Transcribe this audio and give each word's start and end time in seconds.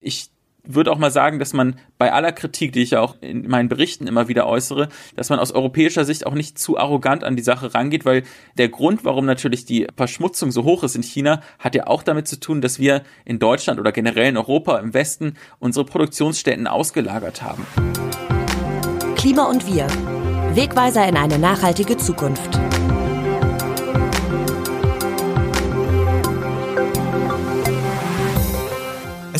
Ich 0.00 0.30
würde 0.64 0.92
auch 0.92 0.98
mal 0.98 1.10
sagen, 1.10 1.38
dass 1.38 1.52
man 1.52 1.76
bei 1.98 2.12
aller 2.12 2.32
Kritik, 2.32 2.72
die 2.72 2.82
ich 2.82 2.90
ja 2.90 3.00
auch 3.00 3.16
in 3.20 3.48
meinen 3.48 3.68
Berichten 3.68 4.06
immer 4.06 4.28
wieder 4.28 4.46
äußere, 4.46 4.88
dass 5.16 5.28
man 5.28 5.38
aus 5.38 5.52
europäischer 5.52 6.04
Sicht 6.04 6.26
auch 6.26 6.34
nicht 6.34 6.58
zu 6.58 6.78
arrogant 6.78 7.24
an 7.24 7.36
die 7.36 7.42
Sache 7.42 7.74
rangeht, 7.74 8.04
weil 8.04 8.24
der 8.58 8.68
Grund, 8.68 9.04
warum 9.04 9.26
natürlich 9.26 9.64
die 9.64 9.86
Verschmutzung 9.96 10.50
so 10.50 10.64
hoch 10.64 10.82
ist 10.82 10.96
in 10.96 11.02
China, 11.02 11.40
hat 11.58 11.74
ja 11.74 11.86
auch 11.86 12.02
damit 12.02 12.28
zu 12.28 12.38
tun, 12.38 12.60
dass 12.60 12.78
wir 12.78 13.02
in 13.24 13.38
Deutschland 13.38 13.80
oder 13.80 13.92
generell 13.92 14.28
in 14.28 14.36
Europa 14.36 14.78
im 14.78 14.94
Westen 14.94 15.34
unsere 15.58 15.84
Produktionsstätten 15.84 16.66
ausgelagert 16.66 17.42
haben. 17.42 17.66
Klima 19.16 19.44
und 19.44 19.66
wir. 19.66 19.86
Wegweiser 20.54 21.06
in 21.08 21.16
eine 21.16 21.38
nachhaltige 21.38 21.96
Zukunft. 21.96 22.69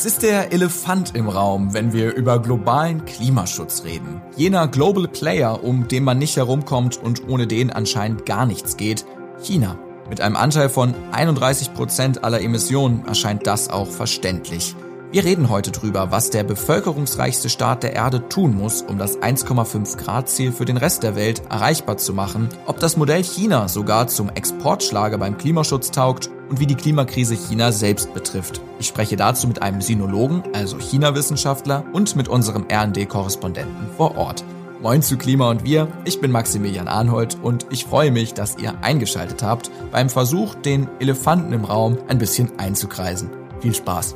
Es 0.00 0.06
ist 0.06 0.22
der 0.22 0.50
Elefant 0.50 1.14
im 1.14 1.28
Raum, 1.28 1.74
wenn 1.74 1.92
wir 1.92 2.14
über 2.14 2.40
globalen 2.40 3.04
Klimaschutz 3.04 3.84
reden. 3.84 4.22
Jener 4.34 4.66
Global 4.66 5.06
Player, 5.06 5.62
um 5.62 5.88
den 5.88 6.04
man 6.04 6.16
nicht 6.16 6.38
herumkommt 6.38 6.96
und 6.96 7.28
ohne 7.28 7.46
den 7.46 7.70
anscheinend 7.70 8.24
gar 8.24 8.46
nichts 8.46 8.78
geht, 8.78 9.04
China. 9.42 9.78
Mit 10.08 10.22
einem 10.22 10.36
Anteil 10.36 10.70
von 10.70 10.94
31 11.12 11.74
Prozent 11.74 12.24
aller 12.24 12.40
Emissionen 12.40 13.04
erscheint 13.06 13.46
das 13.46 13.68
auch 13.68 13.88
verständlich. 13.88 14.74
Wir 15.12 15.24
reden 15.24 15.48
heute 15.48 15.72
drüber, 15.72 16.12
was 16.12 16.30
der 16.30 16.44
bevölkerungsreichste 16.44 17.48
Staat 17.48 17.82
der 17.82 17.94
Erde 17.94 18.28
tun 18.28 18.56
muss, 18.56 18.82
um 18.82 18.96
das 18.96 19.18
1,5 19.18 19.96
Grad 19.96 20.28
Ziel 20.28 20.52
für 20.52 20.64
den 20.64 20.76
Rest 20.76 21.02
der 21.02 21.16
Welt 21.16 21.42
erreichbar 21.50 21.96
zu 21.96 22.14
machen, 22.14 22.48
ob 22.66 22.78
das 22.78 22.96
Modell 22.96 23.24
China 23.24 23.66
sogar 23.66 24.06
zum 24.06 24.28
Exportschlager 24.28 25.18
beim 25.18 25.36
Klimaschutz 25.36 25.90
taugt 25.90 26.30
und 26.48 26.60
wie 26.60 26.66
die 26.68 26.76
Klimakrise 26.76 27.34
China 27.34 27.72
selbst 27.72 28.14
betrifft. 28.14 28.60
Ich 28.78 28.86
spreche 28.86 29.16
dazu 29.16 29.48
mit 29.48 29.62
einem 29.62 29.80
Sinologen, 29.80 30.44
also 30.52 30.78
China-Wissenschaftler, 30.78 31.84
und 31.92 32.14
mit 32.14 32.28
unserem 32.28 32.66
RD-Korrespondenten 32.70 33.88
vor 33.96 34.16
Ort. 34.16 34.44
Moin 34.80 35.02
zu 35.02 35.16
Klima 35.16 35.50
und 35.50 35.64
wir, 35.64 35.88
ich 36.04 36.20
bin 36.20 36.30
Maximilian 36.30 36.86
Arnhold 36.86 37.36
und 37.42 37.66
ich 37.70 37.84
freue 37.84 38.12
mich, 38.12 38.32
dass 38.32 38.58
ihr 38.58 38.74
eingeschaltet 38.80 39.42
habt 39.42 39.72
beim 39.90 40.08
Versuch, 40.08 40.54
den 40.54 40.88
Elefanten 41.00 41.52
im 41.52 41.64
Raum 41.64 41.98
ein 42.06 42.18
bisschen 42.18 42.60
einzukreisen. 42.60 43.30
Viel 43.60 43.74
Spaß! 43.74 44.14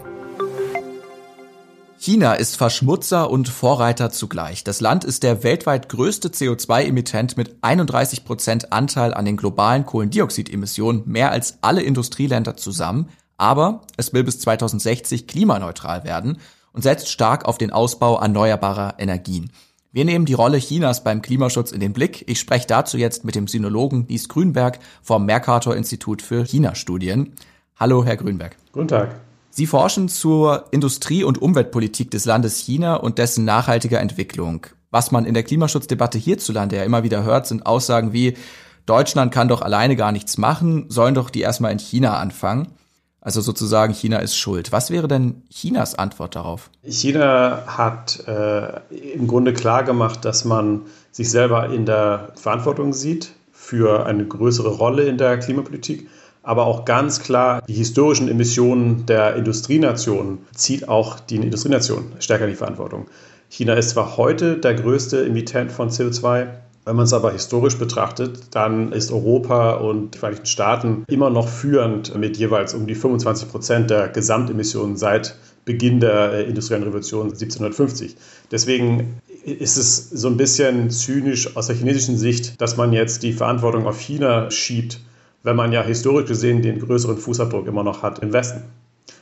China 2.04 2.34
ist 2.34 2.58
Verschmutzer 2.58 3.30
und 3.30 3.48
Vorreiter 3.48 4.10
zugleich. 4.10 4.62
Das 4.62 4.82
Land 4.82 5.04
ist 5.04 5.22
der 5.22 5.42
weltweit 5.42 5.88
größte 5.88 6.28
CO2-Emittent 6.28 7.38
mit 7.38 7.56
31 7.62 8.26
Prozent 8.26 8.74
Anteil 8.74 9.14
an 9.14 9.24
den 9.24 9.38
globalen 9.38 9.86
Kohlendioxidemissionen, 9.86 11.04
mehr 11.06 11.30
als 11.30 11.60
alle 11.62 11.80
Industrieländer 11.80 12.58
zusammen. 12.58 13.08
Aber 13.38 13.80
es 13.96 14.12
will 14.12 14.22
bis 14.22 14.38
2060 14.40 15.26
klimaneutral 15.26 16.04
werden 16.04 16.36
und 16.74 16.82
setzt 16.82 17.08
stark 17.08 17.46
auf 17.46 17.56
den 17.56 17.70
Ausbau 17.70 18.20
erneuerbarer 18.20 18.96
Energien. 18.98 19.50
Wir 19.90 20.04
nehmen 20.04 20.26
die 20.26 20.34
Rolle 20.34 20.58
Chinas 20.58 21.04
beim 21.04 21.22
Klimaschutz 21.22 21.72
in 21.72 21.80
den 21.80 21.94
Blick. 21.94 22.28
Ich 22.28 22.38
spreche 22.38 22.66
dazu 22.66 22.98
jetzt 22.98 23.24
mit 23.24 23.34
dem 23.34 23.48
Sinologen 23.48 24.04
Nies 24.10 24.28
Grünberg 24.28 24.78
vom 25.02 25.24
Mercator 25.24 25.74
Institut 25.74 26.20
für 26.20 26.44
China-Studien. 26.44 27.32
Hallo, 27.76 28.04
Herr 28.04 28.18
Grünberg. 28.18 28.56
Guten 28.72 28.88
Tag. 28.88 29.23
Sie 29.56 29.68
forschen 29.68 30.08
zur 30.08 30.64
Industrie- 30.72 31.22
und 31.22 31.40
Umweltpolitik 31.40 32.10
des 32.10 32.24
Landes 32.24 32.58
China 32.58 32.96
und 32.96 33.18
dessen 33.18 33.44
nachhaltiger 33.44 34.00
Entwicklung. 34.00 34.66
Was 34.90 35.12
man 35.12 35.24
in 35.24 35.32
der 35.32 35.44
Klimaschutzdebatte 35.44 36.18
hierzulande 36.18 36.74
ja 36.74 36.82
immer 36.82 37.04
wieder 37.04 37.22
hört, 37.22 37.46
sind 37.46 37.64
Aussagen 37.64 38.12
wie 38.12 38.36
Deutschland 38.84 39.32
kann 39.32 39.46
doch 39.46 39.62
alleine 39.62 39.94
gar 39.94 40.10
nichts 40.10 40.38
machen, 40.38 40.86
sollen 40.88 41.14
doch 41.14 41.30
die 41.30 41.42
erstmal 41.42 41.70
in 41.70 41.78
China 41.78 42.18
anfangen. 42.18 42.72
Also 43.20 43.40
sozusagen, 43.42 43.94
China 43.94 44.18
ist 44.18 44.36
schuld. 44.36 44.72
Was 44.72 44.90
wäre 44.90 45.06
denn 45.06 45.44
Chinas 45.50 45.94
Antwort 45.94 46.34
darauf? 46.34 46.68
China 46.82 47.62
hat 47.68 48.26
äh, 48.26 48.80
im 49.12 49.28
Grunde 49.28 49.52
klar 49.52 49.84
gemacht, 49.84 50.24
dass 50.24 50.44
man 50.44 50.82
sich 51.12 51.30
selber 51.30 51.68
in 51.72 51.86
der 51.86 52.32
Verantwortung 52.34 52.92
sieht 52.92 53.30
für 53.52 54.04
eine 54.04 54.26
größere 54.26 54.70
Rolle 54.70 55.04
in 55.04 55.16
der 55.16 55.38
Klimapolitik 55.38 56.08
aber 56.44 56.66
auch 56.66 56.84
ganz 56.84 57.20
klar 57.20 57.62
die 57.66 57.72
historischen 57.72 58.28
Emissionen 58.28 59.06
der 59.06 59.34
Industrienationen 59.34 60.38
zieht 60.54 60.88
auch 60.88 61.18
die 61.18 61.36
Industrienation 61.36 62.12
stärker 62.20 62.44
in 62.44 62.50
die 62.50 62.56
Verantwortung. 62.56 63.06
China 63.48 63.74
ist 63.74 63.90
zwar 63.90 64.16
heute 64.16 64.58
der 64.58 64.74
größte 64.74 65.24
Emittent 65.24 65.72
von 65.72 65.88
CO2, 65.88 66.48
wenn 66.84 66.96
man 66.96 67.06
es 67.06 67.14
aber 67.14 67.32
historisch 67.32 67.78
betrachtet, 67.78 68.40
dann 68.50 68.92
ist 68.92 69.10
Europa 69.10 69.74
und 69.74 70.14
die 70.14 70.18
Vereinigten 70.18 70.46
Staaten 70.46 71.04
immer 71.08 71.30
noch 71.30 71.48
führend 71.48 72.14
mit 72.14 72.36
jeweils 72.36 72.74
um 72.74 72.86
die 72.86 72.94
25 72.94 73.48
Prozent 73.48 73.90
der 73.90 74.08
Gesamtemissionen 74.08 74.96
seit 74.98 75.36
Beginn 75.64 76.00
der 76.00 76.32
äh, 76.32 76.42
industriellen 76.42 76.84
Revolution 76.84 77.28
1750. 77.28 78.16
Deswegen 78.50 79.14
ist 79.44 79.78
es 79.78 80.10
so 80.10 80.28
ein 80.28 80.36
bisschen 80.36 80.90
zynisch 80.90 81.56
aus 81.56 81.68
der 81.68 81.76
chinesischen 81.76 82.18
Sicht, 82.18 82.60
dass 82.60 82.76
man 82.76 82.92
jetzt 82.92 83.22
die 83.22 83.32
Verantwortung 83.32 83.86
auf 83.86 83.98
China 83.98 84.50
schiebt 84.50 85.00
wenn 85.44 85.54
man 85.54 85.70
ja 85.70 85.82
historisch 85.82 86.28
gesehen 86.28 86.62
den 86.62 86.80
größeren 86.80 87.18
Fußabdruck 87.18 87.68
immer 87.68 87.84
noch 87.84 88.02
hat 88.02 88.18
im 88.18 88.32
Westen. 88.32 88.64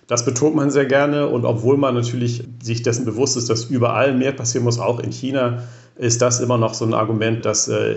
Das 0.06 0.25
betont 0.25 0.56
man 0.56 0.71
sehr 0.71 0.87
gerne 0.87 1.28
und 1.28 1.44
obwohl 1.44 1.77
man 1.77 1.94
natürlich 1.94 2.44
sich 2.62 2.83
dessen 2.83 3.05
bewusst 3.05 3.37
ist, 3.37 3.50
dass 3.50 3.66
überall 3.66 4.15
mehr 4.15 4.33
passieren 4.33 4.65
muss, 4.65 4.78
auch 4.78 5.00
in 5.00 5.10
China, 5.10 5.65
ist 5.97 6.22
das 6.22 6.41
immer 6.41 6.59
noch 6.59 6.75
so 6.75 6.84
ein 6.84 6.94
Argument, 6.94 7.44
das 7.44 7.69
äh, 7.69 7.97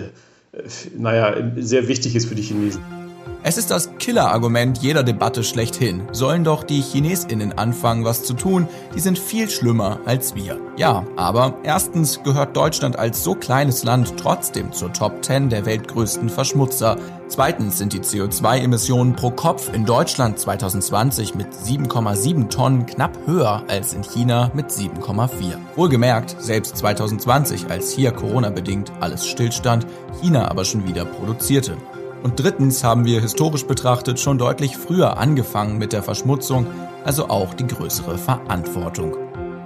naja, 0.96 1.34
sehr 1.56 1.88
wichtig 1.88 2.16
ist 2.16 2.26
für 2.26 2.34
die 2.34 2.42
Chinesen. 2.42 2.95
Es 3.42 3.58
ist 3.58 3.70
das 3.70 3.90
Killer-Argument 3.98 4.78
jeder 4.78 5.02
Debatte 5.02 5.44
schlechthin. 5.44 6.02
Sollen 6.12 6.42
doch 6.42 6.64
die 6.64 6.82
ChinesInnen 6.82 7.56
anfangen, 7.56 8.04
was 8.04 8.24
zu 8.24 8.34
tun? 8.34 8.66
Die 8.94 9.00
sind 9.00 9.18
viel 9.18 9.48
schlimmer 9.48 10.00
als 10.04 10.34
wir. 10.34 10.58
Ja, 10.76 11.04
aber 11.16 11.54
erstens 11.62 12.22
gehört 12.22 12.56
Deutschland 12.56 12.98
als 12.98 13.22
so 13.22 13.34
kleines 13.34 13.84
Land 13.84 14.14
trotzdem 14.16 14.72
zur 14.72 14.92
Top 14.92 15.24
10 15.24 15.50
der 15.50 15.64
weltgrößten 15.64 16.28
Verschmutzer. 16.28 16.96
Zweitens 17.28 17.78
sind 17.78 17.92
die 17.92 18.00
CO2-Emissionen 18.00 19.14
pro 19.14 19.30
Kopf 19.30 19.72
in 19.72 19.84
Deutschland 19.84 20.38
2020 20.38 21.34
mit 21.34 21.48
7,7 21.52 22.48
Tonnen 22.48 22.86
knapp 22.86 23.16
höher 23.26 23.62
als 23.68 23.94
in 23.94 24.02
China 24.02 24.50
mit 24.54 24.70
7,4. 24.70 25.56
Wohlgemerkt, 25.76 26.36
selbst 26.38 26.76
2020, 26.78 27.70
als 27.70 27.92
hier 27.92 28.12
Corona-bedingt 28.12 28.92
alles 29.00 29.26
stillstand, 29.26 29.86
China 30.20 30.50
aber 30.50 30.64
schon 30.64 30.86
wieder 30.86 31.04
produzierte. 31.04 31.76
Und 32.22 32.40
drittens 32.40 32.82
haben 32.82 33.04
wir 33.04 33.20
historisch 33.20 33.66
betrachtet 33.66 34.18
schon 34.18 34.38
deutlich 34.38 34.76
früher 34.76 35.18
angefangen 35.18 35.78
mit 35.78 35.92
der 35.92 36.02
Verschmutzung, 36.02 36.66
also 37.04 37.28
auch 37.28 37.54
die 37.54 37.66
größere 37.66 38.18
Verantwortung. 38.18 39.16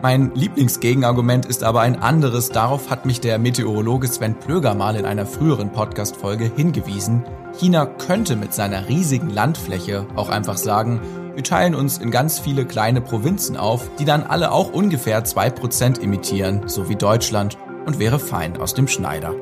Mein 0.02 0.34
Lieblingsgegenargument 0.34 1.44
ist 1.44 1.62
aber 1.62 1.82
ein 1.82 2.00
anderes. 2.00 2.48
Darauf 2.48 2.88
hat 2.88 3.04
mich 3.04 3.20
der 3.20 3.38
Meteorologe 3.38 4.08
Sven 4.08 4.34
Plöger 4.34 4.74
mal 4.74 4.96
in 4.96 5.04
einer 5.04 5.26
früheren 5.26 5.72
Podcast-Folge 5.72 6.50
hingewiesen. 6.56 7.24
China 7.58 7.84
könnte 7.84 8.34
mit 8.36 8.54
seiner 8.54 8.88
riesigen 8.88 9.28
Landfläche 9.28 10.06
auch 10.16 10.30
einfach 10.30 10.56
sagen, 10.56 11.00
wir 11.34 11.44
teilen 11.44 11.74
uns 11.74 11.98
in 11.98 12.10
ganz 12.10 12.38
viele 12.38 12.64
kleine 12.64 13.02
Provinzen 13.02 13.58
auf, 13.58 13.90
die 13.98 14.06
dann 14.06 14.22
alle 14.22 14.52
auch 14.52 14.72
ungefähr 14.72 15.22
2% 15.22 16.00
emittieren, 16.00 16.62
so 16.66 16.88
wie 16.88 16.96
Deutschland, 16.96 17.58
und 17.84 17.98
wäre 17.98 18.18
fein 18.18 18.56
aus 18.56 18.74
dem 18.74 18.88
Schneider. 18.88 19.34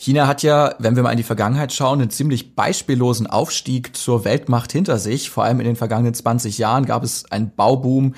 China 0.00 0.26
hat 0.26 0.42
ja, 0.42 0.74
wenn 0.78 0.96
wir 0.96 1.02
mal 1.02 1.10
in 1.10 1.18
die 1.18 1.22
Vergangenheit 1.22 1.74
schauen, 1.74 2.00
einen 2.00 2.08
ziemlich 2.08 2.56
beispiellosen 2.56 3.26
Aufstieg 3.26 3.94
zur 3.94 4.24
Weltmacht 4.24 4.72
hinter 4.72 4.96
sich. 4.96 5.28
Vor 5.28 5.44
allem 5.44 5.60
in 5.60 5.66
den 5.66 5.76
vergangenen 5.76 6.14
20 6.14 6.56
Jahren 6.56 6.86
gab 6.86 7.04
es 7.04 7.30
einen 7.30 7.54
Bauboom 7.54 8.14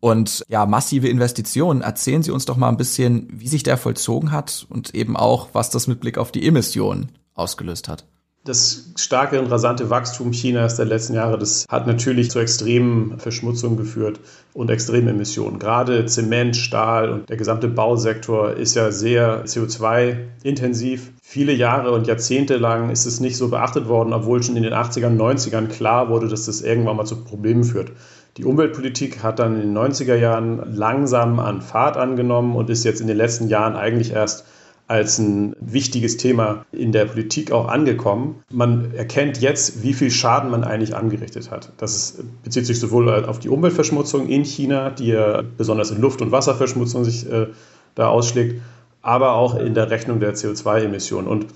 und 0.00 0.44
ja, 0.48 0.66
massive 0.66 1.08
Investitionen. 1.08 1.80
Erzählen 1.80 2.22
Sie 2.22 2.30
uns 2.30 2.44
doch 2.44 2.58
mal 2.58 2.68
ein 2.68 2.76
bisschen, 2.76 3.26
wie 3.32 3.48
sich 3.48 3.62
der 3.62 3.78
vollzogen 3.78 4.32
hat 4.32 4.66
und 4.68 4.94
eben 4.94 5.16
auch, 5.16 5.48
was 5.54 5.70
das 5.70 5.86
mit 5.86 5.98
Blick 5.98 6.18
auf 6.18 6.30
die 6.30 6.46
Emissionen 6.46 7.10
ausgelöst 7.32 7.88
hat. 7.88 8.04
Das 8.44 8.90
starke 8.96 9.40
und 9.40 9.50
rasante 9.50 9.88
Wachstum 9.88 10.32
Chinas 10.32 10.76
der 10.76 10.84
letzten 10.84 11.14
Jahre, 11.14 11.38
das 11.38 11.64
hat 11.70 11.86
natürlich 11.86 12.30
zu 12.30 12.38
extremen 12.38 13.18
Verschmutzungen 13.18 13.78
geführt 13.78 14.20
und 14.52 14.68
extremen 14.68 15.08
Emissionen. 15.08 15.58
Gerade 15.58 16.04
Zement, 16.04 16.54
Stahl 16.54 17.08
und 17.08 17.30
der 17.30 17.38
gesamte 17.38 17.68
Bausektor 17.68 18.52
ist 18.52 18.74
ja 18.74 18.92
sehr 18.92 19.46
CO2-intensiv. 19.46 21.13
Viele 21.26 21.52
Jahre 21.52 21.90
und 21.92 22.06
Jahrzehnte 22.06 22.58
lang 22.58 22.90
ist 22.90 23.06
es 23.06 23.18
nicht 23.18 23.38
so 23.38 23.48
beachtet 23.48 23.88
worden, 23.88 24.12
obwohl 24.12 24.42
schon 24.42 24.56
in 24.56 24.62
den 24.62 24.74
80ern, 24.74 25.16
90ern 25.16 25.68
klar 25.68 26.10
wurde, 26.10 26.28
dass 26.28 26.44
das 26.44 26.60
irgendwann 26.60 26.96
mal 26.96 27.06
zu 27.06 27.24
Problemen 27.24 27.64
führt. 27.64 27.92
Die 28.36 28.44
Umweltpolitik 28.44 29.22
hat 29.22 29.38
dann 29.38 29.54
in 29.54 29.72
den 29.72 29.76
90er 29.76 30.16
Jahren 30.16 30.74
langsam 30.76 31.40
an 31.40 31.62
Fahrt 31.62 31.96
angenommen 31.96 32.54
und 32.54 32.68
ist 32.68 32.84
jetzt 32.84 33.00
in 33.00 33.06
den 33.06 33.16
letzten 33.16 33.48
Jahren 33.48 33.74
eigentlich 33.74 34.12
erst 34.12 34.44
als 34.86 35.18
ein 35.18 35.56
wichtiges 35.60 36.18
Thema 36.18 36.66
in 36.72 36.92
der 36.92 37.06
Politik 37.06 37.52
auch 37.52 37.68
angekommen. 37.68 38.44
Man 38.52 38.92
erkennt 38.94 39.40
jetzt, 39.40 39.82
wie 39.82 39.94
viel 39.94 40.10
Schaden 40.10 40.50
man 40.50 40.62
eigentlich 40.62 40.94
angerichtet 40.94 41.50
hat. 41.50 41.72
Das 41.78 42.18
bezieht 42.44 42.66
sich 42.66 42.78
sowohl 42.78 43.24
auf 43.24 43.38
die 43.38 43.48
Umweltverschmutzung 43.48 44.28
in 44.28 44.44
China, 44.44 44.90
die 44.90 45.06
ja 45.06 45.42
besonders 45.56 45.90
in 45.90 46.02
Luft- 46.02 46.20
und 46.20 46.32
Wasserverschmutzung 46.32 47.02
sich 47.02 47.28
äh, 47.32 47.46
da 47.94 48.08
ausschlägt, 48.08 48.60
aber 49.04 49.34
auch 49.34 49.54
in 49.54 49.74
der 49.74 49.90
Rechnung 49.90 50.18
der 50.18 50.34
CO2-Emissionen. 50.34 51.28
Und 51.28 51.46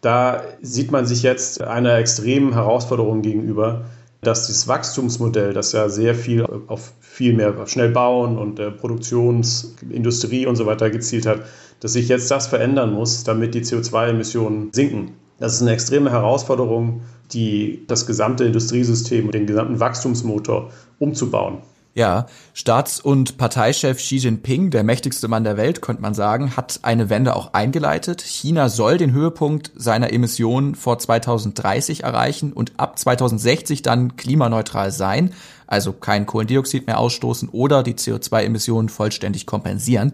da 0.00 0.42
sieht 0.60 0.90
man 0.90 1.06
sich 1.06 1.22
jetzt 1.22 1.62
einer 1.62 1.96
extremen 1.96 2.52
Herausforderung 2.52 3.22
gegenüber, 3.22 3.82
dass 4.22 4.48
dieses 4.48 4.66
Wachstumsmodell, 4.66 5.54
das 5.54 5.72
ja 5.72 5.88
sehr 5.88 6.14
viel 6.14 6.44
auf 6.66 6.92
viel 7.00 7.32
mehr 7.32 7.66
schnell 7.66 7.90
bauen 7.90 8.36
und 8.36 8.58
äh, 8.58 8.70
Produktionsindustrie 8.70 10.46
und 10.46 10.56
so 10.56 10.66
weiter 10.66 10.90
gezielt 10.90 11.26
hat, 11.26 11.42
dass 11.78 11.94
sich 11.94 12.08
jetzt 12.08 12.30
das 12.30 12.48
verändern 12.48 12.92
muss, 12.92 13.24
damit 13.24 13.54
die 13.54 13.62
CO2-Emissionen 13.62 14.72
sinken. 14.72 15.12
Das 15.38 15.54
ist 15.54 15.62
eine 15.62 15.72
extreme 15.72 16.10
Herausforderung, 16.10 17.02
die 17.32 17.84
das 17.86 18.06
gesamte 18.06 18.44
Industriesystem, 18.44 19.30
den 19.30 19.46
gesamten 19.46 19.80
Wachstumsmotor 19.80 20.70
umzubauen. 20.98 21.58
Ja, 21.92 22.26
Staats- 22.54 23.00
und 23.00 23.36
Parteichef 23.36 23.98
Xi 23.98 24.18
Jinping, 24.18 24.70
der 24.70 24.84
mächtigste 24.84 25.26
Mann 25.26 25.42
der 25.42 25.56
Welt, 25.56 25.82
könnte 25.82 26.02
man 26.02 26.14
sagen, 26.14 26.56
hat 26.56 26.80
eine 26.82 27.10
Wende 27.10 27.34
auch 27.34 27.52
eingeleitet. 27.52 28.22
China 28.22 28.68
soll 28.68 28.96
den 28.96 29.12
Höhepunkt 29.12 29.72
seiner 29.74 30.12
Emissionen 30.12 30.76
vor 30.76 31.00
2030 31.00 32.04
erreichen 32.04 32.52
und 32.52 32.74
ab 32.76 32.96
2060 32.96 33.82
dann 33.82 34.16
klimaneutral 34.16 34.92
sein, 34.92 35.32
also 35.66 35.92
kein 35.92 36.26
Kohlendioxid 36.26 36.86
mehr 36.86 37.00
ausstoßen 37.00 37.48
oder 37.48 37.82
die 37.82 37.94
CO2-Emissionen 37.94 38.88
vollständig 38.88 39.46
kompensieren. 39.46 40.12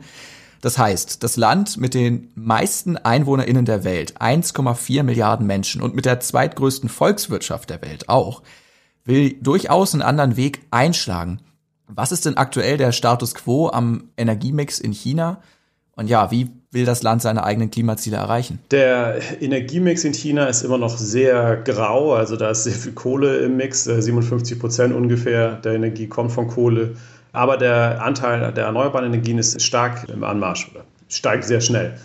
Das 0.62 0.78
heißt, 0.78 1.22
das 1.22 1.36
Land 1.36 1.76
mit 1.76 1.92
den 1.92 2.30
meisten 2.34 2.96
EinwohnerInnen 2.96 3.66
der 3.66 3.84
Welt, 3.84 4.18
1,4 4.18 5.02
Milliarden 5.02 5.46
Menschen 5.46 5.82
und 5.82 5.94
mit 5.94 6.06
der 6.06 6.20
zweitgrößten 6.20 6.88
Volkswirtschaft 6.88 7.68
der 7.68 7.82
Welt 7.82 8.08
auch, 8.08 8.42
will 9.04 9.34
durchaus 9.42 9.92
einen 9.92 10.02
anderen 10.02 10.36
Weg 10.36 10.62
einschlagen. 10.70 11.40
Was 11.88 12.12
ist 12.12 12.26
denn 12.26 12.36
aktuell 12.36 12.76
der 12.76 12.92
Status 12.92 13.34
quo 13.34 13.68
am 13.68 14.10
Energiemix 14.16 14.78
in 14.78 14.92
China? 14.92 15.40
Und 15.94 16.08
ja, 16.08 16.30
wie 16.30 16.50
will 16.70 16.84
das 16.84 17.02
Land 17.02 17.22
seine 17.22 17.42
eigenen 17.44 17.70
Klimaziele 17.70 18.18
erreichen? 18.18 18.58
Der 18.70 19.18
Energiemix 19.40 20.04
in 20.04 20.12
China 20.12 20.46
ist 20.46 20.62
immer 20.62 20.78
noch 20.78 20.98
sehr 20.98 21.56
grau. 21.56 22.14
Also 22.14 22.36
da 22.36 22.50
ist 22.50 22.64
sehr 22.64 22.74
viel 22.74 22.92
Kohle 22.92 23.38
im 23.38 23.56
Mix. 23.56 23.84
57 23.84 24.58
Prozent 24.58 24.94
ungefähr 24.94 25.52
der 25.56 25.72
Energie 25.72 26.06
kommt 26.06 26.32
von 26.32 26.48
Kohle. 26.48 26.96
Aber 27.32 27.56
der 27.56 28.02
Anteil 28.02 28.52
der 28.52 28.64
erneuerbaren 28.64 29.06
Energien 29.06 29.38
ist 29.38 29.60
stark 29.62 30.08
im 30.08 30.22
Anmarsch 30.24 30.70
oder 30.70 30.84
steigt 31.08 31.44
sehr 31.44 31.60
schnell. 31.60 31.98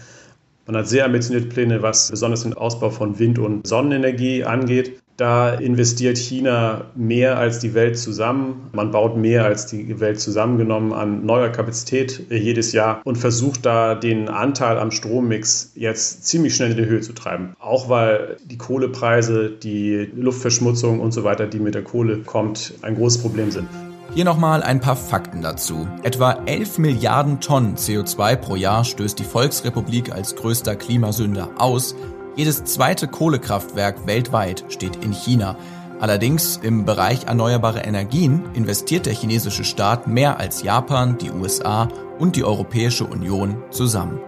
Man 0.71 0.83
hat 0.83 0.87
sehr 0.87 1.03
ambitionierte 1.03 1.49
Pläne, 1.49 1.81
was 1.81 2.11
besonders 2.11 2.43
den 2.43 2.53
Ausbau 2.53 2.91
von 2.91 3.19
Wind- 3.19 3.39
und 3.39 3.67
Sonnenenergie 3.67 4.45
angeht. 4.45 5.01
Da 5.17 5.53
investiert 5.55 6.17
China 6.17 6.85
mehr 6.95 7.37
als 7.37 7.59
die 7.59 7.73
Welt 7.73 7.97
zusammen. 7.97 8.69
Man 8.71 8.89
baut 8.89 9.17
mehr 9.17 9.43
als 9.43 9.65
die 9.65 9.99
Welt 9.99 10.21
zusammengenommen 10.21 10.93
an 10.93 11.25
neuer 11.25 11.49
Kapazität 11.49 12.23
jedes 12.29 12.71
Jahr 12.71 13.01
und 13.03 13.17
versucht 13.17 13.65
da 13.65 13.95
den 13.95 14.29
Anteil 14.29 14.79
am 14.79 14.91
Strommix 14.91 15.73
jetzt 15.75 16.25
ziemlich 16.25 16.55
schnell 16.55 16.71
in 16.71 16.77
die 16.77 16.85
Höhe 16.85 17.01
zu 17.01 17.11
treiben. 17.11 17.53
Auch 17.59 17.89
weil 17.89 18.37
die 18.45 18.57
Kohlepreise, 18.57 19.49
die 19.49 20.09
Luftverschmutzung 20.15 21.01
und 21.01 21.11
so 21.11 21.25
weiter, 21.25 21.47
die 21.47 21.59
mit 21.59 21.75
der 21.75 21.83
Kohle 21.83 22.19
kommt, 22.19 22.75
ein 22.81 22.95
großes 22.95 23.21
Problem 23.21 23.51
sind. 23.51 23.67
Hier 24.13 24.25
nochmal 24.25 24.61
ein 24.61 24.81
paar 24.81 24.97
Fakten 24.97 25.41
dazu. 25.41 25.87
Etwa 26.03 26.33
11 26.45 26.79
Milliarden 26.79 27.39
Tonnen 27.39 27.77
CO2 27.77 28.35
pro 28.35 28.57
Jahr 28.57 28.83
stößt 28.83 29.17
die 29.17 29.23
Volksrepublik 29.23 30.11
als 30.11 30.35
größter 30.35 30.75
Klimasünder 30.75 31.51
aus. 31.57 31.95
Jedes 32.35 32.65
zweite 32.65 33.07
Kohlekraftwerk 33.07 34.05
weltweit 34.07 34.65
steht 34.67 34.97
in 34.97 35.13
China. 35.13 35.55
Allerdings 36.01 36.59
im 36.61 36.83
Bereich 36.83 37.23
erneuerbare 37.27 37.85
Energien 37.85 38.43
investiert 38.53 39.05
der 39.05 39.13
chinesische 39.13 39.63
Staat 39.63 40.07
mehr 40.07 40.41
als 40.41 40.61
Japan, 40.61 41.17
die 41.17 41.31
USA 41.31 41.87
und 42.19 42.35
die 42.35 42.43
Europäische 42.43 43.05
Union 43.05 43.63
zusammen. 43.69 44.19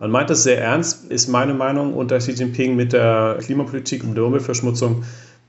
Man 0.00 0.10
meint 0.10 0.28
das 0.28 0.42
sehr 0.42 0.60
ernst, 0.60 1.10
ist 1.10 1.28
meine 1.28 1.54
Meinung 1.54 1.94
unter 1.94 2.18
Xi 2.18 2.32
Jinping 2.32 2.76
mit 2.76 2.92
der 2.92 3.38
Klimapolitik 3.40 4.04
und 4.04 4.16
der 4.16 4.24
Umweltverschmutzung. 4.24 5.04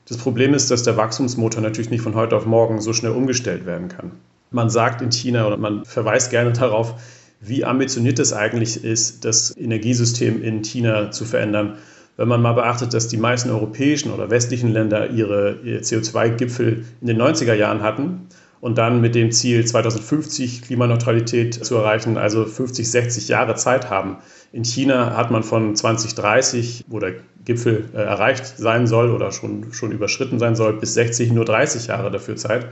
Das 0.08 0.18
Problem 0.18 0.54
ist, 0.54 0.72
dass 0.72 0.84
der 0.84 0.96
Wachstumsmotor 0.96 1.62
natürlich 1.62 1.90
nicht 1.90 2.02
von 2.02 2.16
heute 2.16 2.36
auf 2.36 2.46
morgen 2.46 2.80
so 2.82 2.94
schnell 2.94 3.12
umgestellt 3.12 3.66
werden 3.66 3.90
kann. 3.90 4.12
Man 4.52 4.70
sagt 4.70 5.02
in 5.02 5.12
China 5.12 5.46
oder 5.48 5.58
man 5.58 5.84
verweist 5.84 6.32
gerne 6.32 6.54
darauf, 6.54 6.96
wie 7.42 7.66
ambitioniert 7.66 8.18
es 8.20 8.34
eigentlich 8.34 8.84
ist, 8.84 9.26
das 9.26 9.56
Energiesystem 9.56 10.42
in 10.42 10.64
China 10.64 11.12
zu 11.12 11.26
verändern. 11.26 11.78
Wenn 12.16 12.30
man 12.30 12.42
mal 12.42 12.54
beachtet, 12.54 12.94
dass 12.94 13.10
die 13.10 13.18
meisten 13.18 13.50
europäischen 13.50 14.12
oder 14.12 14.32
westlichen 14.32 14.72
Länder 14.72 15.10
ihre, 15.10 15.58
CO2-Gipfel 15.82 16.86
in 17.02 17.08
den 17.08 17.22
90er 17.22 17.54
Jahren 17.54 17.84
hatten 17.84 18.28
und 18.60 18.78
dann 18.78 19.02
mit 19.02 19.16
dem 19.16 19.32
Ziel 19.32 19.66
2050 19.66 20.64
Klimaneutralität 20.64 21.54
zu 21.54 21.76
erreichen, 21.76 22.18
also 22.18 22.46
50, 22.46 22.90
60 22.90 23.28
Jahre 23.28 23.56
Zeit 23.56 23.90
haben. 23.90 24.18
In 24.52 24.64
China 24.64 25.16
hat 25.16 25.32
man 25.32 25.44
von 25.44 25.76
2030, 25.76 26.86
wo 26.88 27.00
der 27.00 27.16
Gipfel 27.46 27.86
äh, 27.94 27.98
erreicht 27.98 28.58
sein 28.58 28.88
soll 28.88 29.12
oder 29.12 29.32
schon, 29.32 29.74
schon 29.74 29.92
überschritten 29.92 30.40
sein 30.40 30.56
soll, 30.56 30.74
bis 30.74 30.94
60 30.96 31.32
nur 31.32 31.46
30 31.46 31.88
Jahre 31.88 32.12
dafür 32.12 32.36
Zeit. 32.36 32.68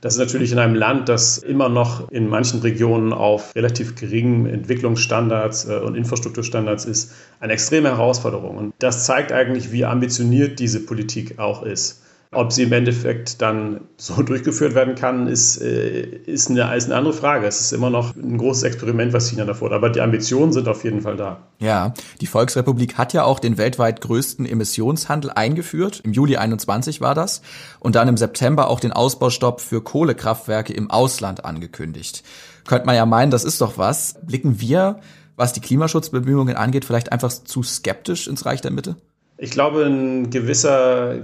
Das 0.00 0.14
ist 0.14 0.18
natürlich 0.18 0.50
in 0.50 0.58
einem 0.58 0.74
Land, 0.74 1.10
das 1.10 1.38
immer 1.38 1.68
noch 1.68 2.10
in 2.10 2.28
manchen 2.28 2.60
Regionen 2.60 3.12
auf 3.12 3.54
relativ 3.54 3.96
geringen 3.96 4.46
Entwicklungsstandards 4.46 5.68
äh, 5.68 5.74
und 5.74 5.94
Infrastrukturstandards 5.94 6.86
ist, 6.86 7.12
eine 7.38 7.52
extreme 7.52 7.90
Herausforderung. 7.90 8.56
Und 8.56 8.74
das 8.78 9.04
zeigt 9.04 9.30
eigentlich, 9.30 9.72
wie 9.72 9.84
ambitioniert 9.84 10.58
diese 10.58 10.80
Politik 10.80 11.38
auch 11.38 11.62
ist. 11.62 11.99
Ob 12.32 12.52
sie 12.52 12.62
im 12.62 12.72
Endeffekt 12.72 13.42
dann 13.42 13.80
so 13.96 14.22
durchgeführt 14.22 14.76
werden 14.76 14.94
kann, 14.94 15.26
ist, 15.26 15.60
äh, 15.60 16.02
ist, 16.02 16.48
eine, 16.48 16.76
ist 16.76 16.84
eine 16.84 16.94
andere 16.94 17.12
Frage. 17.12 17.46
Es 17.46 17.60
ist 17.60 17.72
immer 17.72 17.90
noch 17.90 18.14
ein 18.14 18.38
großes 18.38 18.62
Experiment, 18.62 19.12
was 19.12 19.28
China 19.28 19.44
davor 19.44 19.70
hat. 19.70 19.76
Aber 19.76 19.90
die 19.90 20.00
Ambitionen 20.00 20.52
sind 20.52 20.68
auf 20.68 20.84
jeden 20.84 21.00
Fall 21.00 21.16
da. 21.16 21.42
Ja, 21.58 21.92
die 22.20 22.26
Volksrepublik 22.26 22.98
hat 22.98 23.12
ja 23.14 23.24
auch 23.24 23.40
den 23.40 23.58
weltweit 23.58 24.00
größten 24.00 24.46
Emissionshandel 24.46 25.32
eingeführt. 25.32 26.02
Im 26.04 26.12
Juli 26.12 26.36
21 26.36 27.00
war 27.00 27.16
das. 27.16 27.42
Und 27.80 27.96
dann 27.96 28.06
im 28.06 28.16
September 28.16 28.70
auch 28.70 28.78
den 28.78 28.92
Ausbaustopp 28.92 29.60
für 29.60 29.82
Kohlekraftwerke 29.82 30.72
im 30.72 30.88
Ausland 30.88 31.44
angekündigt. 31.44 32.22
Könnte 32.64 32.86
man 32.86 32.94
ja 32.94 33.06
meinen, 33.06 33.32
das 33.32 33.42
ist 33.42 33.60
doch 33.60 33.76
was. 33.76 34.14
Blicken 34.22 34.60
wir, 34.60 35.00
was 35.34 35.52
die 35.52 35.60
Klimaschutzbemühungen 35.60 36.54
angeht, 36.54 36.84
vielleicht 36.84 37.10
einfach 37.10 37.30
zu 37.30 37.64
skeptisch 37.64 38.28
ins 38.28 38.46
Reich 38.46 38.60
der 38.60 38.70
Mitte? 38.70 38.94
Ich 39.36 39.50
glaube, 39.50 39.84
ein 39.84 40.30
gewisser 40.30 41.14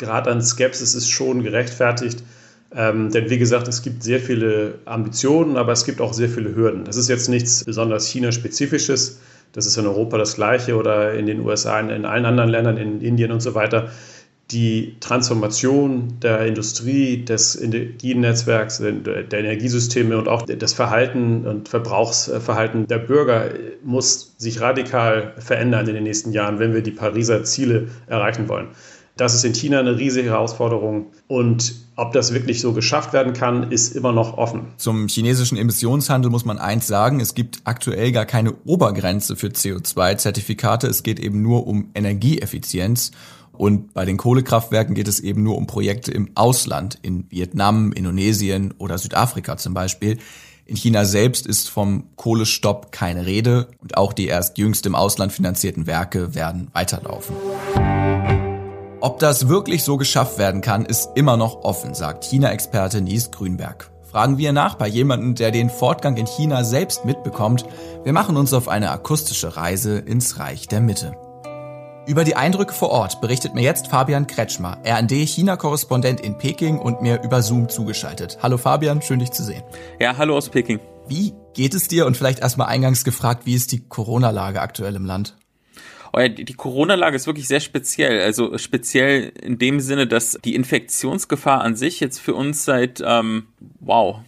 Grad 0.00 0.26
an 0.26 0.42
Skepsis 0.42 0.94
ist 0.94 1.08
schon 1.08 1.44
gerechtfertigt. 1.44 2.24
Ähm, 2.74 3.10
denn 3.10 3.30
wie 3.30 3.38
gesagt, 3.38 3.68
es 3.68 3.82
gibt 3.82 4.02
sehr 4.02 4.20
viele 4.20 4.78
Ambitionen, 4.84 5.56
aber 5.56 5.72
es 5.72 5.84
gibt 5.84 6.00
auch 6.00 6.12
sehr 6.12 6.28
viele 6.28 6.54
Hürden. 6.54 6.84
Das 6.84 6.96
ist 6.96 7.08
jetzt 7.08 7.28
nichts 7.28 7.64
besonders 7.64 8.06
China-spezifisches. 8.08 9.20
Das 9.52 9.66
ist 9.66 9.76
in 9.76 9.86
Europa 9.86 10.18
das 10.18 10.36
Gleiche 10.36 10.76
oder 10.76 11.14
in 11.14 11.26
den 11.26 11.40
USA, 11.40 11.78
in, 11.80 11.90
in 11.90 12.04
allen 12.04 12.24
anderen 12.24 12.48
Ländern, 12.48 12.76
in 12.76 13.00
Indien 13.00 13.32
und 13.32 13.40
so 13.40 13.54
weiter. 13.54 13.90
Die 14.52 14.96
Transformation 15.00 16.18
der 16.22 16.46
Industrie, 16.46 17.24
des 17.24 17.60
Energienetzwerks, 17.60 18.78
der 18.78 19.32
Energiesysteme 19.32 20.18
und 20.18 20.28
auch 20.28 20.42
das 20.42 20.72
Verhalten 20.72 21.46
und 21.46 21.68
Verbrauchsverhalten 21.68 22.88
der 22.88 22.98
Bürger 22.98 23.50
muss 23.84 24.34
sich 24.38 24.60
radikal 24.60 25.34
verändern 25.38 25.86
in 25.86 25.94
den 25.94 26.02
nächsten 26.02 26.32
Jahren, 26.32 26.58
wenn 26.58 26.74
wir 26.74 26.82
die 26.82 26.90
Pariser 26.90 27.44
Ziele 27.44 27.88
erreichen 28.08 28.48
wollen. 28.48 28.68
Das 29.16 29.34
ist 29.34 29.44
in 29.44 29.54
China 29.54 29.80
eine 29.80 29.98
riesige 29.98 30.30
Herausforderung. 30.30 31.06
Und 31.28 31.74
ob 31.96 32.12
das 32.12 32.32
wirklich 32.32 32.60
so 32.60 32.72
geschafft 32.72 33.12
werden 33.12 33.34
kann, 33.34 33.70
ist 33.70 33.94
immer 33.94 34.12
noch 34.12 34.38
offen. 34.38 34.68
Zum 34.78 35.08
chinesischen 35.08 35.58
Emissionshandel 35.58 36.30
muss 36.30 36.44
man 36.44 36.58
eins 36.58 36.86
sagen. 36.86 37.20
Es 37.20 37.34
gibt 37.34 37.60
aktuell 37.64 38.12
gar 38.12 38.24
keine 38.24 38.54
Obergrenze 38.64 39.36
für 39.36 39.48
CO2-Zertifikate. 39.48 40.86
Es 40.86 41.02
geht 41.02 41.20
eben 41.20 41.42
nur 41.42 41.66
um 41.66 41.90
Energieeffizienz. 41.94 43.10
Und 43.52 43.92
bei 43.92 44.06
den 44.06 44.16
Kohlekraftwerken 44.16 44.94
geht 44.94 45.06
es 45.06 45.20
eben 45.20 45.42
nur 45.42 45.58
um 45.58 45.66
Projekte 45.66 46.12
im 46.12 46.30
Ausland, 46.34 46.98
in 47.02 47.26
Vietnam, 47.28 47.92
Indonesien 47.92 48.72
oder 48.78 48.96
Südafrika 48.96 49.58
zum 49.58 49.74
Beispiel. 49.74 50.16
In 50.64 50.76
China 50.76 51.04
selbst 51.04 51.46
ist 51.46 51.68
vom 51.68 52.04
Kohlestopp 52.16 52.90
keine 52.92 53.26
Rede 53.26 53.68
und 53.82 53.98
auch 53.98 54.14
die 54.14 54.28
erst 54.28 54.56
jüngst 54.56 54.86
im 54.86 54.94
Ausland 54.94 55.32
finanzierten 55.32 55.86
Werke 55.86 56.34
werden 56.34 56.68
weiterlaufen. 56.72 57.36
Ob 59.02 59.18
das 59.18 59.48
wirklich 59.48 59.82
so 59.82 59.96
geschafft 59.96 60.36
werden 60.36 60.60
kann, 60.60 60.84
ist 60.84 61.08
immer 61.14 61.38
noch 61.38 61.64
offen, 61.64 61.94
sagt 61.94 62.22
China-Experte 62.24 63.00
Nies 63.00 63.30
Grünberg. 63.30 63.90
Fragen 64.02 64.36
wir 64.36 64.52
nach 64.52 64.74
bei 64.74 64.88
jemandem, 64.88 65.34
der 65.34 65.50
den 65.50 65.70
Fortgang 65.70 66.18
in 66.18 66.26
China 66.26 66.64
selbst 66.64 67.06
mitbekommt. 67.06 67.64
Wir 68.04 68.12
machen 68.12 68.36
uns 68.36 68.52
auf 68.52 68.68
eine 68.68 68.90
akustische 68.90 69.56
Reise 69.56 69.98
ins 69.98 70.38
Reich 70.38 70.68
der 70.68 70.82
Mitte. 70.82 71.16
Über 72.06 72.24
die 72.24 72.36
Eindrücke 72.36 72.74
vor 72.74 72.90
Ort 72.90 73.22
berichtet 73.22 73.54
mir 73.54 73.62
jetzt 73.62 73.86
Fabian 73.86 74.26
Kretschmer, 74.26 74.78
RD-China-Korrespondent 74.84 76.20
in 76.20 76.36
Peking 76.36 76.78
und 76.78 77.00
mir 77.00 77.22
über 77.22 77.40
Zoom 77.40 77.70
zugeschaltet. 77.70 78.36
Hallo 78.42 78.58
Fabian, 78.58 79.00
schön 79.00 79.20
dich 79.20 79.30
zu 79.30 79.44
sehen. 79.44 79.62
Ja, 79.98 80.18
hallo 80.18 80.36
aus 80.36 80.50
Peking. 80.50 80.78
Wie 81.08 81.32
geht 81.54 81.72
es 81.72 81.88
dir 81.88 82.04
und 82.04 82.18
vielleicht 82.18 82.40
erstmal 82.40 82.68
eingangs 82.68 83.04
gefragt, 83.04 83.46
wie 83.46 83.54
ist 83.54 83.72
die 83.72 83.88
Corona-Lage 83.88 84.60
aktuell 84.60 84.96
im 84.96 85.06
Land? 85.06 85.39
Oh 86.12 86.18
ja, 86.18 86.28
die 86.28 86.54
Corona-Lage 86.54 87.16
ist 87.16 87.26
wirklich 87.26 87.46
sehr 87.46 87.60
speziell. 87.60 88.20
Also 88.20 88.58
speziell 88.58 89.32
in 89.42 89.58
dem 89.58 89.80
Sinne, 89.80 90.06
dass 90.06 90.38
die 90.44 90.54
Infektionsgefahr 90.54 91.60
an 91.60 91.76
sich 91.76 92.00
jetzt 92.00 92.18
für 92.18 92.34
uns 92.34 92.64
seit, 92.64 93.02
ähm, 93.04 93.46
wow, 93.78 94.20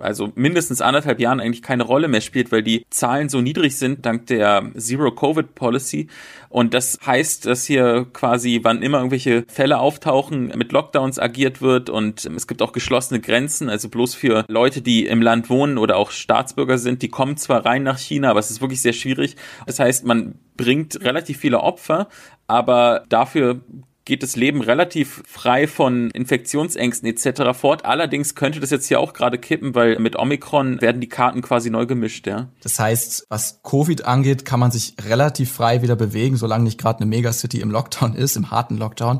also 0.00 0.32
mindestens 0.34 0.80
anderthalb 0.80 1.20
Jahren 1.20 1.40
eigentlich 1.40 1.62
keine 1.62 1.84
Rolle 1.84 2.08
mehr 2.08 2.20
spielt, 2.20 2.52
weil 2.52 2.62
die 2.62 2.84
Zahlen 2.90 3.28
so 3.28 3.40
niedrig 3.40 3.76
sind 3.76 4.06
dank 4.06 4.26
der 4.26 4.70
Zero-Covid-Policy. 4.76 6.08
Und 6.48 6.72
das 6.72 6.98
heißt, 7.04 7.46
dass 7.46 7.64
hier 7.64 8.06
quasi, 8.12 8.60
wann 8.62 8.82
immer 8.82 8.98
irgendwelche 8.98 9.44
Fälle 9.48 9.78
auftauchen, 9.78 10.52
mit 10.56 10.70
Lockdowns 10.70 11.18
agiert 11.18 11.60
wird 11.60 11.90
und 11.90 12.24
es 12.24 12.46
gibt 12.46 12.62
auch 12.62 12.72
geschlossene 12.72 13.20
Grenzen, 13.20 13.68
also 13.68 13.88
bloß 13.88 14.14
für 14.14 14.44
Leute, 14.48 14.80
die 14.80 15.06
im 15.06 15.20
Land 15.20 15.50
wohnen 15.50 15.78
oder 15.78 15.96
auch 15.96 16.12
Staatsbürger 16.12 16.78
sind, 16.78 17.02
die 17.02 17.08
kommen 17.08 17.36
zwar 17.36 17.66
rein 17.66 17.82
nach 17.82 17.98
China, 17.98 18.30
aber 18.30 18.40
es 18.40 18.50
ist 18.50 18.60
wirklich 18.60 18.82
sehr 18.82 18.92
schwierig. 18.92 19.36
Das 19.66 19.80
heißt, 19.80 20.04
man 20.04 20.36
bringt 20.56 21.02
relativ 21.02 21.38
viele 21.38 21.60
Opfer, 21.60 22.08
aber 22.46 23.04
dafür 23.08 23.60
geht 24.04 24.22
das 24.22 24.36
Leben 24.36 24.60
relativ 24.60 25.22
frei 25.26 25.66
von 25.66 26.10
Infektionsängsten 26.10 27.08
etc. 27.08 27.58
fort. 27.58 27.84
Allerdings 27.84 28.34
könnte 28.34 28.60
das 28.60 28.70
jetzt 28.70 28.86
hier 28.86 29.00
auch 29.00 29.14
gerade 29.14 29.38
kippen, 29.38 29.74
weil 29.74 29.98
mit 29.98 30.16
Omikron 30.16 30.80
werden 30.80 31.00
die 31.00 31.08
Karten 31.08 31.40
quasi 31.40 31.70
neu 31.70 31.86
gemischt, 31.86 32.26
ja. 32.26 32.48
Das 32.62 32.78
heißt, 32.78 33.26
was 33.30 33.62
Covid 33.62 34.04
angeht, 34.04 34.44
kann 34.44 34.60
man 34.60 34.70
sich 34.70 34.94
relativ 35.08 35.52
frei 35.52 35.82
wieder 35.82 35.96
bewegen, 35.96 36.36
solange 36.36 36.64
nicht 36.64 36.78
gerade 36.78 37.00
eine 37.00 37.06
Megacity 37.06 37.60
im 37.60 37.70
Lockdown 37.70 38.14
ist, 38.14 38.36
im 38.36 38.50
harten 38.50 38.76
Lockdown. 38.76 39.18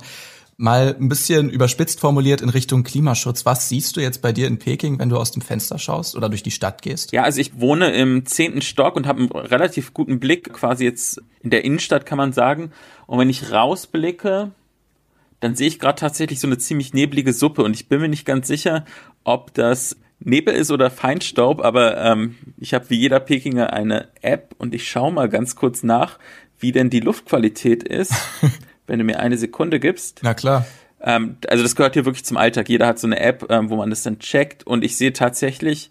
Mal 0.57 0.95
ein 1.01 1.09
bisschen 1.09 1.51
überspitzt 1.51 1.99
formuliert 1.99 2.41
in 2.41 2.49
Richtung 2.49 2.85
Klimaschutz. 2.85 3.45
Was 3.45 3.69
siehst 3.69 3.97
du 3.97 4.01
jetzt 4.01 4.23
bei 4.23 4.33
dir 4.33 4.47
in 4.47 4.59
Peking, 4.59 5.01
wenn 5.01 5.09
du 5.09 5.17
aus 5.17 5.33
dem 5.33 5.43
Fenster 5.43 5.79
schaust 5.79 6.15
oder 6.15 6.29
durch 6.29 6.45
die 6.45 6.53
Stadt 6.53 6.81
gehst? 6.81 7.11
Ja, 7.11 7.25
also 7.25 7.41
ich 7.41 7.59
wohne 7.59 7.93
im 7.93 8.25
zehnten 8.25 8.63
Stock 8.63 8.95
und 8.95 9.09
habe 9.09 9.21
einen 9.21 9.31
relativ 9.31 9.95
guten 9.95 10.21
Blick 10.21 10.53
quasi 10.53 10.85
jetzt 10.85 11.21
in 11.41 11.51
der 11.51 11.65
Innenstadt, 11.65 12.07
kann 12.07 12.19
man 12.19 12.33
sagen. 12.33 12.71
Und 13.07 13.19
wenn 13.19 13.31
ich 13.31 13.51
rausblicke, 13.51 14.53
dann 15.45 15.57
sehe 15.57 15.69
ich 15.69 15.79
gerade 15.79 16.01
tatsächlich 16.01 16.41
so 16.41 16.47
eine 16.47 16.57
ziemlich 16.57 16.95
neblige 16.95 17.35
Suppe 17.35 17.63
und 17.63 17.75
ich 17.75 17.87
bin 17.87 18.01
mir 18.01 18.09
nicht 18.09 18.25
ganz 18.25 18.49
sicher, 18.49 18.87
ob 19.25 19.53
das 19.53 19.97
Nebel 20.19 20.55
ist 20.55 20.71
oder 20.71 20.91
Feinstaub, 20.91 21.63
aber 21.63 21.99
ähm, 21.99 22.37
ich 22.57 22.73
habe 22.73 22.89
wie 22.89 22.97
jeder 22.97 23.21
Pekinger 23.21 23.75
eine 23.75 24.09
App 24.23 24.55
und 24.57 24.75
ich 24.75 24.89
schaue 24.89 25.13
mal 25.13 25.29
ganz 25.29 25.55
kurz 25.55 25.83
nach, 25.83 26.19
wie 26.59 26.73
denn 26.73 26.89
die 26.89 27.01
Luftqualität 27.01 27.83
ist, 27.83 28.15
wenn 28.87 28.99
du 28.99 29.05
mir 29.05 29.21
eine 29.21 29.37
Sekunde 29.37 29.81
gibst. 29.81 30.21
Na 30.23 30.33
klar. 30.33 30.65
Ähm, 31.03 31.37
also 31.47 31.63
das 31.63 31.77
gehört 31.77 31.93
hier 31.93 32.07
wirklich 32.07 32.25
zum 32.25 32.39
Alltag. 32.39 32.71
Jeder 32.71 32.87
hat 32.87 32.99
so 32.99 33.07
eine 33.07 33.21
App, 33.21 33.47
ähm, 33.51 33.69
wo 33.69 33.77
man 33.77 33.91
das 33.91 34.03
dann 34.03 34.21
checkt 34.21 34.67
und 34.67 34.83
ich 34.83 34.97
sehe 34.97 35.13
tatsächlich 35.13 35.91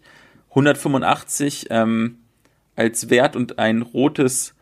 185 0.50 1.68
ähm, 1.70 2.18
als 2.76 3.12
Wert 3.12 3.36
und 3.36 3.60
ein 3.60 3.84
rotes 3.84 4.53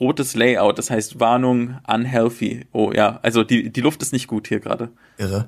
rotes 0.00 0.34
Layout, 0.34 0.78
das 0.78 0.90
heißt 0.90 1.20
Warnung 1.20 1.78
unhealthy. 1.86 2.66
Oh 2.72 2.92
ja, 2.94 3.18
also 3.22 3.44
die, 3.44 3.70
die 3.70 3.80
Luft 3.80 4.02
ist 4.02 4.12
nicht 4.12 4.28
gut 4.28 4.48
hier 4.48 4.60
gerade. 4.60 4.90
Irre. 5.16 5.46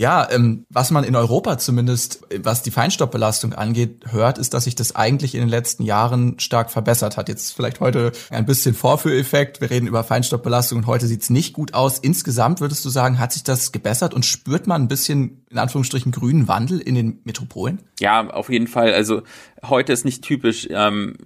Ja, 0.00 0.30
ähm, 0.30 0.64
was 0.70 0.90
man 0.92 1.04
in 1.04 1.14
Europa 1.14 1.58
zumindest, 1.58 2.22
was 2.38 2.62
die 2.62 2.70
Feinstaubbelastung 2.70 3.52
angeht, 3.52 4.04
hört, 4.10 4.38
ist, 4.38 4.54
dass 4.54 4.64
sich 4.64 4.74
das 4.74 4.96
eigentlich 4.96 5.34
in 5.34 5.40
den 5.40 5.50
letzten 5.50 5.82
Jahren 5.82 6.38
stark 6.38 6.70
verbessert 6.70 7.18
hat. 7.18 7.28
Jetzt 7.28 7.52
vielleicht 7.52 7.80
heute 7.80 8.12
ein 8.30 8.46
bisschen 8.46 8.74
Vorführeffekt. 8.74 9.60
Wir 9.60 9.68
reden 9.68 9.86
über 9.86 10.02
Feinstaubbelastung 10.02 10.78
und 10.78 10.86
heute 10.86 11.06
sieht's 11.06 11.28
nicht 11.28 11.52
gut 11.52 11.74
aus. 11.74 11.98
Insgesamt 11.98 12.62
würdest 12.62 12.82
du 12.86 12.88
sagen, 12.88 13.18
hat 13.18 13.32
sich 13.32 13.44
das 13.44 13.72
gebessert 13.72 14.14
und 14.14 14.24
spürt 14.24 14.66
man 14.66 14.80
ein 14.80 14.88
bisschen, 14.88 15.44
in 15.50 15.58
Anführungsstrichen, 15.58 16.12
grünen 16.12 16.48
Wandel 16.48 16.80
in 16.80 16.94
den 16.94 17.20
Metropolen? 17.24 17.80
Ja, 17.98 18.26
auf 18.30 18.48
jeden 18.48 18.68
Fall. 18.68 18.94
Also 18.94 19.20
heute 19.62 19.92
ist 19.92 20.06
nicht 20.06 20.22
typisch. 20.24 20.66
Ähm, 20.70 21.16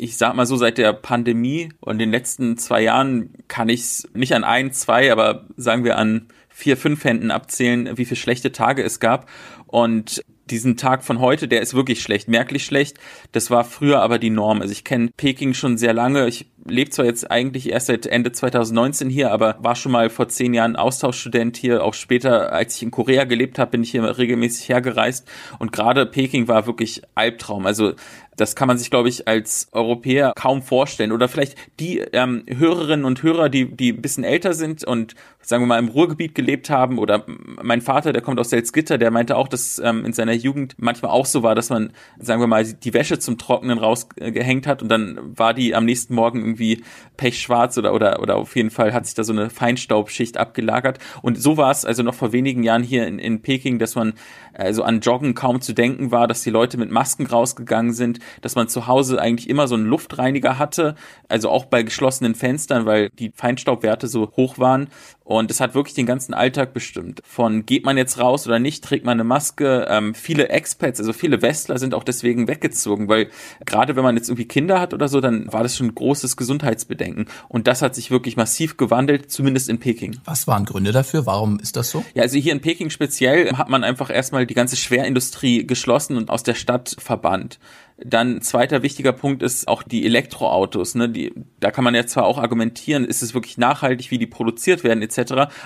ich 0.00 0.16
sag 0.16 0.34
mal 0.34 0.46
so, 0.46 0.56
seit 0.56 0.78
der 0.78 0.94
Pandemie 0.94 1.68
und 1.80 1.98
den 1.98 2.10
letzten 2.10 2.56
zwei 2.56 2.82
Jahren 2.82 3.34
kann 3.48 3.68
ich 3.68 3.80
es 3.80 4.08
nicht 4.14 4.34
an 4.34 4.44
ein, 4.44 4.72
zwei, 4.72 5.12
aber 5.12 5.46
sagen 5.56 5.84
wir 5.84 5.98
an 5.98 6.28
vier, 6.48 6.78
fünf 6.78 7.04
Händen 7.04 7.30
abzählen, 7.30 7.98
wie 7.98 8.06
viele 8.06 8.16
schlechte 8.16 8.50
Tage 8.50 8.82
es 8.82 8.98
gab. 8.98 9.28
Und 9.66 10.24
diesen 10.50 10.76
Tag 10.76 11.04
von 11.04 11.20
heute, 11.20 11.48
der 11.48 11.60
ist 11.60 11.74
wirklich 11.74 12.02
schlecht, 12.02 12.28
merklich 12.28 12.64
schlecht. 12.64 12.98
Das 13.32 13.50
war 13.50 13.64
früher 13.64 14.00
aber 14.02 14.18
die 14.18 14.30
Norm. 14.30 14.60
Also 14.60 14.72
ich 14.72 14.84
kenne 14.84 15.10
Peking 15.16 15.54
schon 15.54 15.78
sehr 15.78 15.92
lange. 15.92 16.26
Ich 16.26 16.46
lebe 16.66 16.90
zwar 16.90 17.04
jetzt 17.04 17.30
eigentlich 17.30 17.70
erst 17.70 17.86
seit 17.86 18.06
Ende 18.06 18.32
2019 18.32 19.08
hier, 19.10 19.30
aber 19.30 19.56
war 19.60 19.76
schon 19.76 19.92
mal 19.92 20.10
vor 20.10 20.28
zehn 20.28 20.52
Jahren 20.52 20.76
Austauschstudent 20.76 21.56
hier. 21.56 21.84
Auch 21.84 21.94
später, 21.94 22.52
als 22.52 22.76
ich 22.76 22.82
in 22.82 22.90
Korea 22.90 23.24
gelebt 23.24 23.58
habe, 23.58 23.72
bin 23.72 23.82
ich 23.82 23.92
hier 23.92 24.18
regelmäßig 24.18 24.68
hergereist. 24.68 25.28
Und 25.58 25.72
gerade 25.72 26.06
Peking 26.06 26.48
war 26.48 26.66
wirklich 26.66 27.02
Albtraum. 27.14 27.66
Also 27.66 27.94
das 28.40 28.56
kann 28.56 28.68
man 28.68 28.78
sich, 28.78 28.90
glaube 28.90 29.08
ich, 29.08 29.28
als 29.28 29.68
Europäer 29.72 30.32
kaum 30.34 30.62
vorstellen. 30.62 31.12
Oder 31.12 31.28
vielleicht 31.28 31.56
die 31.78 31.98
ähm, 31.98 32.44
Hörerinnen 32.48 33.04
und 33.04 33.22
Hörer, 33.22 33.48
die, 33.48 33.76
die 33.76 33.92
ein 33.92 34.00
bisschen 34.00 34.24
älter 34.24 34.54
sind 34.54 34.82
und 34.84 35.14
sagen 35.42 35.62
wir 35.62 35.66
mal 35.66 35.78
im 35.78 35.88
Ruhrgebiet 35.88 36.34
gelebt 36.34 36.70
haben. 36.70 36.98
Oder 36.98 37.24
mein 37.62 37.80
Vater, 37.80 38.12
der 38.12 38.22
kommt 38.22 38.40
aus 38.40 38.50
Salzgitter, 38.50 38.98
der 38.98 39.10
meinte 39.10 39.36
auch, 39.36 39.48
dass 39.48 39.78
ähm, 39.78 40.04
in 40.04 40.12
seiner 40.12 40.32
Jugend 40.32 40.74
manchmal 40.78 41.10
auch 41.10 41.26
so 41.26 41.42
war, 41.42 41.54
dass 41.54 41.70
man, 41.70 41.92
sagen 42.18 42.40
wir 42.40 42.46
mal, 42.46 42.64
die 42.64 42.94
Wäsche 42.94 43.18
zum 43.18 43.36
Trocknen 43.38 43.78
rausgehängt 43.78 44.66
hat 44.66 44.82
und 44.82 44.88
dann 44.88 45.18
war 45.36 45.54
die 45.54 45.74
am 45.74 45.84
nächsten 45.84 46.14
Morgen 46.14 46.40
irgendwie 46.40 46.82
pechschwarz 47.16 47.76
oder, 47.78 47.92
oder, 47.94 48.20
oder 48.20 48.36
auf 48.36 48.56
jeden 48.56 48.70
Fall 48.70 48.92
hat 48.92 49.06
sich 49.06 49.14
da 49.14 49.24
so 49.24 49.32
eine 49.32 49.50
Feinstaubschicht 49.50 50.36
abgelagert. 50.36 50.98
Und 51.22 51.40
so 51.40 51.56
war 51.56 51.70
es 51.70 51.84
also 51.84 52.02
noch 52.02 52.14
vor 52.14 52.32
wenigen 52.32 52.62
Jahren 52.62 52.82
hier 52.82 53.06
in, 53.06 53.18
in 53.18 53.42
Peking, 53.42 53.78
dass 53.78 53.94
man 53.94 54.14
also 54.54 54.82
an 54.82 55.00
Joggen 55.00 55.34
kaum 55.34 55.60
zu 55.60 55.72
denken 55.72 56.10
war, 56.10 56.26
dass 56.26 56.42
die 56.42 56.50
Leute 56.50 56.78
mit 56.78 56.90
Masken 56.90 57.26
rausgegangen 57.26 57.92
sind, 57.92 58.18
dass 58.40 58.54
man 58.54 58.68
zu 58.68 58.86
Hause 58.86 59.20
eigentlich 59.20 59.48
immer 59.48 59.68
so 59.68 59.74
einen 59.74 59.86
Luftreiniger 59.86 60.58
hatte, 60.58 60.94
also 61.28 61.50
auch 61.50 61.64
bei 61.64 61.82
geschlossenen 61.82 62.34
Fenstern, 62.34 62.86
weil 62.86 63.10
die 63.10 63.32
Feinstaubwerte 63.34 64.08
so 64.08 64.32
hoch 64.36 64.58
waren. 64.58 64.88
Und 65.30 65.48
es 65.52 65.60
hat 65.60 65.76
wirklich 65.76 65.94
den 65.94 66.06
ganzen 66.06 66.34
Alltag 66.34 66.72
bestimmt. 66.72 67.20
Von 67.24 67.64
geht 67.64 67.84
man 67.84 67.96
jetzt 67.96 68.18
raus 68.18 68.48
oder 68.48 68.58
nicht, 68.58 68.82
trägt 68.82 69.04
man 69.04 69.12
eine 69.12 69.22
Maske. 69.22 69.86
Ähm, 69.88 70.12
viele 70.12 70.48
Expats, 70.48 70.98
also 70.98 71.12
viele 71.12 71.40
Westler 71.40 71.78
sind 71.78 71.94
auch 71.94 72.02
deswegen 72.02 72.48
weggezogen, 72.48 73.06
weil 73.06 73.28
gerade 73.64 73.94
wenn 73.94 74.02
man 74.02 74.16
jetzt 74.16 74.28
irgendwie 74.28 74.48
Kinder 74.48 74.80
hat 74.80 74.92
oder 74.92 75.06
so, 75.06 75.20
dann 75.20 75.52
war 75.52 75.62
das 75.62 75.76
schon 75.76 75.86
ein 75.86 75.94
großes 75.94 76.36
Gesundheitsbedenken. 76.36 77.26
Und 77.46 77.68
das 77.68 77.80
hat 77.80 77.94
sich 77.94 78.10
wirklich 78.10 78.36
massiv 78.36 78.76
gewandelt, 78.76 79.30
zumindest 79.30 79.68
in 79.68 79.78
Peking. 79.78 80.18
Was 80.24 80.48
waren 80.48 80.64
Gründe 80.64 80.90
dafür? 80.90 81.26
Warum 81.26 81.60
ist 81.60 81.76
das 81.76 81.90
so? 81.90 82.04
Ja, 82.14 82.24
also 82.24 82.36
hier 82.36 82.52
in 82.52 82.60
Peking 82.60 82.90
speziell 82.90 83.52
hat 83.52 83.68
man 83.68 83.84
einfach 83.84 84.10
erstmal 84.10 84.46
die 84.46 84.54
ganze 84.54 84.74
Schwerindustrie 84.74 85.64
geschlossen 85.64 86.16
und 86.16 86.28
aus 86.28 86.42
der 86.42 86.54
Stadt 86.54 86.96
verbannt. 86.98 87.60
Dann 88.02 88.40
zweiter 88.40 88.82
wichtiger 88.82 89.12
Punkt 89.12 89.42
ist 89.42 89.68
auch 89.68 89.82
die 89.82 90.06
Elektroautos. 90.06 90.94
Ne? 90.94 91.08
Die, 91.10 91.32
da 91.60 91.70
kann 91.70 91.84
man 91.84 91.94
ja 91.94 92.06
zwar 92.06 92.24
auch 92.24 92.38
argumentieren, 92.38 93.04
ist 93.04 93.22
es 93.22 93.34
wirklich 93.34 93.58
nachhaltig, 93.58 94.10
wie 94.10 94.18
die 94.18 94.26
produziert 94.26 94.84
werden 94.84 95.02
etc. 95.02 95.19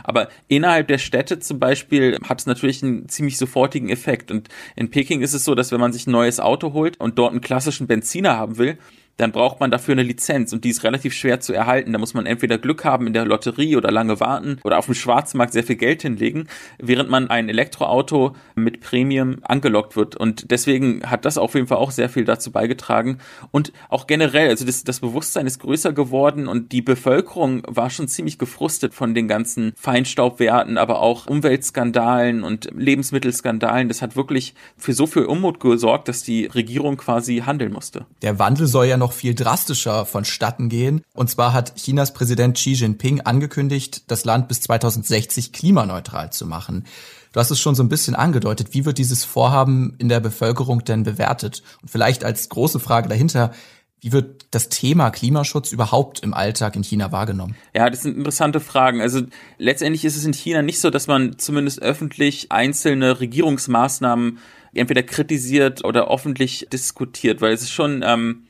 Aber 0.04 0.28
innerhalb 0.49 0.88
der 0.88 0.99
Städte 0.99 1.38
zum 1.38 1.58
Beispiel 1.58 2.18
hat 2.26 2.40
es 2.40 2.46
natürlich 2.46 2.82
einen 2.82 3.08
ziemlich 3.08 3.38
sofortigen 3.38 3.88
Effekt. 3.88 4.30
Und 4.30 4.49
in 4.76 4.90
Peking 4.90 5.20
ist 5.20 5.34
es 5.34 5.44
so, 5.44 5.54
dass 5.54 5.70
wenn 5.70 5.80
man 5.80 5.92
sich 5.92 6.06
ein 6.06 6.12
neues 6.12 6.40
Auto 6.40 6.73
holt 6.73 6.99
und 6.99 7.18
dort 7.18 7.32
einen 7.32 7.40
klassischen 7.40 7.87
Benziner 7.87 8.37
haben 8.37 8.58
will, 8.58 8.78
dann 9.16 9.33
braucht 9.33 9.61
man 9.61 9.71
dafür 9.71 9.92
eine 9.92 10.02
Lizenz 10.02 10.52
und 10.52 10.64
die 10.64 10.71
ist 10.71 10.83
relativ 10.83 11.14
schwer 11.14 11.40
zu 11.40 11.52
erhalten. 11.52 11.92
Da 11.92 11.99
muss 11.99 12.14
man 12.14 12.26
entweder 12.26 12.59
Glück 12.59 12.85
haben 12.85 13.06
in 13.06 13.12
der 13.12 13.25
Lotterie 13.25 13.76
oder 13.76 13.90
lange 13.90 14.21
warten 14.21 14.59
oder 14.64 14.78
auf 14.78 14.87
dem 14.87 14.94
Schwarzmarkt 14.94 15.52
sehr 15.52 15.64
viel 15.64 15.76
Geld 15.76 16.02
hinlegen, 16.02 16.49
während 16.78 17.11
man 17.11 17.30
ein 17.30 17.49
Elektroauto 17.49 18.35
mit 18.54 18.80
Premium 18.80 19.37
angelockt 19.42 19.97
wird. 19.97 20.16
Und 20.16 20.50
deswegen 20.50 21.02
hat 21.09 21.25
das 21.25 21.38
auf 21.38 21.54
jeden 21.54 21.66
Fall 21.66 21.78
auch 21.78 21.90
sehr 21.90 22.09
viel 22.09 22.25
dazu 22.25 22.50
beigetragen. 22.50 23.18
Und 23.50 23.73
auch 23.88 24.06
generell, 24.06 24.49
also 24.49 24.64
das, 24.64 24.85
das 24.85 25.00
Bewusstsein 25.00 25.47
ist 25.47 25.61
größer 25.61 25.92
geworden 25.92 26.49
und 26.49 26.73
die 26.73 26.83
Bevölkerung 26.83 27.62
war 27.66 27.90
schon 27.90 28.09
ziemlich 28.09 28.38
gefrustet 28.38 28.94
von 28.94 29.14
den 29.14 29.28
ganzen 29.28 29.73
Feinstaubwerten, 29.76 30.78
aber 30.78 31.00
auch 31.00 31.26
Umweltskandalen 31.26 32.42
und 32.42 32.71
Lebensmittelskandalen. 32.76 33.88
Das 33.88 34.02
hat 34.02 34.16
wirklich 34.16 34.54
für 34.76 34.92
so 34.92 35.06
viel 35.06 35.25
Unmut 35.25 35.61
gesorgt, 35.61 36.09
dass 36.09 36.23
die 36.23 36.47
Regierung 36.47 36.97
quasi 36.97 37.42
handeln 37.47 37.73
musste. 37.73 38.06
Der 38.23 38.38
Wandel 38.38 38.66
soll 38.66 38.87
ja 38.87 38.97
noch 38.97 39.03
viel 39.12 39.34
drastischer 39.34 40.06
vonstatten 40.06 40.68
gehen. 40.68 41.02
Und 41.12 41.30
zwar 41.30 41.52
hat 41.52 41.76
Chinas 41.76 42.12
Präsident 42.12 42.56
Xi 42.56 42.73
Jinping 42.73 43.20
angekündigt, 43.20 44.11
das 44.11 44.25
Land 44.25 44.49
bis 44.49 44.61
2060 44.62 45.52
klimaneutral 45.52 46.32
zu 46.32 46.46
machen. 46.46 46.84
Du 47.32 47.40
hast 47.40 47.50
es 47.50 47.61
schon 47.61 47.75
so 47.75 47.82
ein 47.82 47.88
bisschen 47.88 48.14
angedeutet. 48.14 48.68
Wie 48.73 48.84
wird 48.84 48.99
dieses 48.99 49.25
Vorhaben 49.25 49.94
in 49.99 50.08
der 50.08 50.20
Bevölkerung 50.20 50.84
denn 50.84 51.02
bewertet? 51.02 51.62
Und 51.82 51.90
vielleicht 51.90 52.25
als 52.25 52.49
große 52.49 52.78
Frage 52.78 53.08
dahinter, 53.08 53.52
wie 54.04 54.12
wird 54.12 54.46
das 54.50 54.68
Thema 54.68 55.11
Klimaschutz 55.11 55.73
überhaupt 55.73 56.20
im 56.20 56.34
Alltag 56.34 56.76
in 56.76 56.84
China 56.84 57.11
wahrgenommen? 57.11 57.56
Ja, 57.75 57.88
das 57.88 58.02
sind 58.02 58.18
interessante 58.18 58.61
Fragen. 58.61 59.00
Also 59.00 59.23
letztendlich 59.56 60.04
ist 60.04 60.14
es 60.14 60.26
in 60.26 60.34
China 60.34 60.61
nicht 60.61 60.78
so, 60.78 60.90
dass 60.90 61.06
man 61.06 61.38
zumindest 61.38 61.80
öffentlich 61.80 62.52
einzelne 62.52 63.18
Regierungsmaßnahmen 63.18 64.38
entweder 64.75 65.02
kritisiert 65.02 65.84
oder 65.84 66.11
öffentlich 66.11 66.68
diskutiert, 66.70 67.40
weil 67.40 67.54
es 67.54 67.62
ist 67.62 67.73
schon 67.73 68.04
ähm, 68.04 68.44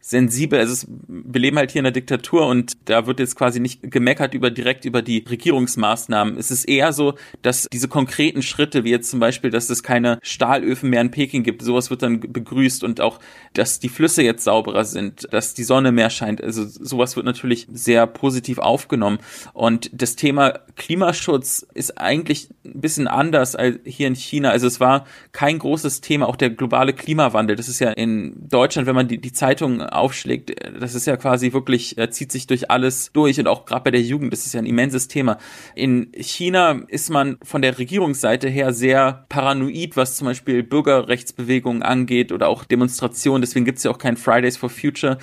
sensibel. 0.00 0.58
Also 0.58 0.86
wir 1.08 1.40
leben 1.40 1.58
halt 1.58 1.70
hier 1.70 1.80
in 1.80 1.86
einer 1.86 1.92
Diktatur 1.92 2.46
und 2.46 2.76
da 2.86 3.06
wird 3.06 3.20
jetzt 3.20 3.36
quasi 3.36 3.60
nicht 3.60 3.90
gemeckert 3.90 4.32
über 4.32 4.50
direkt 4.50 4.84
über 4.84 5.02
die 5.02 5.24
Regierungsmaßnahmen. 5.28 6.38
Es 6.38 6.50
ist 6.50 6.64
eher 6.64 6.92
so, 6.92 7.14
dass 7.42 7.66
diese 7.72 7.88
konkreten 7.88 8.42
Schritte, 8.42 8.84
wie 8.84 8.90
jetzt 8.90 9.10
zum 9.10 9.20
Beispiel, 9.20 9.50
dass 9.50 9.68
es 9.70 9.82
keine 9.82 10.18
Stahlöfen 10.22 10.90
mehr 10.90 11.00
in 11.00 11.10
Peking 11.10 11.42
gibt, 11.42 11.62
sowas 11.62 11.90
wird 11.90 12.02
dann 12.02 12.20
begrüßt 12.20 12.84
und 12.84 13.00
auch, 13.00 13.18
dass 13.52 13.80
die 13.80 13.88
Flüsse 13.88 14.22
jetzt 14.22 14.44
sauberer 14.44 14.84
sind, 14.84 15.28
dass 15.32 15.54
die 15.54 15.64
Sonne 15.64 15.92
mehr 15.92 16.10
scheint. 16.10 16.42
Also 16.42 16.64
sowas 16.64 17.16
wird 17.16 17.26
natürlich 17.26 17.66
sehr 17.70 18.06
positiv 18.06 18.58
aufgenommen. 18.58 19.18
Und 19.52 19.90
das 19.92 20.16
Thema 20.16 20.60
Klimaschutz 20.76 21.66
ist 21.74 22.00
eigentlich 22.00 22.48
ein 22.64 22.80
bisschen 22.80 23.08
anders 23.08 23.56
als 23.56 23.78
hier 23.84 24.06
in 24.06 24.14
China. 24.14 24.50
Also 24.50 24.66
es 24.66 24.80
war 24.80 25.06
kein 25.32 25.58
großes 25.58 26.00
Thema, 26.00 26.28
auch 26.28 26.36
der 26.36 26.50
globale 26.50 26.92
Klimawandel. 26.92 27.56
Das 27.56 27.68
ist 27.68 27.80
ja 27.80 27.90
in 27.90 28.48
Deutschland, 28.48 28.86
wenn 28.86 28.94
man 28.94 29.08
die, 29.08 29.18
die 29.18 29.32
Zeitung 29.32 29.82
aufschlägt, 29.88 30.54
das 30.78 30.94
ist 30.94 31.06
ja 31.06 31.16
quasi 31.16 31.52
wirklich, 31.52 31.96
zieht 32.10 32.32
sich 32.32 32.46
durch 32.46 32.70
alles 32.70 33.10
durch 33.12 33.38
und 33.40 33.48
auch 33.48 33.64
gerade 33.64 33.84
bei 33.84 33.90
der 33.90 34.02
Jugend, 34.02 34.32
das 34.32 34.46
ist 34.46 34.54
ja 34.54 34.60
ein 34.60 34.66
immenses 34.66 35.08
Thema. 35.08 35.38
In 35.74 36.12
China 36.18 36.82
ist 36.88 37.10
man 37.10 37.38
von 37.42 37.62
der 37.62 37.78
Regierungsseite 37.78 38.48
her 38.48 38.72
sehr 38.72 39.26
paranoid, 39.28 39.96
was 39.96 40.16
zum 40.16 40.26
Beispiel 40.26 40.62
Bürgerrechtsbewegungen 40.62 41.82
angeht 41.82 42.32
oder 42.32 42.48
auch 42.48 42.64
Demonstrationen. 42.64 43.42
Deswegen 43.42 43.64
gibt 43.64 43.78
es 43.78 43.84
ja 43.84 43.90
auch 43.90 43.98
kein 43.98 44.16
Fridays 44.16 44.56
for 44.56 44.70
Future 44.70 45.18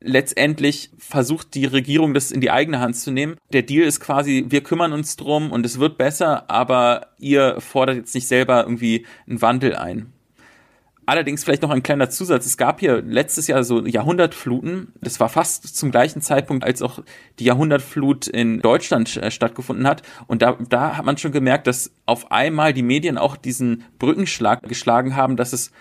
letztendlich 0.00 0.90
versucht 0.98 1.54
die 1.54 1.66
Regierung 1.66 2.14
das 2.14 2.30
in 2.30 2.40
die 2.40 2.50
eigene 2.50 2.80
Hand 2.80 2.96
zu 2.96 3.10
nehmen. 3.10 3.36
Der 3.52 3.62
Deal 3.62 3.86
ist 3.86 4.00
quasi, 4.00 4.46
wir 4.48 4.62
kümmern 4.62 4.92
uns 4.92 5.16
drum 5.16 5.50
und 5.50 5.66
es 5.66 5.78
wird 5.78 5.98
besser, 5.98 6.50
aber 6.50 7.08
ihr 7.18 7.60
fordert 7.60 7.96
jetzt 7.96 8.14
nicht 8.14 8.28
selber 8.28 8.62
irgendwie 8.62 9.06
einen 9.28 9.42
Wandel 9.42 9.74
ein. 9.74 10.12
Allerdings 11.08 11.42
vielleicht 11.42 11.62
noch 11.62 11.70
ein 11.70 11.82
kleiner 11.82 12.10
Zusatz. 12.10 12.44
Es 12.44 12.58
gab 12.58 12.80
hier 12.80 13.00
letztes 13.00 13.46
Jahr 13.46 13.64
so 13.64 13.86
Jahrhundertfluten. 13.86 14.92
Das 15.00 15.18
war 15.20 15.30
fast 15.30 15.74
zum 15.74 15.90
gleichen 15.90 16.20
Zeitpunkt, 16.20 16.64
als 16.64 16.82
auch 16.82 16.98
die 17.38 17.44
Jahrhundertflut 17.44 18.26
in 18.26 18.60
Deutschland 18.60 19.16
äh, 19.16 19.30
stattgefunden 19.30 19.86
hat. 19.86 20.02
Und 20.26 20.42
da, 20.42 20.58
da 20.68 20.98
hat 20.98 21.06
man 21.06 21.16
schon 21.16 21.32
gemerkt, 21.32 21.66
dass 21.66 21.92
auf 22.04 22.30
einmal 22.30 22.74
die 22.74 22.82
Medien 22.82 23.16
auch 23.16 23.38
diesen 23.38 23.84
Brückenschlag 23.98 24.62
geschlagen 24.64 25.16
haben, 25.16 25.38
dass 25.38 25.54
es 25.54 25.72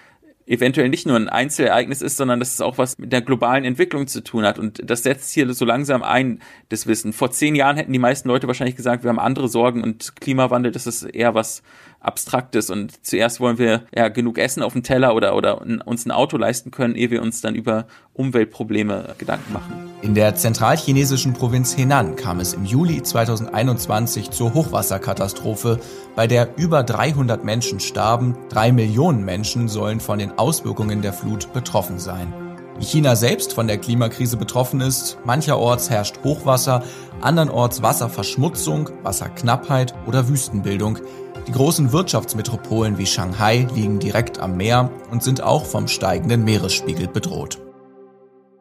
eventuell 0.48 0.90
nicht 0.90 1.06
nur 1.06 1.18
ein 1.18 1.30
Einzelereignis 1.30 2.02
ist, 2.02 2.18
sondern 2.18 2.40
dass 2.40 2.54
es 2.54 2.62
auch 2.62 2.78
was 2.78 2.98
mit 2.98 3.12
der 3.12 3.22
globalen 3.22 3.66
Entwicklung 3.66 4.08
zu 4.08 4.24
tun 4.24 4.46
hat. 4.46 4.58
Und 4.58 4.82
das 4.90 5.04
setzt 5.04 5.34
hier 5.34 5.54
so 5.54 5.66
langsam 5.66 6.04
ein, 6.04 6.40
das 6.70 6.88
Wissen. 6.88 7.14
Vor 7.14 7.32
zehn 7.32 7.54
Jahren 7.54 7.76
hätten 7.76 7.94
die 7.94 8.00
meisten 8.00 8.30
Leute 8.30 8.48
wahrscheinlich 8.48 8.78
gesagt, 8.78 9.04
wir 9.04 9.10
haben 9.10 9.20
andere 9.20 9.50
Sorgen 9.50 9.84
und 9.84 10.16
Klimawandel, 10.16 10.72
das 10.72 10.88
ist 10.88 11.04
eher 11.04 11.36
was 11.36 11.64
Abstraktes 12.00 12.70
und 12.70 13.06
zuerst 13.06 13.40
wollen 13.40 13.58
wir 13.58 13.84
ja 13.94 14.08
genug 14.10 14.38
Essen 14.38 14.62
auf 14.62 14.74
dem 14.74 14.84
Teller 14.84 15.16
oder, 15.16 15.36
oder 15.36 15.62
uns 15.86 16.06
ein 16.06 16.12
Auto 16.12 16.38
leisten 16.38 16.70
können, 16.70 16.96
ehe 16.96 17.10
wir 17.10 17.24
uns 17.24 17.42
dann 17.42 17.56
über 17.56 17.88
Umweltprobleme 18.14 19.16
Gedanken 19.18 19.52
machen. 19.52 19.74
In 20.04 20.14
der 20.14 20.36
zentralchinesischen 20.36 21.34
Provinz 21.34 21.76
Henan 21.76 22.16
kam 22.16 22.40
es 22.40 22.54
im 22.54 22.66
Juli 22.66 23.02
2021 23.02 24.30
zur 24.30 24.54
Hochwasserkatastrophe, 24.54 25.80
bei 26.16 26.28
der 26.28 26.50
über 26.58 26.84
300 26.84 27.44
Menschen 27.44 27.80
starben, 27.80 28.38
drei 28.50 28.72
Millionen 28.72 29.26
Menschen 29.26 29.68
sollen 29.68 30.00
von 30.00 30.20
den 30.20 30.37
Auswirkungen 30.38 31.02
der 31.02 31.14
Flut 31.14 31.52
betroffen 31.54 32.00
sein. 32.00 32.34
China 32.80 33.16
selbst 33.16 33.54
von 33.54 33.68
der 33.68 33.80
Klimakrise 33.80 34.38
betroffen 34.38 34.82
ist, 34.82 35.18
mancherorts 35.26 35.90
herrscht 35.90 36.20
Hochwasser, 36.24 36.84
andernorts 37.22 37.82
Wasserverschmutzung, 37.82 38.90
Wasserknappheit 39.04 39.96
oder 40.06 40.28
Wüstenbildung. 40.28 41.00
Die 41.48 41.52
großen 41.52 41.92
Wirtschaftsmetropolen 41.92 42.98
wie 42.98 43.06
Shanghai 43.06 43.68
liegen 43.74 44.00
direkt 44.00 44.40
am 44.40 44.58
Meer 44.58 44.92
und 45.12 45.24
sind 45.24 45.42
auch 45.42 45.66
vom 45.66 45.88
steigenden 45.88 46.44
Meeresspiegel 46.44 47.08
bedroht. 47.08 47.58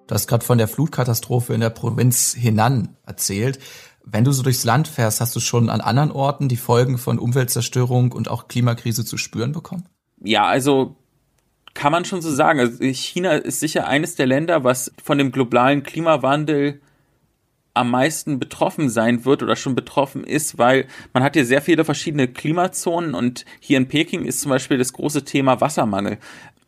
Du 0.07 0.15
hast 0.15 0.29
gerade 0.29 0.45
von 0.45 0.57
der 0.57 0.69
Flutkatastrophe 0.69 1.53
in 1.53 1.61
der 1.61 1.71
Provinz 1.71 2.37
Henan 2.39 2.97
erzählt. 3.05 3.59
Wenn 4.05 4.23
du 4.23 4.31
so 4.31 4.45
durchs 4.45 4.63
Land 4.63 4.87
fährst, 4.87 5.21
hast 5.21 5.35
du 5.35 5.41
schon 5.41 5.69
an 5.69 5.81
anderen 5.81 6.13
Orten 6.13 6.49
die 6.49 6.57
Folgen 6.57 6.97
von 6.97 7.19
Umweltzerstörung 7.19 8.13
und 8.13 8.31
auch 8.31 8.47
Klimakrise 8.47 9.05
zu 9.05 9.19
spüren 9.19 9.51
bekommen? 9.51 9.89
Ja, 10.23 10.45
also 10.45 10.97
kann 11.77 11.93
man 11.93 12.05
schon 12.05 12.23
so 12.23 12.31
sagen. 12.31 12.59
Also 12.59 12.83
China 12.83 13.33
ist 13.33 13.61
sicher 13.61 13.87
eines 13.87 14.17
der 14.17 14.27
Länder, 14.27 14.65
was 14.65 14.93
von 15.03 15.19
dem 15.19 15.31
globalen 15.31 15.83
Klimawandel 15.83 16.81
am 17.75 17.91
meisten 17.91 18.39
betroffen 18.39 18.89
sein 18.89 19.27
wird 19.27 19.43
oder 19.43 19.55
schon 19.55 19.75
betroffen 19.75 20.25
ist, 20.25 20.57
weil 20.57 20.87
man 21.13 21.23
hat 21.23 21.35
hier 21.35 21.45
sehr 21.45 21.61
viele 21.61 21.85
verschiedene 21.85 22.27
Klimazonen 22.27 23.15
und 23.15 23.45
hier 23.61 23.77
in 23.77 23.89
Peking 23.89 24.25
ist 24.25 24.41
zum 24.41 24.49
Beispiel 24.49 24.79
das 24.79 24.95
große 24.95 25.25
Thema 25.25 25.61
Wassermangel. 25.61 26.17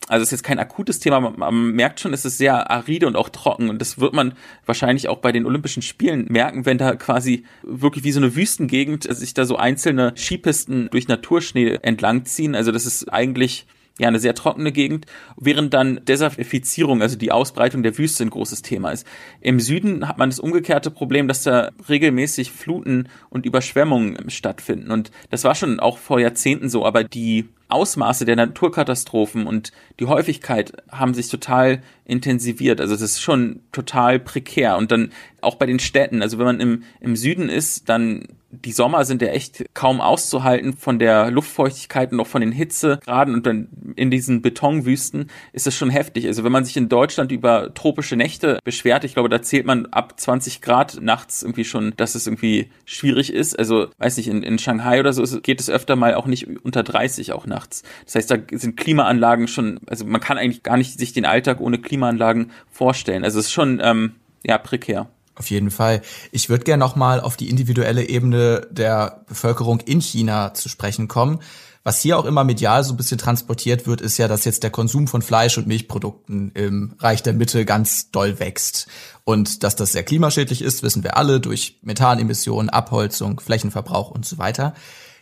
Also 0.08 0.22
es 0.22 0.28
ist 0.28 0.40
jetzt 0.40 0.44
kein 0.44 0.58
akutes 0.58 1.00
Thema, 1.00 1.20
man 1.20 1.72
merkt 1.72 2.00
schon, 2.00 2.12
es 2.12 2.26
ist 2.26 2.36
sehr 2.36 2.70
aride 2.70 3.06
und 3.06 3.16
auch 3.16 3.30
trocken 3.30 3.70
und 3.70 3.80
das 3.80 3.98
wird 3.98 4.12
man 4.12 4.34
wahrscheinlich 4.66 5.08
auch 5.08 5.18
bei 5.18 5.32
den 5.32 5.46
Olympischen 5.46 5.82
Spielen 5.82 6.26
merken, 6.28 6.66
wenn 6.66 6.76
da 6.76 6.94
quasi 6.96 7.44
wirklich 7.62 8.04
wie 8.04 8.12
so 8.12 8.20
eine 8.20 8.36
Wüstengegend 8.36 9.04
sich 9.04 9.32
da 9.32 9.46
so 9.46 9.56
einzelne 9.56 10.12
Skipisten 10.14 10.90
durch 10.90 11.08
Naturschnee 11.08 11.78
entlangziehen. 11.80 12.54
Also 12.54 12.70
das 12.70 12.84
ist 12.84 13.10
eigentlich 13.10 13.66
ja 13.98 14.08
eine 14.08 14.18
sehr 14.20 14.34
trockene 14.34 14.72
Gegend, 14.72 15.06
während 15.36 15.74
dann 15.74 16.00
Desertifizierung, 16.04 17.02
also 17.02 17.16
die 17.16 17.32
Ausbreitung 17.32 17.82
der 17.82 17.98
Wüste 17.98 18.24
ein 18.24 18.30
großes 18.30 18.62
Thema 18.62 18.90
ist. 18.90 19.06
Im 19.40 19.60
Süden 19.60 20.08
hat 20.08 20.18
man 20.18 20.30
das 20.30 20.40
umgekehrte 20.40 20.90
Problem, 20.90 21.28
dass 21.28 21.42
da 21.42 21.70
regelmäßig 21.88 22.52
Fluten 22.52 23.08
und 23.28 23.44
Überschwemmungen 23.44 24.30
stattfinden 24.30 24.90
und 24.90 25.10
das 25.30 25.44
war 25.44 25.54
schon 25.54 25.80
auch 25.80 25.98
vor 25.98 26.20
Jahrzehnten 26.20 26.68
so, 26.68 26.86
aber 26.86 27.04
die 27.04 27.48
Ausmaße 27.68 28.24
der 28.24 28.36
Naturkatastrophen 28.36 29.46
und 29.46 29.72
die 30.00 30.06
Häufigkeit 30.06 30.72
haben 30.90 31.14
sich 31.14 31.28
total 31.28 31.82
intensiviert. 32.04 32.80
Also 32.80 32.94
das 32.94 33.02
ist 33.02 33.20
schon 33.20 33.60
total 33.72 34.18
prekär. 34.18 34.76
Und 34.76 34.90
dann 34.90 35.12
auch 35.40 35.56
bei 35.56 35.66
den 35.66 35.78
Städten, 35.78 36.22
also 36.22 36.38
wenn 36.38 36.46
man 36.46 36.60
im, 36.60 36.82
im 37.00 37.16
Süden 37.16 37.48
ist, 37.48 37.88
dann 37.88 38.26
die 38.50 38.72
Sommer 38.72 39.04
sind 39.04 39.20
ja 39.20 39.28
echt 39.28 39.66
kaum 39.74 40.00
auszuhalten 40.00 40.72
von 40.72 40.98
der 40.98 41.30
Luftfeuchtigkeit 41.30 42.12
und 42.12 42.20
auch 42.20 42.26
von 42.26 42.40
den 42.40 42.52
Hitzegraden 42.52 43.34
und 43.34 43.46
dann 43.46 43.68
in 43.94 44.10
diesen 44.10 44.40
Betonwüsten 44.40 45.28
ist 45.52 45.66
es 45.66 45.76
schon 45.76 45.90
heftig. 45.90 46.26
Also 46.26 46.44
wenn 46.44 46.52
man 46.52 46.64
sich 46.64 46.78
in 46.78 46.88
Deutschland 46.88 47.30
über 47.30 47.74
tropische 47.74 48.16
Nächte 48.16 48.58
beschwert, 48.64 49.04
ich 49.04 49.12
glaube, 49.12 49.28
da 49.28 49.42
zählt 49.42 49.66
man 49.66 49.86
ab 49.86 50.18
20 50.18 50.62
Grad 50.62 50.98
nachts 51.02 51.42
irgendwie 51.42 51.66
schon, 51.66 51.92
dass 51.98 52.14
es 52.14 52.26
irgendwie 52.26 52.70
schwierig 52.86 53.32
ist. 53.32 53.58
Also 53.58 53.88
weiß 53.98 54.16
nicht, 54.16 54.28
in, 54.28 54.42
in 54.42 54.58
Shanghai 54.58 54.98
oder 54.98 55.12
so 55.12 55.40
geht 55.40 55.60
es 55.60 55.68
öfter 55.68 55.94
mal 55.94 56.14
auch 56.14 56.26
nicht 56.26 56.48
unter 56.64 56.82
30 56.82 57.32
auch 57.32 57.44
nachts. 57.44 57.57
Das 58.04 58.14
heißt, 58.14 58.30
da 58.30 58.36
sind 58.52 58.76
Klimaanlagen 58.76 59.48
schon, 59.48 59.80
also 59.86 60.04
man 60.04 60.20
kann 60.20 60.38
eigentlich 60.38 60.62
gar 60.62 60.76
nicht 60.76 60.98
sich 60.98 61.12
den 61.12 61.24
Alltag 61.24 61.60
ohne 61.60 61.78
Klimaanlagen 61.78 62.50
vorstellen. 62.70 63.24
Also 63.24 63.38
es 63.38 63.46
ist 63.46 63.52
schon 63.52 63.80
ähm, 63.82 64.14
ja 64.44 64.58
prekär. 64.58 65.08
Auf 65.34 65.50
jeden 65.50 65.70
Fall. 65.70 66.02
Ich 66.32 66.48
würde 66.48 66.64
gerne 66.64 66.80
nochmal 66.80 67.20
auf 67.20 67.36
die 67.36 67.48
individuelle 67.48 68.08
Ebene 68.08 68.66
der 68.70 69.22
Bevölkerung 69.28 69.80
in 69.80 70.00
China 70.00 70.52
zu 70.52 70.68
sprechen 70.68 71.06
kommen. 71.06 71.40
Was 71.84 72.00
hier 72.00 72.18
auch 72.18 72.24
immer 72.24 72.44
medial 72.44 72.82
so 72.82 72.92
ein 72.92 72.96
bisschen 72.96 73.18
transportiert 73.18 73.86
wird, 73.86 74.00
ist 74.00 74.18
ja, 74.18 74.28
dass 74.28 74.44
jetzt 74.44 74.62
der 74.62 74.70
Konsum 74.70 75.06
von 75.06 75.22
Fleisch 75.22 75.56
und 75.56 75.66
Milchprodukten 75.66 76.50
im 76.52 76.94
Reich 76.98 77.22
der 77.22 77.32
Mitte 77.32 77.64
ganz 77.64 78.10
doll 78.10 78.40
wächst. 78.40 78.88
Und 79.24 79.62
dass 79.62 79.76
das 79.76 79.92
sehr 79.92 80.02
klimaschädlich 80.02 80.60
ist, 80.60 80.82
wissen 80.82 81.04
wir 81.04 81.16
alle 81.16 81.40
durch 81.40 81.78
Methanemissionen, 81.82 82.68
Abholzung, 82.68 83.40
Flächenverbrauch 83.40 84.10
und 84.10 84.26
so 84.26 84.38
weiter. 84.38 84.74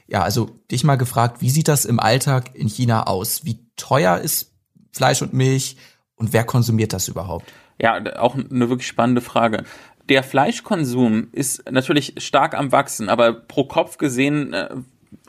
Ja, 0.09 0.23
also 0.23 0.51
dich 0.71 0.85
mal 0.85 0.97
gefragt, 0.97 1.41
wie 1.41 1.51
sieht 1.51 1.69
das 1.69 1.85
im 1.85 1.99
Alltag 1.99 2.55
in 2.55 2.69
China 2.69 3.05
aus? 3.05 3.45
Wie 3.45 3.67
teuer 3.77 4.19
ist 4.19 4.53
Fleisch 4.93 5.21
und 5.23 5.33
Milch 5.33 5.77
und 6.15 6.33
wer 6.33 6.45
konsumiert 6.45 6.93
das 6.93 7.09
überhaupt? 7.09 7.53
Ja, 7.81 8.01
auch 8.17 8.35
eine 8.35 8.69
wirklich 8.69 8.87
spannende 8.87 9.21
Frage 9.21 9.65
der 10.09 10.23
Fleischkonsum 10.23 11.29
ist 11.33 11.71
natürlich 11.71 12.15
stark 12.19 12.55
am 12.55 12.73
Wachsen, 12.73 13.09
aber 13.09 13.33
pro 13.33 13.65
Kopf 13.65 13.99
gesehen, 13.99 14.53
äh, 14.53 14.69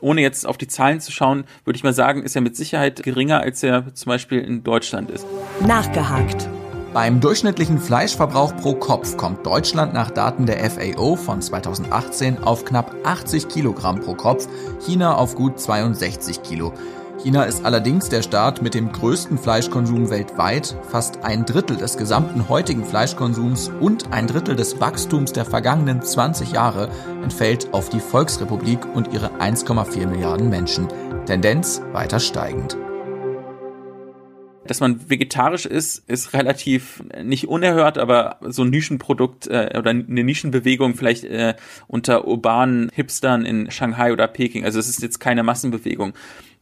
ohne 0.00 0.20
jetzt 0.20 0.46
auf 0.46 0.58
die 0.58 0.68
Zahlen 0.68 1.00
zu 1.00 1.12
schauen, 1.12 1.44
würde 1.64 1.76
ich 1.76 1.84
mal 1.84 1.92
sagen, 1.92 2.22
ist 2.22 2.36
er 2.36 2.42
mit 2.42 2.56
Sicherheit 2.56 3.02
geringer, 3.02 3.40
als 3.40 3.62
er 3.62 3.94
zum 3.94 4.10
Beispiel 4.10 4.40
in 4.40 4.62
Deutschland 4.62 5.10
ist. 5.10 5.26
Nachgehakt. 5.66 6.48
Beim 6.98 7.20
durchschnittlichen 7.20 7.78
Fleischverbrauch 7.78 8.56
pro 8.56 8.74
Kopf 8.74 9.16
kommt 9.16 9.46
Deutschland 9.46 9.94
nach 9.94 10.10
Daten 10.10 10.46
der 10.46 10.68
FAO 10.68 11.14
von 11.14 11.40
2018 11.40 12.42
auf 12.42 12.64
knapp 12.64 12.92
80 13.04 13.46
Kilogramm 13.46 14.00
pro 14.00 14.14
Kopf, 14.14 14.48
China 14.84 15.14
auf 15.14 15.36
gut 15.36 15.60
62 15.60 16.42
Kilo. 16.42 16.72
China 17.22 17.44
ist 17.44 17.64
allerdings 17.64 18.08
der 18.08 18.22
Staat 18.22 18.62
mit 18.62 18.74
dem 18.74 18.90
größten 18.90 19.38
Fleischkonsum 19.38 20.10
weltweit. 20.10 20.76
Fast 20.90 21.22
ein 21.22 21.44
Drittel 21.44 21.76
des 21.76 21.96
gesamten 21.96 22.48
heutigen 22.48 22.84
Fleischkonsums 22.84 23.70
und 23.80 24.12
ein 24.12 24.26
Drittel 24.26 24.56
des 24.56 24.80
Wachstums 24.80 25.32
der 25.32 25.44
vergangenen 25.44 26.02
20 26.02 26.50
Jahre 26.50 26.88
entfällt 27.22 27.72
auf 27.72 27.90
die 27.90 28.00
Volksrepublik 28.00 28.80
und 28.96 29.12
ihre 29.12 29.38
1,4 29.38 30.08
Milliarden 30.08 30.50
Menschen. 30.50 30.88
Tendenz 31.26 31.80
weiter 31.92 32.18
steigend. 32.18 32.76
Dass 34.68 34.80
man 34.80 35.10
vegetarisch 35.10 35.66
ist, 35.66 36.08
ist 36.08 36.32
relativ 36.34 37.02
nicht 37.22 37.48
unerhört, 37.48 37.98
aber 37.98 38.38
so 38.42 38.62
ein 38.62 38.70
Nischenprodukt 38.70 39.46
äh, 39.46 39.74
oder 39.76 39.90
eine 39.90 40.24
Nischenbewegung 40.24 40.94
vielleicht 40.94 41.24
äh, 41.24 41.54
unter 41.86 42.26
urbanen 42.26 42.90
Hipstern 42.94 43.44
in 43.44 43.70
Shanghai 43.70 44.12
oder 44.12 44.28
Peking. 44.28 44.64
Also 44.64 44.78
es 44.78 44.88
ist 44.88 45.02
jetzt 45.02 45.18
keine 45.18 45.42
Massenbewegung. 45.42 46.12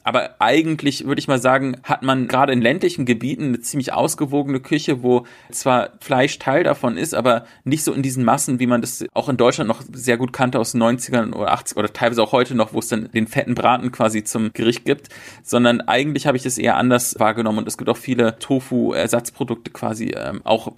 Aber 0.06 0.36
eigentlich 0.38 1.04
würde 1.04 1.18
ich 1.18 1.26
mal 1.26 1.40
sagen, 1.40 1.78
hat 1.82 2.04
man 2.04 2.28
gerade 2.28 2.52
in 2.52 2.62
ländlichen 2.62 3.06
Gebieten 3.06 3.46
eine 3.46 3.58
ziemlich 3.58 3.92
ausgewogene 3.92 4.60
Küche, 4.60 5.02
wo 5.02 5.26
zwar 5.50 5.94
Fleisch 6.00 6.38
Teil 6.38 6.62
davon 6.62 6.96
ist, 6.96 7.12
aber 7.12 7.44
nicht 7.64 7.82
so 7.82 7.92
in 7.92 8.02
diesen 8.02 8.22
Massen, 8.22 8.60
wie 8.60 8.68
man 8.68 8.82
das 8.82 9.04
auch 9.14 9.28
in 9.28 9.36
Deutschland 9.36 9.66
noch 9.66 9.82
sehr 9.92 10.16
gut 10.16 10.32
kannte 10.32 10.60
aus 10.60 10.70
den 10.70 10.82
90ern 10.84 11.34
oder 11.34 11.50
80 11.50 11.76
oder 11.76 11.92
teilweise 11.92 12.22
auch 12.22 12.30
heute 12.30 12.54
noch, 12.54 12.72
wo 12.72 12.78
es 12.78 12.86
dann 12.86 13.10
den 13.10 13.26
fetten 13.26 13.56
Braten 13.56 13.90
quasi 13.90 14.22
zum 14.22 14.52
Gericht 14.52 14.84
gibt, 14.84 15.08
sondern 15.42 15.80
eigentlich 15.80 16.28
habe 16.28 16.36
ich 16.36 16.44
das 16.44 16.56
eher 16.56 16.76
anders 16.76 17.18
wahrgenommen 17.18 17.58
und 17.58 17.66
es 17.66 17.76
gibt 17.76 17.90
auch 17.90 17.96
viele 17.96 18.38
Tofu-Ersatzprodukte 18.38 19.72
quasi, 19.72 20.14
ähm, 20.16 20.40
auch 20.44 20.70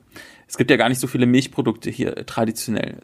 es 0.49 0.57
gibt 0.57 0.71
ja 0.71 0.79
gar 0.79 0.89
nicht 0.89 0.99
so 0.99 1.07
viele 1.07 1.27
Milchprodukte 1.27 1.91
hier 1.91 2.17
äh, 2.17 2.25
traditionell. 2.25 3.01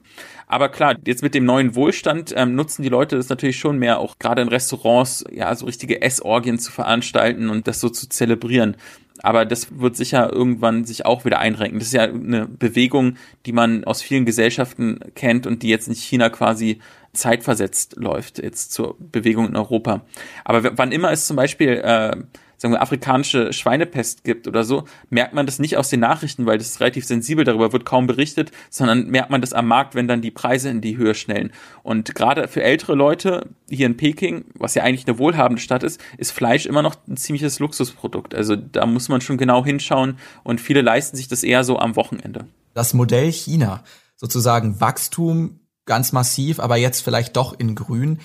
Aber 0.47 0.71
klar, 0.71 0.97
jetzt 1.07 1.23
mit 1.23 1.35
dem 1.35 1.45
neuen 1.45 1.75
Wohlstand 1.75 2.33
ähm, 2.37 2.55
nutzen 2.55 2.83
die 2.83 2.89
Leute 2.89 3.17
das 3.17 3.29
natürlich 3.29 3.59
schon 3.59 3.79
mehr, 3.79 3.99
auch 3.99 4.19
gerade 4.19 4.43
in 4.43 4.49
Restaurants, 4.49 5.25
ja, 5.31 5.55
so 5.55 5.67
richtige 5.67 6.01
Essorgien 6.03 6.59
zu 6.59 6.73
veranstalten 6.73 7.51
und 7.51 7.69
das 7.69 7.81
so 7.81 7.91
zu 7.91 8.09
zelebrieren. 8.09 8.77
Aber 9.23 9.45
das 9.45 9.79
wird 9.79 9.97
sicher 9.97 10.33
irgendwann 10.33 10.85
sich 10.85 11.07
auch 11.07 11.25
wieder 11.25 11.39
einrenken. 11.39 11.79
Das 11.79 11.89
ist 11.89 11.95
ja 11.95 12.03
eine 12.05 12.47
Bewegung, 12.47 13.17
die 13.47 13.53
man 13.53 13.85
aus 13.85 14.03
vielen 14.03 14.25
Gesellschaften 14.25 15.01
kennt 15.15 15.47
und 15.47 15.63
die 15.63 15.69
jetzt 15.69 15.87
in 15.87 15.95
China 15.95 16.31
quasi 16.31 16.81
zeitversetzt 17.13 17.97
läuft, 17.97 18.39
jetzt 18.39 18.73
zur 18.73 18.97
Bewegung 18.99 19.49
in 19.49 19.57
Europa. 19.57 20.05
Aber 20.45 20.77
wann 20.77 20.93
immer 20.93 21.13
es 21.13 21.27
zum 21.27 21.37
Beispiel 21.37 21.81
äh, 21.85 22.17
sagen 22.65 22.73
wir, 22.73 22.81
afrikanische 22.81 23.53
Schweinepest 23.53 24.25
gibt 24.25 24.49
oder 24.49 24.65
so, 24.65 24.85
merkt 25.11 25.35
man 25.35 25.45
das 25.45 25.59
nicht 25.59 25.77
aus 25.77 25.91
den 25.91 26.01
Nachrichten, 26.01 26.47
weil 26.47 26.57
das 26.57 26.69
ist 26.69 26.81
relativ 26.81 27.05
sensibel, 27.05 27.45
darüber 27.45 27.75
wird 27.75 27.85
kaum 27.85 28.07
berichtet, 28.07 28.53
sondern 28.71 29.09
merkt 29.09 29.29
man 29.29 29.43
das 29.43 29.53
am 29.53 29.69
Markt, 29.69 29.95
wenn 29.95 30.09
dann 30.09 30.23
die 30.23 30.31
Preise 30.31 30.71
in 30.71 30.81
die 30.81 30.97
Höhe 30.97 31.15
schnellen. 31.15 31.53
Und 31.83 32.15
gerade 32.15 32.49
für 32.49 32.63
ältere 32.63 32.95
Leute 32.95 33.51
hier 33.69 33.85
in 33.85 33.99
Peking, 33.99 34.47
was 34.55 34.75
ja 34.75 34.83
eigentlich 34.83 35.07
eine 35.07 35.19
wohlhabende 35.19 35.61
Stadt 35.61 35.83
ist, 35.83 36.01
ist 36.17 36.33
Fleisch 36.33 36.65
immer 36.65 36.81
noch 36.81 36.97
ein 37.07 37.19
ziemliches 37.19 37.59
Luxusprodukt. 37.59 38.35
Also 38.35 38.57
da 38.57 38.87
muss 38.87 39.11
man 39.11 39.21
schon 39.21 39.37
genau 39.37 39.63
hinschauen 39.63 40.17
und 40.43 40.59
viele 40.59 40.81
leisten 40.81 41.19
sich 41.19 41.29
das 41.29 41.43
eher 41.43 41.65
so 41.65 41.79
am 41.79 41.97
Wochenende. 41.97 42.47
Das 42.73 42.95
Modell 42.95 43.31
China, 43.31 43.85
sozusagen 44.17 44.81
Wachstum 44.81 45.61
ganz 45.85 46.13
massiv, 46.13 46.61
aber 46.61 46.79
jetzt 46.79 47.03
vielleicht 47.03 47.37
doch 47.37 47.59
in 47.59 47.75
grün. 47.75 48.21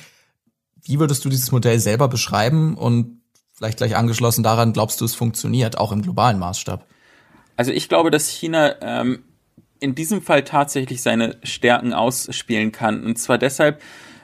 Wie 0.81 0.97
würdest 0.97 1.25
du 1.25 1.29
dieses 1.29 1.51
Modell 1.51 1.77
selber 1.79 2.07
beschreiben 2.07 2.77
und 2.77 3.18
Vielleicht 3.59 3.79
gleich 3.79 3.97
angeschlossen 3.97 4.41
daran, 4.41 4.71
glaubst 4.71 5.01
du, 5.01 5.05
es 5.05 5.15
funktioniert, 5.15 5.77
auch 5.77 5.91
im 5.91 6.01
globalen 6.01 6.39
Maßstab? 6.39 6.85
Also 7.57 7.73
ich 7.73 7.89
glaube, 7.89 8.09
dass 8.09 8.29
China 8.29 8.75
ähm, 8.81 9.23
in 9.81 9.95
diesem 9.95 10.21
Fall 10.21 10.45
tatsächlich 10.45 11.01
seine 11.01 11.35
Stärken 11.43 11.91
ausspielen 11.91 12.71
kann. 12.71 13.03
Und 13.03 13.17
zwar 13.17 13.37
deshalb, 13.37 13.81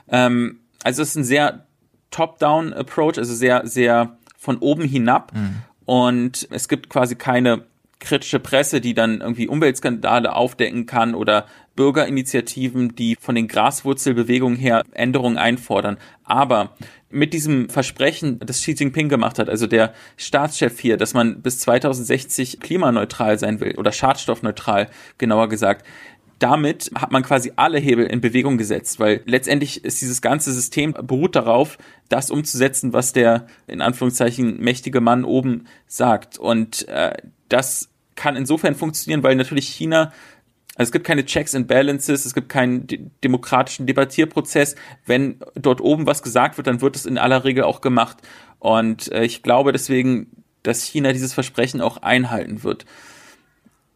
ähm, 0.07 0.61
also 0.83 1.01
es 1.01 1.09
ist 1.09 1.15
ein 1.17 1.25
sehr 1.25 1.65
top-down-Approach, 2.11 3.17
also 3.17 3.33
sehr, 3.33 3.67
sehr 3.67 4.17
von 4.37 4.57
oben 4.59 4.85
hinab. 4.85 5.33
Mhm. 5.35 5.63
Und 5.83 6.47
es 6.51 6.69
gibt 6.69 6.89
quasi 6.89 7.15
keine 7.15 7.65
kritische 7.99 8.39
Presse, 8.39 8.79
die 8.79 8.93
dann 8.93 9.19
irgendwie 9.19 9.49
Umweltskandale 9.49 10.33
aufdecken 10.33 10.85
kann 10.85 11.13
oder 11.13 11.45
Bürgerinitiativen, 11.75 12.95
die 12.95 13.17
von 13.19 13.35
den 13.35 13.49
Graswurzelbewegungen 13.49 14.57
her 14.57 14.83
Änderungen 14.93 15.37
einfordern. 15.37 15.97
Aber 16.23 16.77
mit 17.15 17.33
diesem 17.33 17.69
Versprechen, 17.69 18.39
das 18.39 18.61
Xi 18.61 18.73
Jinping 18.73 19.07
gemacht 19.07 19.39
hat, 19.39 19.49
also 19.49 19.67
der 19.67 19.93
Staatschef 20.17 20.79
hier, 20.79 20.97
dass 20.97 21.13
man 21.13 21.41
bis 21.41 21.59
2060 21.59 22.59
klimaneutral 22.59 23.39
sein 23.39 23.61
will 23.61 23.75
oder 23.77 23.93
schadstoffneutral, 23.93 24.89
genauer 25.17 25.47
gesagt, 25.47 25.85
damit 26.39 26.91
hat 26.93 27.13
man 27.13 27.23
quasi 27.23 27.53
alle 27.55 27.79
Hebel 27.79 28.05
in 28.05 28.19
Bewegung 28.19 28.57
gesetzt, 28.57 28.99
weil 28.99 29.21
letztendlich 29.25 29.85
ist 29.85 30.01
dieses 30.01 30.21
ganze 30.21 30.51
System 30.51 30.91
beruht 30.91 31.37
darauf, 31.37 31.77
das 32.09 32.29
umzusetzen, 32.29 32.91
was 32.91 33.13
der 33.13 33.47
in 33.67 33.81
Anführungszeichen 33.81 34.59
mächtige 34.59 34.99
Mann 34.99 35.23
oben 35.23 35.67
sagt. 35.87 36.37
Und 36.37 36.85
äh, 36.89 37.15
das 37.47 37.89
kann 38.15 38.35
insofern 38.35 38.75
funktionieren, 38.75 39.23
weil 39.23 39.35
natürlich 39.35 39.69
China 39.69 40.11
also 40.75 40.89
es 40.89 40.91
gibt 40.91 41.05
keine 41.07 41.25
Checks 41.25 41.55
and 41.55 41.67
Balances, 41.67 42.25
es 42.25 42.33
gibt 42.33 42.49
keinen 42.49 42.87
demokratischen 43.23 43.85
Debattierprozess. 43.85 44.75
Wenn 45.05 45.39
dort 45.55 45.79
oben 45.79 46.05
was 46.05 46.21
gesagt 46.21 46.57
wird, 46.57 46.67
dann 46.67 46.81
wird 46.81 46.97
es 46.97 47.05
in 47.05 47.17
aller 47.17 47.45
Regel 47.45 47.63
auch 47.63 47.79
gemacht. 47.79 48.17
Und 48.59 49.11
äh, 49.11 49.23
ich 49.23 49.41
glaube 49.41 49.71
deswegen, 49.71 50.43
dass 50.63 50.83
China 50.83 51.13
dieses 51.13 51.33
Versprechen 51.33 51.79
auch 51.79 51.97
einhalten 51.97 52.63
wird. 52.63 52.85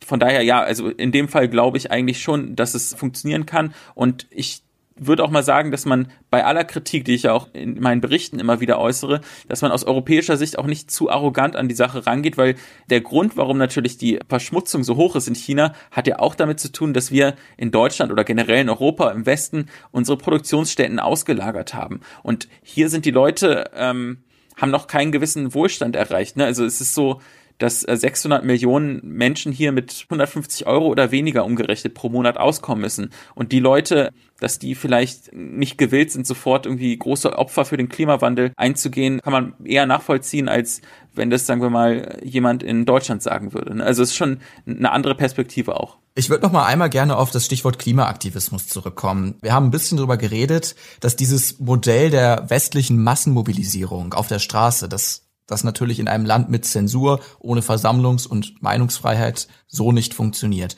Von 0.05 0.21
daher 0.21 0.41
ja, 0.41 0.61
also 0.61 0.89
in 0.89 1.11
dem 1.11 1.27
Fall 1.27 1.49
glaube 1.49 1.77
ich 1.77 1.91
eigentlich 1.91 2.21
schon, 2.21 2.55
dass 2.55 2.73
es 2.73 2.93
funktionieren 2.93 3.45
kann. 3.45 3.73
Und 3.93 4.27
ich 4.29 4.63
würde 4.99 5.23
auch 5.23 5.29
mal 5.29 5.43
sagen, 5.43 5.71
dass 5.71 5.85
man 5.85 6.11
bei 6.29 6.45
aller 6.45 6.63
Kritik, 6.63 7.05
die 7.05 7.15
ich 7.15 7.23
ja 7.23 7.33
auch 7.33 7.47
in 7.53 7.79
meinen 7.79 8.01
Berichten 8.01 8.39
immer 8.39 8.59
wieder 8.59 8.79
äußere, 8.79 9.21
dass 9.47 9.61
man 9.61 9.71
aus 9.71 9.83
europäischer 9.83 10.37
Sicht 10.37 10.57
auch 10.59 10.65
nicht 10.65 10.91
zu 10.91 11.09
arrogant 11.09 11.55
an 11.55 11.67
die 11.67 11.75
Sache 11.75 12.05
rangeht, 12.05 12.37
weil 12.37 12.55
der 12.89 13.01
Grund, 13.01 13.37
warum 13.37 13.57
natürlich 13.57 13.97
die 13.97 14.19
Verschmutzung 14.27 14.83
so 14.83 14.95
hoch 14.95 15.15
ist 15.15 15.27
in 15.27 15.35
China, 15.35 15.73
hat 15.91 16.07
ja 16.07 16.19
auch 16.19 16.35
damit 16.35 16.59
zu 16.59 16.71
tun, 16.71 16.93
dass 16.93 17.11
wir 17.11 17.35
in 17.57 17.71
Deutschland 17.71 18.11
oder 18.11 18.23
generell 18.23 18.61
in 18.61 18.69
Europa 18.69 19.11
im 19.11 19.25
Westen 19.25 19.67
unsere 19.91 20.17
Produktionsstätten 20.17 20.99
ausgelagert 20.99 21.73
haben. 21.73 22.01
Und 22.23 22.47
hier 22.61 22.89
sind 22.89 23.05
die 23.05 23.11
Leute, 23.11 23.71
ähm, 23.75 24.19
haben 24.57 24.71
noch 24.71 24.87
keinen 24.87 25.11
gewissen 25.11 25.53
Wohlstand 25.53 25.95
erreicht. 25.95 26.37
Ne? 26.37 26.45
Also 26.45 26.65
es 26.65 26.81
ist 26.81 26.93
so, 26.93 27.21
dass 27.59 27.81
600 27.81 28.41
äh, 28.41 28.45
Millionen 28.45 29.01
Menschen 29.03 29.51
hier 29.51 29.71
mit 29.71 30.05
150 30.09 30.65
Euro 30.65 30.87
oder 30.87 31.11
weniger 31.11 31.45
umgerechnet 31.45 31.93
pro 31.93 32.09
Monat 32.09 32.37
auskommen 32.37 32.81
müssen. 32.81 33.11
Und 33.35 33.51
die 33.51 33.59
Leute, 33.59 34.11
dass 34.39 34.57
die 34.57 34.73
vielleicht 34.73 35.33
nicht 35.33 35.77
gewillt 35.77 36.11
sind, 36.11 36.25
sofort 36.25 36.65
irgendwie 36.65 36.97
große 36.97 37.37
Opfer 37.37 37.65
für 37.65 37.77
den 37.77 37.89
Klimawandel 37.89 38.53
einzugehen, 38.55 39.19
kann 39.21 39.33
man 39.33 39.53
eher 39.63 39.85
nachvollziehen, 39.85 40.47
als 40.47 40.81
wenn 41.13 41.29
das, 41.29 41.45
sagen 41.45 41.61
wir 41.61 41.69
mal, 41.69 42.19
jemand 42.23 42.63
in 42.63 42.85
Deutschland 42.85 43.21
sagen 43.21 43.53
würde. 43.53 43.75
Ne? 43.75 43.83
Also 43.83 44.03
es 44.03 44.11
ist 44.11 44.15
schon 44.15 44.39
eine 44.65 44.91
andere 44.91 45.15
Perspektive 45.15 45.79
auch. 45.79 45.97
Ich 46.15 46.29
würde 46.29 46.43
noch 46.43 46.51
mal 46.51 46.65
einmal 46.65 46.89
gerne 46.89 47.17
auf 47.17 47.31
das 47.31 47.45
Stichwort 47.45 47.79
Klimaaktivismus 47.79 48.67
zurückkommen. 48.67 49.35
Wir 49.41 49.53
haben 49.53 49.67
ein 49.67 49.71
bisschen 49.71 49.97
darüber 49.97 50.17
geredet, 50.17 50.75
dass 50.99 51.15
dieses 51.15 51.59
Modell 51.59 52.09
der 52.09 52.49
westlichen 52.49 53.01
Massenmobilisierung 53.03 54.13
auf 54.13 54.27
der 54.27 54.39
Straße, 54.39 54.89
das 54.89 55.28
das 55.51 55.63
natürlich 55.63 55.99
in 55.99 56.07
einem 56.07 56.25
Land 56.25 56.49
mit 56.49 56.65
Zensur, 56.65 57.19
ohne 57.39 57.61
Versammlungs- 57.61 58.27
und 58.27 58.61
Meinungsfreiheit 58.61 59.47
so 59.67 59.91
nicht 59.91 60.13
funktioniert. 60.13 60.75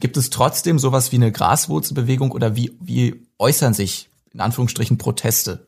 Gibt 0.00 0.16
es 0.16 0.30
trotzdem 0.30 0.78
sowas 0.78 1.12
wie 1.12 1.16
eine 1.16 1.32
Graswurzelbewegung 1.32 2.32
oder 2.32 2.56
wie, 2.56 2.76
wie 2.80 3.26
äußern 3.38 3.74
sich 3.74 4.08
in 4.32 4.40
Anführungsstrichen 4.40 4.98
Proteste 4.98 5.66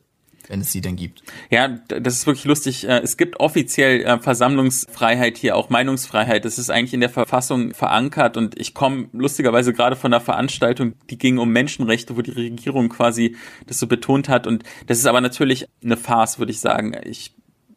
wenn 0.49 0.61
es 0.61 0.71
sie 0.71 0.81
denn 0.81 0.95
gibt. 0.95 1.23
Ja, 1.49 1.67
das 1.67 2.15
ist 2.15 2.27
wirklich 2.27 2.45
lustig. 2.45 2.87
Äh, 2.87 2.99
es 2.99 3.17
gibt 3.17 3.39
offiziell 3.39 4.01
äh, 4.01 4.19
Versammlungsfreiheit 4.19 5.37
hier, 5.37 5.55
auch 5.55 5.69
Meinungsfreiheit. 5.69 6.45
Das 6.45 6.57
ist 6.57 6.69
eigentlich 6.69 6.93
in 6.93 6.99
der 6.99 7.09
Verfassung 7.09 7.73
verankert 7.73 8.37
und 8.37 8.59
ich 8.59 8.73
komme 8.73 9.09
lustigerweise 9.13 9.73
gerade 9.73 9.95
von 9.95 10.13
einer 10.13 10.21
Veranstaltung, 10.21 10.93
die 11.09 11.17
ging 11.17 11.37
um 11.37 11.49
Menschenrechte, 11.49 12.15
wo 12.17 12.21
die 12.21 12.31
Regierung 12.31 12.89
quasi 12.89 13.35
das 13.67 13.79
so 13.79 13.87
betont 13.87 14.29
hat 14.29 14.47
und 14.47 14.63
das 14.87 14.99
ist 14.99 15.05
aber 15.05 15.21
natürlich 15.21 15.67
eine 15.83 15.97
Farce, 15.97 16.39
würde 16.39 16.51
ich 16.51 16.59
sagen. 16.59 16.95
Ich 17.03 17.33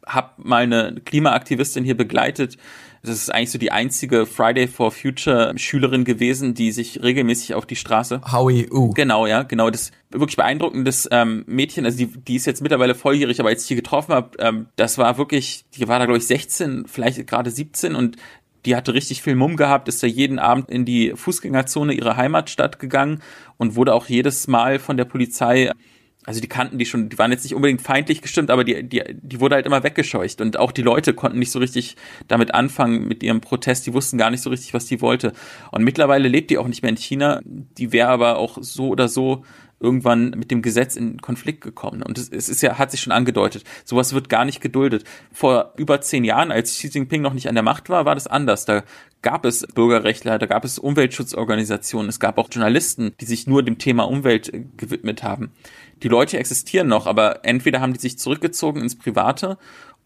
habe 0.09 0.31
mal 0.37 0.63
eine 0.63 0.95
Klimaaktivistin 1.05 1.83
hier 1.83 1.95
begleitet. 1.95 2.57
Das 3.01 3.15
ist 3.15 3.33
eigentlich 3.33 3.51
so 3.51 3.57
die 3.57 3.71
einzige 3.71 4.25
Friday 4.25 4.67
for 4.67 4.91
Future 4.91 5.53
Schülerin 5.57 6.03
gewesen, 6.03 6.53
die 6.53 6.71
sich 6.71 7.01
regelmäßig 7.01 7.53
auf 7.53 7.65
die 7.65 7.77
Straße. 7.77 8.21
Howie 8.29 8.69
U. 8.69 8.89
Genau, 8.89 9.25
ja, 9.25 9.43
genau. 9.43 9.69
Das 9.69 9.91
wirklich 10.09 10.35
beeindruckendes 10.35 11.07
ähm, 11.11 11.45
Mädchen. 11.47 11.85
Also 11.85 11.97
die, 11.97 12.07
die 12.07 12.35
ist 12.35 12.45
jetzt 12.45 12.61
mittlerweile 12.61 12.95
volljährig, 12.95 13.39
aber 13.39 13.49
als 13.49 13.61
ich 13.61 13.69
die 13.69 13.75
getroffen 13.75 14.13
habe, 14.13 14.31
ähm, 14.39 14.67
das 14.75 14.97
war 14.97 15.17
wirklich, 15.17 15.63
die 15.75 15.87
war 15.87 15.99
da 15.99 16.05
glaube 16.05 16.17
ich 16.17 16.27
16, 16.27 16.85
vielleicht 16.87 17.25
gerade 17.25 17.51
17 17.51 17.95
und 17.95 18.17
die 18.65 18.75
hatte 18.75 18.93
richtig 18.93 19.21
viel 19.21 19.35
Mumm 19.35 19.55
gehabt, 19.55 19.87
ist 19.87 20.03
da 20.03 20.07
jeden 20.07 20.37
Abend 20.37 20.69
in 20.69 20.83
die 20.83 21.13
Fußgängerzone 21.15 21.93
ihrer 21.93 22.17
Heimatstadt 22.17 22.79
gegangen 22.79 23.21
und 23.57 23.75
wurde 23.75 23.93
auch 23.93 24.07
jedes 24.07 24.47
Mal 24.47 24.79
von 24.79 24.97
der 24.97 25.05
Polizei 25.05 25.71
also 26.25 26.41
die 26.41 26.47
kannten 26.47 26.77
die 26.77 26.85
schon, 26.85 27.09
die 27.09 27.17
waren 27.17 27.31
jetzt 27.31 27.43
nicht 27.43 27.55
unbedingt 27.55 27.81
feindlich 27.81 28.21
gestimmt, 28.21 28.51
aber 28.51 28.63
die, 28.63 28.83
die, 28.83 29.01
die 29.09 29.39
wurde 29.39 29.55
halt 29.55 29.65
immer 29.65 29.83
weggescheucht. 29.83 30.41
Und 30.41 30.57
auch 30.57 30.71
die 30.71 30.81
Leute 30.81 31.13
konnten 31.13 31.39
nicht 31.39 31.51
so 31.51 31.59
richtig 31.59 31.95
damit 32.27 32.53
anfangen 32.53 33.07
mit 33.07 33.23
ihrem 33.23 33.39
Protest, 33.39 33.87
die 33.87 33.93
wussten 33.93 34.17
gar 34.17 34.29
nicht 34.29 34.41
so 34.41 34.49
richtig, 34.49 34.73
was 34.73 34.85
die 34.85 35.01
wollte. 35.01 35.33
Und 35.71 35.83
mittlerweile 35.83 36.27
lebt 36.27 36.51
die 36.51 36.57
auch 36.57 36.67
nicht 36.67 36.81
mehr 36.81 36.89
in 36.89 36.97
China, 36.97 37.39
die 37.45 37.93
wäre 37.93 38.09
aber 38.09 38.37
auch 38.37 38.57
so 38.61 38.89
oder 38.89 39.07
so 39.07 39.43
irgendwann 39.79 40.31
mit 40.31 40.51
dem 40.51 40.61
Gesetz 40.61 40.95
in 40.95 41.21
Konflikt 41.21 41.61
gekommen. 41.61 42.01
Und 42.03 42.17
es, 42.17 42.49
ist 42.49 42.61
ja, 42.61 42.77
hat 42.77 42.91
sich 42.91 43.01
schon 43.01 43.13
angedeutet. 43.13 43.63
Sowas 43.85 44.13
wird 44.13 44.29
gar 44.29 44.45
nicht 44.45 44.61
geduldet. 44.61 45.03
Vor 45.31 45.73
über 45.77 46.01
zehn 46.01 46.23
Jahren, 46.23 46.51
als 46.51 46.71
Xi 46.71 46.87
Jinping 46.87 47.21
noch 47.21 47.33
nicht 47.33 47.47
an 47.47 47.55
der 47.55 47.63
Macht 47.63 47.89
war, 47.89 48.05
war 48.05 48.15
das 48.15 48.27
anders. 48.27 48.65
Da 48.65 48.83
gab 49.21 49.45
es 49.45 49.67
Bürgerrechtler, 49.67 50.39
da 50.39 50.45
gab 50.45 50.63
es 50.63 50.79
Umweltschutzorganisationen, 50.79 52.09
es 52.09 52.19
gab 52.19 52.37
auch 52.37 52.47
Journalisten, 52.51 53.13
die 53.19 53.25
sich 53.25 53.47
nur 53.47 53.63
dem 53.63 53.77
Thema 53.77 54.03
Umwelt 54.03 54.51
gewidmet 54.77 55.23
haben 55.23 55.51
die 56.03 56.07
Leute 56.07 56.37
existieren 56.37 56.87
noch, 56.87 57.07
aber 57.07 57.45
entweder 57.45 57.81
haben 57.81 57.93
die 57.93 57.99
sich 57.99 58.17
zurückgezogen 58.17 58.81
ins 58.81 58.97
Private 58.97 59.57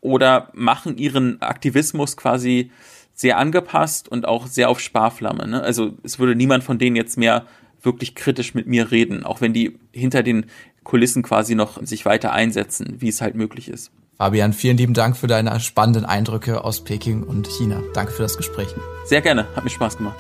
oder 0.01 0.49
machen 0.53 0.97
ihren 0.97 1.41
Aktivismus 1.41 2.17
quasi 2.17 2.71
sehr 3.13 3.37
angepasst 3.37 4.09
und 4.09 4.27
auch 4.27 4.47
sehr 4.47 4.69
auf 4.69 4.79
Sparflamme. 4.79 5.47
Ne? 5.47 5.61
Also 5.61 5.93
es 6.03 6.17
würde 6.17 6.35
niemand 6.35 6.63
von 6.63 6.79
denen 6.79 6.95
jetzt 6.95 7.17
mehr 7.17 7.45
wirklich 7.83 8.15
kritisch 8.15 8.53
mit 8.53 8.67
mir 8.67 8.91
reden, 8.91 9.23
auch 9.23 9.41
wenn 9.41 9.53
die 9.53 9.77
hinter 9.91 10.23
den 10.23 10.45
Kulissen 10.83 11.23
quasi 11.23 11.55
noch 11.55 11.81
sich 11.85 12.05
weiter 12.05 12.31
einsetzen, 12.33 12.95
wie 12.99 13.09
es 13.09 13.21
halt 13.21 13.35
möglich 13.35 13.69
ist. 13.69 13.91
Fabian, 14.17 14.53
vielen 14.53 14.77
lieben 14.77 14.93
Dank 14.93 15.17
für 15.17 15.27
deine 15.27 15.59
spannenden 15.59 16.05
Eindrücke 16.05 16.63
aus 16.63 16.83
Peking 16.83 17.23
und 17.23 17.47
China. 17.47 17.81
Danke 17.93 18.11
für 18.11 18.21
das 18.21 18.37
Gespräch. 18.37 18.67
Sehr 19.05 19.21
gerne, 19.21 19.47
hat 19.55 19.63
mir 19.63 19.69
Spaß 19.69 19.97
gemacht. 19.97 20.17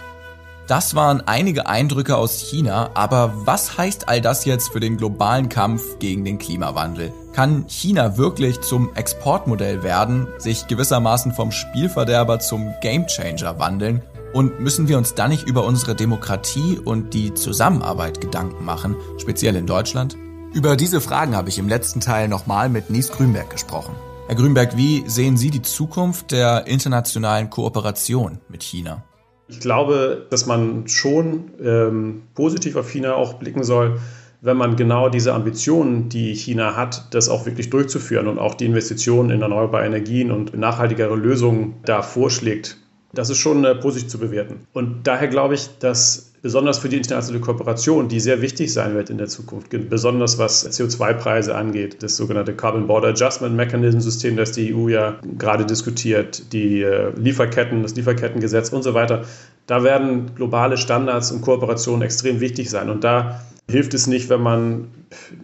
Das 0.67 0.95
waren 0.95 1.21
einige 1.25 1.67
Eindrücke 1.67 2.15
aus 2.15 2.39
China, 2.39 2.91
aber 2.93 3.33
was 3.45 3.77
heißt 3.77 4.07
all 4.07 4.21
das 4.21 4.45
jetzt 4.45 4.69
für 4.69 4.79
den 4.79 4.95
globalen 4.95 5.49
Kampf 5.49 5.99
gegen 5.99 6.23
den 6.23 6.37
Klimawandel? 6.37 7.11
Kann 7.33 7.65
China 7.67 8.17
wirklich 8.17 8.61
zum 8.61 8.95
Exportmodell 8.95 9.83
werden, 9.83 10.27
sich 10.37 10.67
gewissermaßen 10.67 11.33
vom 11.33 11.51
Spielverderber 11.51 12.39
zum 12.39 12.73
Gamechanger 12.81 13.59
wandeln? 13.59 14.01
Und 14.33 14.59
müssen 14.59 14.87
wir 14.87 14.97
uns 14.97 15.13
dann 15.13 15.29
nicht 15.29 15.47
über 15.47 15.63
unsere 15.63 15.93
Demokratie 15.93 16.79
und 16.83 17.13
die 17.13 17.35
Zusammenarbeit 17.35 18.19
Gedanken 18.19 18.65
machen, 18.65 18.95
speziell 19.19 19.55
in 19.55 19.67
Deutschland? 19.67 20.17
Über 20.53 20.75
diese 20.75 21.01
Fragen 21.01 21.35
habe 21.35 21.49
ich 21.49 21.59
im 21.59 21.69
letzten 21.69 21.99
Teil 21.99 22.27
nochmal 22.27 22.67
mit 22.67 22.89
Nies 22.89 23.11
Grünberg 23.11 23.51
gesprochen. 23.51 23.95
Herr 24.27 24.35
Grünberg, 24.35 24.75
wie 24.75 25.03
sehen 25.05 25.37
Sie 25.37 25.51
die 25.51 25.61
Zukunft 25.61 26.31
der 26.31 26.65
internationalen 26.65 27.51
Kooperation 27.51 28.39
mit 28.49 28.63
China? 28.63 29.03
Ich 29.47 29.59
glaube, 29.59 30.25
dass 30.31 30.47
man 30.47 30.87
schon 30.87 31.51
ähm, 31.63 32.23
positiv 32.33 32.75
auf 32.75 32.89
China 32.89 33.13
auch 33.13 33.35
blicken 33.35 33.63
soll, 33.63 33.99
wenn 34.41 34.57
man 34.57 34.75
genau 34.75 35.09
diese 35.09 35.33
Ambitionen, 35.33 36.09
die 36.09 36.33
China 36.33 36.75
hat, 36.75 37.13
das 37.13 37.29
auch 37.29 37.45
wirklich 37.45 37.69
durchzuführen 37.69 38.27
und 38.27 38.39
auch 38.39 38.55
die 38.55 38.65
Investitionen 38.65 39.29
in 39.29 39.41
erneuerbare 39.43 39.85
Energien 39.85 40.31
und 40.31 40.57
nachhaltigere 40.57 41.15
Lösungen 41.15 41.75
da 41.85 42.01
vorschlägt. 42.01 42.77
Das 43.13 43.29
ist 43.29 43.37
schon 43.37 43.63
äh, 43.63 43.75
positiv 43.75 44.09
zu 44.09 44.17
bewerten. 44.17 44.67
Und 44.73 45.05
daher 45.05 45.27
glaube 45.27 45.53
ich, 45.53 45.69
dass 45.79 46.33
besonders 46.41 46.79
für 46.79 46.89
die 46.89 46.97
internationale 46.97 47.41
Kooperation, 47.41 48.09
die 48.09 48.19
sehr 48.19 48.41
wichtig 48.41 48.73
sein 48.73 48.95
wird 48.95 49.09
in 49.09 49.17
der 49.17 49.27
Zukunft, 49.27 49.69
besonders 49.89 50.39
was 50.39 50.67
CO2-Preise 50.67 51.55
angeht, 51.55 52.01
das 52.01 52.17
sogenannte 52.17 52.53
Carbon 52.53 52.87
Border 52.87 53.09
Adjustment 53.09 53.55
Mechanism 53.55 53.99
System, 53.99 54.35
das 54.35 54.51
die 54.51 54.73
EU 54.73 54.89
ja 54.89 55.19
gerade 55.37 55.65
diskutiert, 55.65 56.51
die 56.51 56.81
äh, 56.81 57.11
Lieferketten, 57.15 57.83
das 57.83 57.95
Lieferkettengesetz 57.95 58.69
und 58.69 58.83
so 58.83 58.93
weiter. 58.93 59.25
Da 59.67 59.83
werden 59.83 60.35
globale 60.35 60.75
Standards 60.75 61.31
und 61.31 61.41
Kooperationen 61.41 62.01
extrem 62.01 62.41
wichtig 62.41 62.69
sein. 62.69 62.89
Und 62.89 63.03
da 63.03 63.41
hilft 63.69 63.93
es 63.93 64.07
nicht, 64.07 64.29
wenn 64.29 64.41
man 64.41 64.87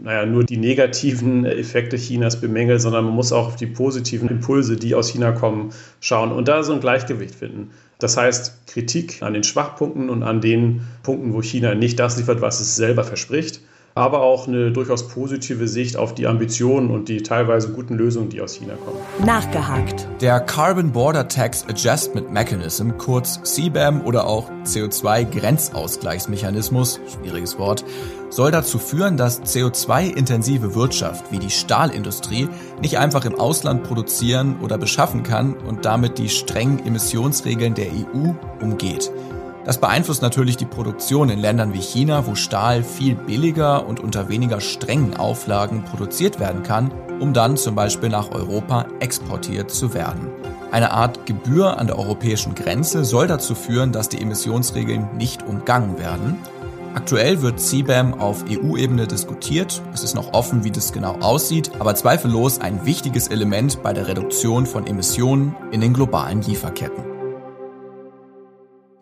naja, 0.01 0.25
nur 0.25 0.43
die 0.43 0.57
negativen 0.57 1.45
Effekte 1.45 1.97
Chinas 1.97 2.41
bemängelt, 2.41 2.81
sondern 2.81 3.05
man 3.05 3.13
muss 3.13 3.31
auch 3.31 3.47
auf 3.47 3.55
die 3.55 3.67
positiven 3.67 4.29
Impulse, 4.29 4.75
die 4.75 4.95
aus 4.95 5.09
China 5.09 5.31
kommen, 5.31 5.71
schauen 6.01 6.31
und 6.31 6.47
da 6.47 6.63
so 6.63 6.73
ein 6.73 6.81
Gleichgewicht 6.81 7.35
finden. 7.35 7.71
Das 7.99 8.17
heißt, 8.17 8.67
Kritik 8.67 9.21
an 9.21 9.33
den 9.33 9.43
Schwachpunkten 9.43 10.09
und 10.09 10.23
an 10.23 10.41
den 10.41 10.81
Punkten, 11.03 11.33
wo 11.33 11.41
China 11.41 11.75
nicht 11.75 11.99
das 11.99 12.17
liefert, 12.17 12.41
was 12.41 12.59
es 12.59 12.75
selber 12.75 13.03
verspricht, 13.03 13.61
aber 13.95 14.21
auch 14.21 14.47
eine 14.47 14.71
durchaus 14.71 15.07
positive 15.07 15.67
Sicht 15.67 15.97
auf 15.97 16.13
die 16.15 16.27
Ambitionen 16.27 16.89
und 16.89 17.09
die 17.09 17.23
teilweise 17.23 17.73
guten 17.73 17.97
Lösungen, 17.97 18.29
die 18.29 18.39
aus 18.41 18.53
China 18.53 18.75
kommen. 18.75 18.99
Nachgehakt. 19.25 20.07
Der 20.21 20.39
Carbon 20.39 20.91
Border 20.91 21.27
Tax 21.27 21.65
Adjustment 21.67 22.31
Mechanism, 22.31 22.91
kurz 22.97 23.41
CBAM 23.43 24.05
oder 24.05 24.27
auch 24.27 24.49
CO2-Grenzausgleichsmechanismus, 24.65 26.99
schwieriges 27.07 27.59
Wort, 27.59 27.83
soll 28.29 28.51
dazu 28.51 28.77
führen, 28.77 29.17
dass 29.17 29.41
CO2-intensive 29.41 30.75
Wirtschaft 30.75 31.31
wie 31.31 31.39
die 31.39 31.49
Stahlindustrie 31.49 32.47
nicht 32.81 32.99
einfach 32.99 33.25
im 33.25 33.33
Ausland 33.35 33.83
produzieren 33.83 34.57
oder 34.61 34.77
beschaffen 34.77 35.23
kann 35.23 35.55
und 35.55 35.85
damit 35.85 36.19
die 36.19 36.29
strengen 36.29 36.85
Emissionsregeln 36.85 37.73
der 37.73 37.87
EU 37.87 38.33
umgeht. 38.61 39.11
Das 39.65 39.79
beeinflusst 39.79 40.21
natürlich 40.21 40.57
die 40.57 40.65
Produktion 40.65 41.29
in 41.29 41.39
Ländern 41.39 41.73
wie 41.73 41.81
China, 41.81 42.25
wo 42.25 42.35
Stahl 42.35 42.83
viel 42.83 43.15
billiger 43.15 43.85
und 43.87 43.99
unter 43.99 44.29
weniger 44.29 44.61
strengen 44.61 45.17
Auflagen 45.17 45.83
produziert 45.83 46.39
werden 46.39 46.63
kann, 46.63 46.91
um 47.19 47.33
dann 47.33 47.57
zum 47.57 47.75
Beispiel 47.75 48.09
nach 48.09 48.31
Europa 48.31 48.85
exportiert 48.99 49.69
zu 49.69 49.93
werden. 49.93 50.29
Eine 50.71 50.91
Art 50.91 51.25
Gebühr 51.25 51.77
an 51.77 51.87
der 51.87 51.97
europäischen 51.97 52.55
Grenze 52.55 53.03
soll 53.03 53.27
dazu 53.27 53.55
führen, 53.55 53.91
dass 53.91 54.07
die 54.07 54.21
Emissionsregeln 54.21 55.17
nicht 55.17 55.43
umgangen 55.43 55.97
werden. 55.99 56.37
Aktuell 56.95 57.41
wird 57.41 57.59
CBAM 57.59 58.15
auf 58.15 58.45
EU-Ebene 58.49 59.07
diskutiert. 59.07 59.81
Es 59.93 60.03
ist 60.03 60.15
noch 60.15 60.33
offen, 60.33 60.63
wie 60.63 60.71
das 60.71 60.91
genau 60.91 61.17
aussieht, 61.19 61.71
aber 61.79 61.95
zweifellos 61.95 62.59
ein 62.59 62.85
wichtiges 62.85 63.27
Element 63.27 63.83
bei 63.83 63.93
der 63.93 64.07
Reduktion 64.07 64.65
von 64.65 64.87
Emissionen 64.87 65.55
in 65.71 65.81
den 65.81 65.93
globalen 65.93 66.41
Lieferketten. 66.41 67.08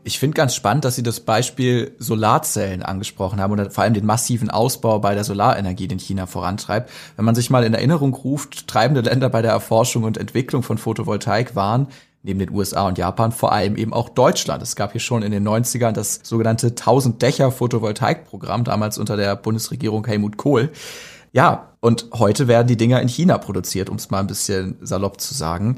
Ich 0.08 0.20
finde 0.20 0.36
ganz 0.36 0.56
spannend, 0.56 0.86
dass 0.86 0.96
Sie 0.96 1.04
das 1.04 1.20
Beispiel 1.20 1.92
Solarzellen 2.00 2.82
angesprochen 2.82 3.42
haben 3.42 3.52
und 3.52 3.74
vor 3.74 3.84
allem 3.84 3.94
den 3.94 4.06
massiven 4.06 4.50
Ausbau 4.50 5.00
bei 5.00 5.14
der 5.14 5.26
Solarenergie, 5.26 5.90
den 5.90 6.00
China 6.00 6.28
vorantreibt. 6.28 6.90
Wenn 7.18 7.26
man 7.26 7.36
sich 7.36 7.50
mal 7.50 7.66
in 7.66 7.74
Erinnerung 7.74 8.14
ruft, 8.14 8.70
treibende 8.70 9.02
Länder 9.02 9.30
bei 9.30 9.42
der 9.42 9.52
Erforschung 9.52 10.04
und 10.04 10.18
Entwicklung 10.18 10.64
von 10.64 10.78
Photovoltaik 10.78 11.58
waren 11.58 11.88
neben 12.24 12.40
den 12.40 12.52
USA 12.52 12.88
und 12.88 12.98
Japan 12.98 13.34
vor 13.34 13.52
allem 13.52 13.76
eben 13.76 13.92
auch 13.92 14.08
Deutschland. 14.08 14.64
Es 14.64 14.78
gab 14.78 14.94
hier 14.94 15.02
schon 15.02 15.24
in 15.24 15.34
den 15.34 15.46
90ern 15.46 15.92
das 15.92 16.22
sogenannte 16.24 16.68
1000 16.68 17.22
Dächer 17.22 17.52
Photovoltaikprogramm, 17.52 18.64
damals 18.64 18.98
unter 18.98 19.18
der 19.18 19.36
Bundesregierung 19.36 20.06
Helmut 20.06 20.38
Kohl. 20.38 20.72
Ja, 21.34 21.74
und 21.82 22.08
heute 22.14 22.48
werden 22.48 22.68
die 22.68 22.78
Dinger 22.78 23.02
in 23.02 23.10
China 23.10 23.38
produziert, 23.38 23.90
um 23.90 23.98
es 23.98 24.10
mal 24.10 24.22
ein 24.22 24.28
bisschen 24.28 24.78
salopp 24.82 25.20
zu 25.20 25.34
sagen. 25.34 25.78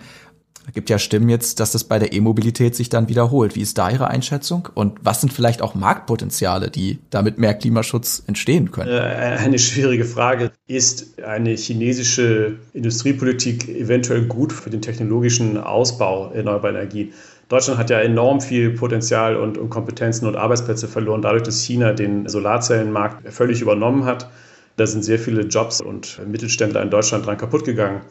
Da 0.70 0.74
gibt 0.74 0.92
ja 0.92 1.00
Stimmen 1.00 1.30
jetzt, 1.30 1.60
dass 1.60 1.72
das 1.72 1.84
bei 1.84 1.98
der 1.98 2.14
E-Mobilität 2.14 2.76
sich 2.76 2.90
dann 2.90 3.10
wiederholt. 3.10 3.56
Wie 3.56 3.62
ist 3.62 3.80
da 3.80 3.90
Ihre 3.90 4.08
Einschätzung? 4.08 4.70
Und 4.76 5.00
was 5.02 5.20
sind 5.20 5.34
vielleicht 5.34 5.64
auch 5.64 5.74
Marktpotenziale, 5.74 6.70
die 6.70 7.00
damit 7.10 7.40
mehr 7.40 7.56
Klimaschutz 7.56 8.22
entstehen 8.28 8.70
können? 8.70 8.92
Äh, 8.92 9.38
eine 9.40 9.58
schwierige 9.58 10.06
Frage. 10.06 10.52
Ist 10.68 11.24
eine 11.24 11.56
chinesische 11.56 12.58
Industriepolitik 12.74 13.68
eventuell 13.68 14.26
gut 14.26 14.54
für 14.54 14.70
den 14.70 14.84
technologischen 14.84 15.58
Ausbau 15.58 16.32
erneuerbarer 16.34 16.76
Energien? 16.76 17.14
Deutschland 17.48 17.80
hat 17.80 17.90
ja 17.90 18.00
enorm 18.02 18.40
viel 18.40 18.70
Potenzial 18.70 19.38
und, 19.38 19.58
und 19.58 19.72
Kompetenzen 19.72 20.28
und 20.28 20.36
Arbeitsplätze 20.36 20.88
verloren, 20.88 21.24
dadurch, 21.24 21.42
dass 21.42 21.64
China 21.64 21.94
den 21.94 22.30
Solarzellenmarkt 22.30 23.34
völlig 23.34 23.62
übernommen 23.62 24.06
hat. 24.06 24.30
Da 24.76 24.86
sind 24.86 25.04
sehr 25.04 25.18
viele 25.18 25.42
Jobs 25.42 25.82
und 25.82 26.22
Mittelständler 26.28 26.84
in 26.84 26.92
Deutschland 26.92 27.26
dran 27.26 27.38
kaputt 27.38 27.66
gegangen. 27.66 28.02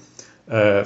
Äh, 0.49 0.83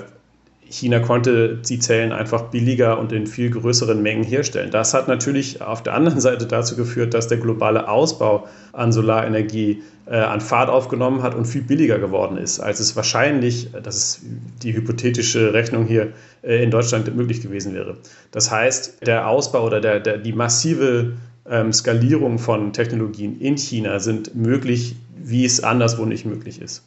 China 0.72 1.00
konnte 1.00 1.56
die 1.56 1.78
Zellen 1.78 2.12
einfach 2.12 2.44
billiger 2.44 2.98
und 2.98 3.12
in 3.12 3.26
viel 3.26 3.50
größeren 3.50 4.02
Mengen 4.02 4.24
herstellen. 4.24 4.70
Das 4.70 4.94
hat 4.94 5.06
natürlich 5.06 5.61
auf 5.61 5.82
der 5.82 5.94
anderen 5.94 6.20
Seite 6.20 6.46
dazu 6.46 6.76
geführt, 6.76 7.12
dass 7.12 7.28
der 7.28 7.38
globale 7.38 7.88
Ausbau 7.88 8.48
an 8.72 8.90
Solarenergie 8.90 9.82
äh, 10.06 10.16
an 10.16 10.40
Fahrt 10.40 10.70
aufgenommen 10.70 11.22
hat 11.22 11.35
und 11.35 11.44
viel 11.44 11.62
billiger 11.62 11.98
geworden 11.98 12.38
ist, 12.38 12.58
als 12.58 12.80
es 12.80 12.96
wahrscheinlich, 12.96 13.68
das 13.82 13.96
ist 13.96 14.20
die 14.62 14.74
hypothetische 14.74 15.52
Rechnung 15.52 15.85
hier, 15.85 16.14
äh, 16.42 16.62
in 16.62 16.70
Deutschland 16.70 17.14
möglich 17.14 17.42
gewesen 17.42 17.74
wäre. 17.74 17.98
Das 18.30 18.50
heißt, 18.50 19.06
der 19.06 19.28
Ausbau 19.28 19.66
oder 19.66 19.80
der, 19.80 20.00
der, 20.00 20.16
die 20.16 20.32
massive 20.32 21.12
ähm, 21.48 21.72
Skalierung 21.72 22.38
von 22.38 22.72
Technologien 22.72 23.38
in 23.40 23.58
China 23.58 24.00
sind 24.00 24.35
möglich, 24.35 24.96
wie 25.22 25.44
es 25.44 25.62
anderswo 25.62 26.06
nicht 26.06 26.24
möglich 26.24 26.62
ist 26.62 26.82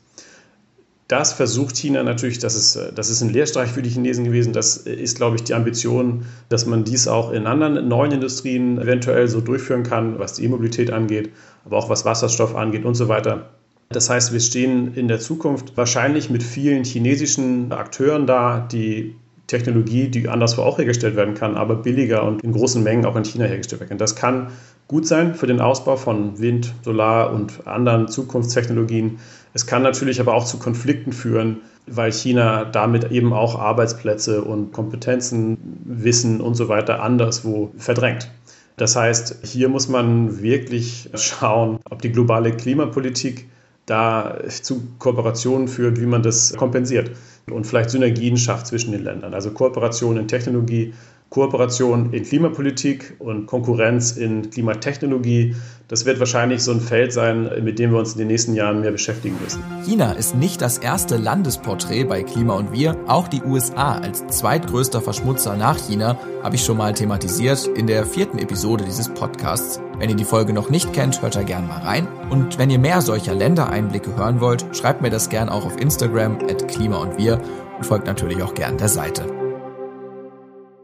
das 1.07 1.33
versucht 1.33 1.77
China 1.77 2.01
natürlich, 2.01 2.39
das 2.39 2.55
ist, 2.55 2.79
das 2.95 3.09
ist 3.11 3.21
ein 3.21 3.29
Lehrstreich 3.29 3.69
für 3.69 3.83
die 3.83 3.91
Chinesen 3.91 4.25
gewesen. 4.25 4.53
Das 4.53 4.77
ist, 4.77 5.17
glaube 5.17 5.35
ich, 5.35 5.43
die 5.43 5.53
Ambition, 5.53 6.25
dass 6.49 6.65
man 6.65 6.83
dies 6.83 7.07
auch 7.07 7.31
in 7.31 7.45
anderen 7.45 7.87
neuen 7.87 8.11
Industrien 8.11 8.79
eventuell 8.79 9.27
so 9.27 9.39
durchführen 9.39 9.83
kann, 9.83 10.17
was 10.17 10.33
die 10.33 10.45
E-Mobilität 10.45 10.91
angeht, 10.91 11.31
aber 11.63 11.77
auch 11.77 11.89
was 11.89 12.05
Wasserstoff 12.05 12.55
angeht 12.55 12.85
und 12.85 12.95
so 12.95 13.07
weiter. 13.07 13.51
Das 13.89 14.09
heißt, 14.09 14.33
wir 14.33 14.39
stehen 14.39 14.95
in 14.95 15.07
der 15.07 15.19
Zukunft 15.19 15.77
wahrscheinlich 15.77 16.31
mit 16.31 16.41
vielen 16.41 16.83
chinesischen 16.83 17.71
Akteuren 17.71 18.25
da, 18.25 18.67
die 18.71 19.15
Technologie, 19.47 20.07
die 20.07 20.27
anderswo 20.27 20.63
auch 20.63 20.77
hergestellt 20.77 21.15
werden 21.15 21.35
kann, 21.35 21.55
aber 21.55 21.75
billiger 21.75 22.23
und 22.23 22.43
in 22.43 22.51
großen 22.51 22.81
Mengen 22.81 23.05
auch 23.05 23.15
in 23.15 23.25
China 23.25 23.45
hergestellt 23.45 23.79
werden 23.81 23.89
kann. 23.89 23.97
Das 23.97 24.15
kann 24.15 24.47
gut 24.87 25.07
sein 25.07 25.35
für 25.35 25.47
den 25.47 25.59
Ausbau 25.59 25.97
von 25.97 26.39
Wind, 26.39 26.73
Solar 26.83 27.31
und 27.31 27.67
anderen 27.67 28.07
Zukunftstechnologien. 28.07 29.19
Es 29.53 29.67
kann 29.67 29.83
natürlich 29.83 30.19
aber 30.19 30.33
auch 30.33 30.45
zu 30.45 30.57
Konflikten 30.57 31.13
führen, 31.13 31.61
weil 31.87 32.11
China 32.11 32.65
damit 32.65 33.11
eben 33.11 33.33
auch 33.33 33.59
Arbeitsplätze 33.59 34.43
und 34.43 34.73
Kompetenzen, 34.73 35.57
Wissen 35.85 36.41
und 36.41 36.55
so 36.55 36.67
weiter 36.67 37.01
anderswo 37.01 37.71
verdrängt. 37.77 38.29
Das 38.77 38.95
heißt, 38.95 39.39
hier 39.43 39.69
muss 39.69 39.87
man 39.87 40.41
wirklich 40.41 41.09
schauen, 41.13 41.79
ob 41.89 42.01
die 42.01 42.11
globale 42.11 42.51
Klimapolitik 42.51 43.47
da 43.85 44.39
zu 44.49 44.87
Kooperationen 44.97 45.67
führt, 45.67 46.01
wie 46.01 46.07
man 46.07 46.23
das 46.23 46.55
kompensiert 46.55 47.11
und 47.51 47.65
vielleicht 47.65 47.89
Synergien 47.89 48.37
schafft 48.37 48.67
zwischen 48.67 48.91
den 48.91 49.03
Ländern. 49.03 49.33
Also 49.33 49.51
Kooperation 49.51 50.17
in 50.17 50.27
Technologie, 50.27 50.93
Kooperation 51.29 52.13
in 52.13 52.23
Klimapolitik 52.23 53.15
und 53.19 53.45
Konkurrenz 53.45 54.11
in 54.11 54.49
Klimatechnologie. 54.49 55.55
Das 55.87 56.05
wird 56.05 56.19
wahrscheinlich 56.19 56.63
so 56.63 56.71
ein 56.71 56.79
Feld 56.79 57.13
sein, 57.13 57.49
mit 57.63 57.77
dem 57.77 57.91
wir 57.91 57.99
uns 57.99 58.13
in 58.13 58.19
den 58.19 58.27
nächsten 58.27 58.53
Jahren 58.53 58.81
mehr 58.81 58.91
beschäftigen 58.91 59.35
müssen. 59.43 59.61
China 59.85 60.13
ist 60.13 60.35
nicht 60.35 60.61
das 60.61 60.77
erste 60.77 61.17
Landesporträt 61.17 62.05
bei 62.05 62.23
Klima 62.23 62.53
und 62.53 62.71
Wir. 62.71 62.97
Auch 63.07 63.27
die 63.27 63.41
USA 63.41 63.97
als 63.97 64.25
zweitgrößter 64.27 65.01
Verschmutzer 65.01 65.57
nach 65.57 65.77
China 65.77 66.17
habe 66.41 66.55
ich 66.55 66.63
schon 66.63 66.77
mal 66.77 66.93
thematisiert 66.93 67.67
in 67.75 67.85
der 67.87 68.05
vierten 68.05 68.39
Episode 68.39 68.85
dieses 68.85 69.09
Podcasts. 69.09 69.81
Wenn 69.97 70.09
ihr 70.09 70.17
die 70.17 70.25
Folge 70.25 70.51
noch 70.51 70.69
nicht 70.69 70.91
kennt, 70.91 71.21
hört 71.21 71.37
da 71.37 71.43
gerne 71.43 71.67
mal 71.67 71.79
rein. 71.79 72.07
Und 72.29 72.57
wenn 72.57 72.69
ihr 72.69 72.79
mehr 72.79 72.99
solcher 73.01 73.33
Ländereinblicke 73.33 74.17
hören 74.17 74.41
wollt, 74.41 74.65
schreibt 74.75 75.01
mir 75.01 75.09
das 75.09 75.29
gerne 75.29 75.51
auch 75.51 75.65
auf 75.65 75.79
Instagram 75.79 76.37
at 76.49 76.67
Klima 76.67 76.97
und 76.97 77.17
Wir 77.17 77.41
und 77.77 77.85
folgt 77.85 78.05
natürlich 78.05 78.43
auch 78.43 78.53
gern 78.53 78.77
der 78.77 78.89
Seite. 78.89 79.25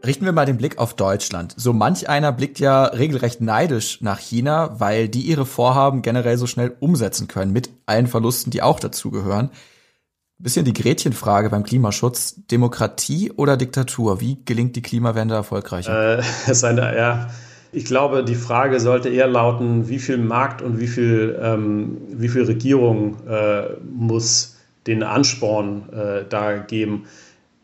Richten 0.06 0.24
wir 0.24 0.32
mal 0.32 0.45
den 0.45 0.58
Blick 0.58 0.78
auf 0.78 0.95
Deutschland. 0.95 1.54
So 1.58 1.74
manch 1.74 2.08
einer 2.08 2.32
blickt 2.32 2.60
ja 2.60 2.86
regelrecht 2.86 3.41
neidisch 3.41 4.02
nach 4.02 4.17
China, 4.17 4.80
weil 4.80 5.10
die 5.10 5.21
ihre 5.24 5.45
Vorhaben 5.45 6.02
generell 6.02 6.38
so 6.38 6.47
schnell 6.47 6.76
umsetzen 6.80 7.28
können, 7.28 7.52
mit 7.52 7.69
allen 7.86 8.08
Verlusten, 8.08 8.50
die 8.50 8.62
auch 8.62 8.80
dazugehören. 8.80 9.52
Bisschen 10.39 10.65
die 10.65 10.74
Gretchenfrage 10.74 11.50
beim 11.50 11.63
Klimaschutz. 11.63 12.36
Demokratie 12.50 13.32
oder 13.32 13.58
Diktatur? 13.58 14.21
Wie 14.21 14.39
gelingt 14.45 14.78
die 14.78 14.82
Klimawende 14.82 15.36
erfolgreicher? 15.36 16.19
Äh, 16.19 16.24
ist 16.50 16.63
eine, 16.63 16.97
ja, 16.97 17.28
ich 17.71 17.86
glaube, 17.86 18.23
die 18.23 18.36
Frage 18.36 18.79
sollte 18.79 19.10
eher 19.10 19.27
lauten, 19.27 19.88
wie 19.88 19.99
viel 19.99 20.17
Markt 20.17 20.62
und 20.62 20.79
wie 20.79 20.88
viel, 20.88 21.39
ähm, 21.41 21.97
wie 22.10 22.27
viel 22.27 22.43
Regierung 22.43 23.17
äh, 23.27 23.75
muss 23.84 24.57
den 24.88 25.03
Ansporn 25.03 25.89
äh, 25.93 26.25
da 26.27 26.57
geben. 26.57 27.05